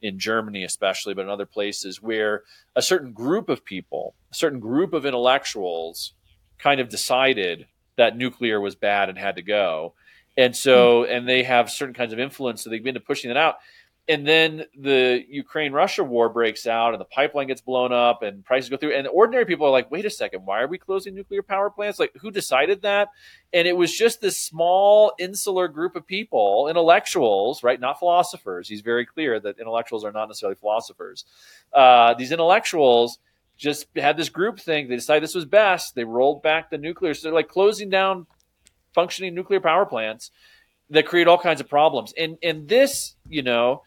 in 0.00 0.18
Germany, 0.18 0.64
especially, 0.64 1.12
but 1.12 1.22
in 1.22 1.28
other 1.28 1.44
places 1.44 2.00
where 2.00 2.44
a 2.74 2.80
certain 2.80 3.12
group 3.12 3.50
of 3.50 3.64
people, 3.64 4.14
a 4.32 4.34
certain 4.34 4.60
group 4.60 4.94
of 4.94 5.04
intellectuals, 5.04 6.14
kind 6.62 6.80
of 6.80 6.88
decided 6.88 7.66
that 7.96 8.16
nuclear 8.16 8.60
was 8.60 8.74
bad 8.74 9.08
and 9.08 9.18
had 9.18 9.36
to 9.36 9.42
go, 9.42 9.94
and 10.36 10.54
so 10.56 11.04
and 11.04 11.28
they 11.28 11.42
have 11.42 11.70
certain 11.70 11.94
kinds 11.94 12.12
of 12.12 12.18
influence, 12.18 12.62
so 12.62 12.70
they've 12.70 12.82
been 12.82 12.94
to 12.94 13.00
pushing 13.00 13.28
that 13.28 13.36
out. 13.36 13.56
And 14.10 14.26
then 14.26 14.64
the 14.76 15.24
Ukraine 15.28 15.72
Russia 15.72 16.02
war 16.02 16.28
breaks 16.28 16.66
out 16.66 16.94
and 16.94 17.00
the 17.00 17.04
pipeline 17.04 17.46
gets 17.46 17.60
blown 17.60 17.92
up 17.92 18.22
and 18.24 18.44
prices 18.44 18.68
go 18.68 18.76
through. 18.76 18.92
And 18.92 19.06
ordinary 19.06 19.44
people 19.44 19.68
are 19.68 19.70
like 19.70 19.88
wait 19.88 20.04
a 20.04 20.10
second 20.10 20.44
why 20.44 20.62
are 20.62 20.66
we 20.66 20.78
closing 20.78 21.14
nuclear 21.14 21.44
power 21.44 21.70
plants? 21.70 22.00
Like 22.00 22.10
who 22.20 22.32
decided 22.32 22.82
that? 22.82 23.10
And 23.52 23.68
it 23.68 23.76
was 23.76 23.96
just 23.96 24.20
this 24.20 24.40
small 24.40 25.12
insular 25.20 25.68
group 25.68 25.94
of 25.94 26.08
people 26.08 26.66
intellectuals 26.68 27.62
right? 27.62 27.78
Not 27.78 28.00
philosophers. 28.00 28.68
He's 28.68 28.80
very 28.80 29.06
clear 29.06 29.38
that 29.38 29.60
intellectuals 29.60 30.04
are 30.04 30.10
not 30.10 30.26
necessarily 30.26 30.56
philosophers. 30.56 31.24
Uh, 31.72 32.14
these 32.14 32.32
intellectuals 32.32 33.20
just 33.60 33.86
had 33.96 34.16
this 34.16 34.30
group 34.30 34.58
thing 34.58 34.88
they 34.88 34.96
decided 34.96 35.22
this 35.22 35.34
was 35.34 35.44
best 35.44 35.94
they 35.94 36.04
rolled 36.04 36.42
back 36.42 36.70
the 36.70 36.78
nuclear 36.78 37.14
so 37.14 37.28
they're 37.28 37.34
like 37.34 37.48
closing 37.48 37.90
down 37.90 38.26
functioning 38.94 39.34
nuclear 39.34 39.60
power 39.60 39.84
plants 39.84 40.30
that 40.88 41.06
create 41.06 41.28
all 41.28 41.38
kinds 41.38 41.60
of 41.60 41.68
problems 41.68 42.12
and 42.16 42.38
and 42.42 42.68
this 42.68 43.14
you 43.28 43.42
know 43.42 43.82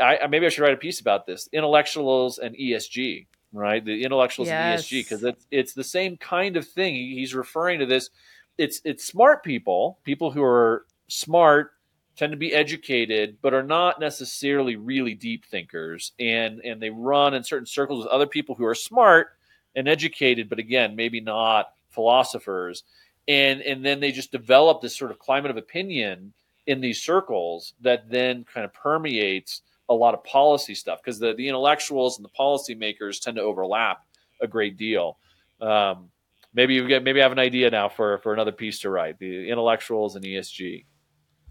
I, 0.00 0.26
maybe 0.26 0.46
I 0.46 0.48
should 0.48 0.62
write 0.62 0.74
a 0.74 0.78
piece 0.78 1.00
about 1.00 1.26
this: 1.26 1.48
intellectuals 1.52 2.38
and 2.38 2.56
ESG, 2.56 3.26
right? 3.52 3.84
The 3.84 4.04
intellectuals 4.04 4.48
yes. 4.48 4.80
and 4.80 4.82
ESG, 4.82 5.04
because 5.04 5.24
it's 5.24 5.46
it's 5.50 5.72
the 5.74 5.84
same 5.84 6.16
kind 6.16 6.56
of 6.56 6.66
thing. 6.66 6.94
He's 6.94 7.34
referring 7.34 7.80
to 7.80 7.86
this. 7.86 8.10
It's 8.58 8.80
it's 8.84 9.04
smart 9.04 9.44
people, 9.44 9.98
people 10.04 10.30
who 10.30 10.42
are 10.42 10.86
smart, 11.08 11.72
tend 12.16 12.32
to 12.32 12.36
be 12.36 12.54
educated, 12.54 13.36
but 13.42 13.54
are 13.54 13.62
not 13.62 14.00
necessarily 14.00 14.76
really 14.76 15.14
deep 15.14 15.44
thinkers, 15.44 16.12
and 16.18 16.60
and 16.60 16.80
they 16.80 16.90
run 16.90 17.34
in 17.34 17.44
certain 17.44 17.66
circles 17.66 18.04
with 18.04 18.12
other 18.12 18.26
people 18.26 18.54
who 18.54 18.64
are 18.64 18.74
smart 18.74 19.36
and 19.74 19.88
educated, 19.88 20.48
but 20.48 20.58
again, 20.58 20.96
maybe 20.96 21.20
not 21.20 21.72
philosophers, 21.90 22.84
and 23.28 23.60
and 23.60 23.84
then 23.84 24.00
they 24.00 24.12
just 24.12 24.32
develop 24.32 24.80
this 24.80 24.96
sort 24.96 25.10
of 25.10 25.18
climate 25.18 25.50
of 25.50 25.56
opinion 25.56 26.32
in 26.66 26.80
these 26.80 27.02
circles 27.02 27.74
that 27.80 28.10
then 28.10 28.44
kind 28.44 28.64
of 28.64 28.72
permeates 28.72 29.62
a 29.88 29.94
lot 29.94 30.14
of 30.14 30.24
policy 30.24 30.74
stuff 30.74 31.00
because 31.02 31.18
the, 31.18 31.32
the 31.34 31.48
intellectuals 31.48 32.18
and 32.18 32.24
the 32.24 32.30
policymakers 32.30 33.20
tend 33.20 33.36
to 33.36 33.42
overlap 33.42 34.04
a 34.40 34.48
great 34.48 34.76
deal. 34.76 35.16
Um, 35.60 36.10
maybe 36.54 36.74
you 36.74 36.88
get 36.88 37.04
maybe 37.04 37.20
I 37.20 37.22
have 37.22 37.32
an 37.32 37.38
idea 37.38 37.70
now 37.70 37.88
for 37.88 38.18
for 38.18 38.32
another 38.32 38.52
piece 38.52 38.80
to 38.80 38.90
write 38.90 39.18
the 39.18 39.48
intellectuals 39.48 40.16
and 40.16 40.24
ESG. 40.24 40.84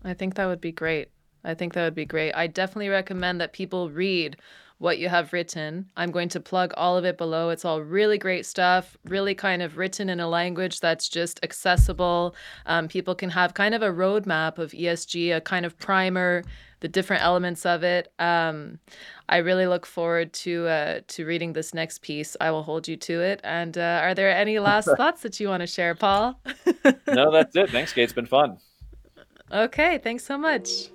I 0.06 0.14
think 0.14 0.36
that 0.36 0.46
would 0.46 0.62
be 0.62 0.72
great. 0.72 1.10
I 1.44 1.54
think 1.54 1.74
that 1.74 1.84
would 1.84 1.96
be 1.96 2.06
great. 2.06 2.34
I 2.34 2.48
definitely 2.48 2.90
recommend 2.90 3.42
that 3.42 3.54
people 3.54 3.90
read 3.90 4.38
what 4.78 4.98
you 5.00 5.08
have 5.08 5.32
written. 5.32 5.90
I'm 5.96 6.12
going 6.12 6.30
to 6.30 6.40
plug 6.40 6.74
all 6.76 6.98
of 6.98 7.06
it 7.06 7.18
below. 7.18 7.50
It's 7.50 7.64
all 7.64 7.82
really 7.82 8.18
great 8.18 8.46
stuff, 8.46 8.98
really 9.06 9.34
kind 9.34 9.62
of 9.62 9.78
written 9.78 10.10
in 10.10 10.20
a 10.20 10.28
language 10.28 10.80
that's 10.82 11.08
just 11.08 11.40
accessible. 11.44 12.36
Um, 12.66 12.88
people 12.88 13.16
can 13.16 13.30
have 13.30 13.54
kind 13.54 13.74
of 13.74 13.82
a 13.82 13.90
roadmap 13.90 14.58
of 14.58 14.72
ESG, 14.72 15.36
a 15.36 15.42
kind 15.42 15.66
of 15.66 15.78
primer, 15.80 16.44
the 16.82 16.90
different 16.90 17.24
elements 17.24 17.66
of 17.66 17.84
it. 17.84 18.12
Um, 18.20 18.80
I 19.30 19.38
really 19.38 19.66
look 19.66 19.86
forward 19.86 20.34
to 20.34 20.68
uh, 20.68 21.00
to 21.08 21.26
reading 21.26 21.54
this 21.54 21.74
next 21.74 22.02
piece. 22.02 22.36
I 22.42 22.52
will 22.52 22.64
hold 22.64 22.88
you 22.88 22.98
to 22.98 23.22
it. 23.22 23.40
And 23.44 23.78
uh, 23.78 24.02
are 24.04 24.14
there 24.14 24.30
any 24.30 24.60
last 24.60 24.90
thoughts 24.98 25.22
that 25.22 25.40
you 25.40 25.48
want 25.48 25.62
to 25.62 25.68
share, 25.68 25.96
Paul? 25.96 26.40
no, 27.08 27.32
that's 27.32 27.56
it. 27.56 27.70
Thanks, 27.70 27.94
Kate. 27.94 28.04
It's 28.04 28.14
been 28.14 28.26
fun. 28.26 28.58
Okay, 29.52 29.98
thanks 30.00 30.24
so 30.26 30.38
much. 30.38 30.92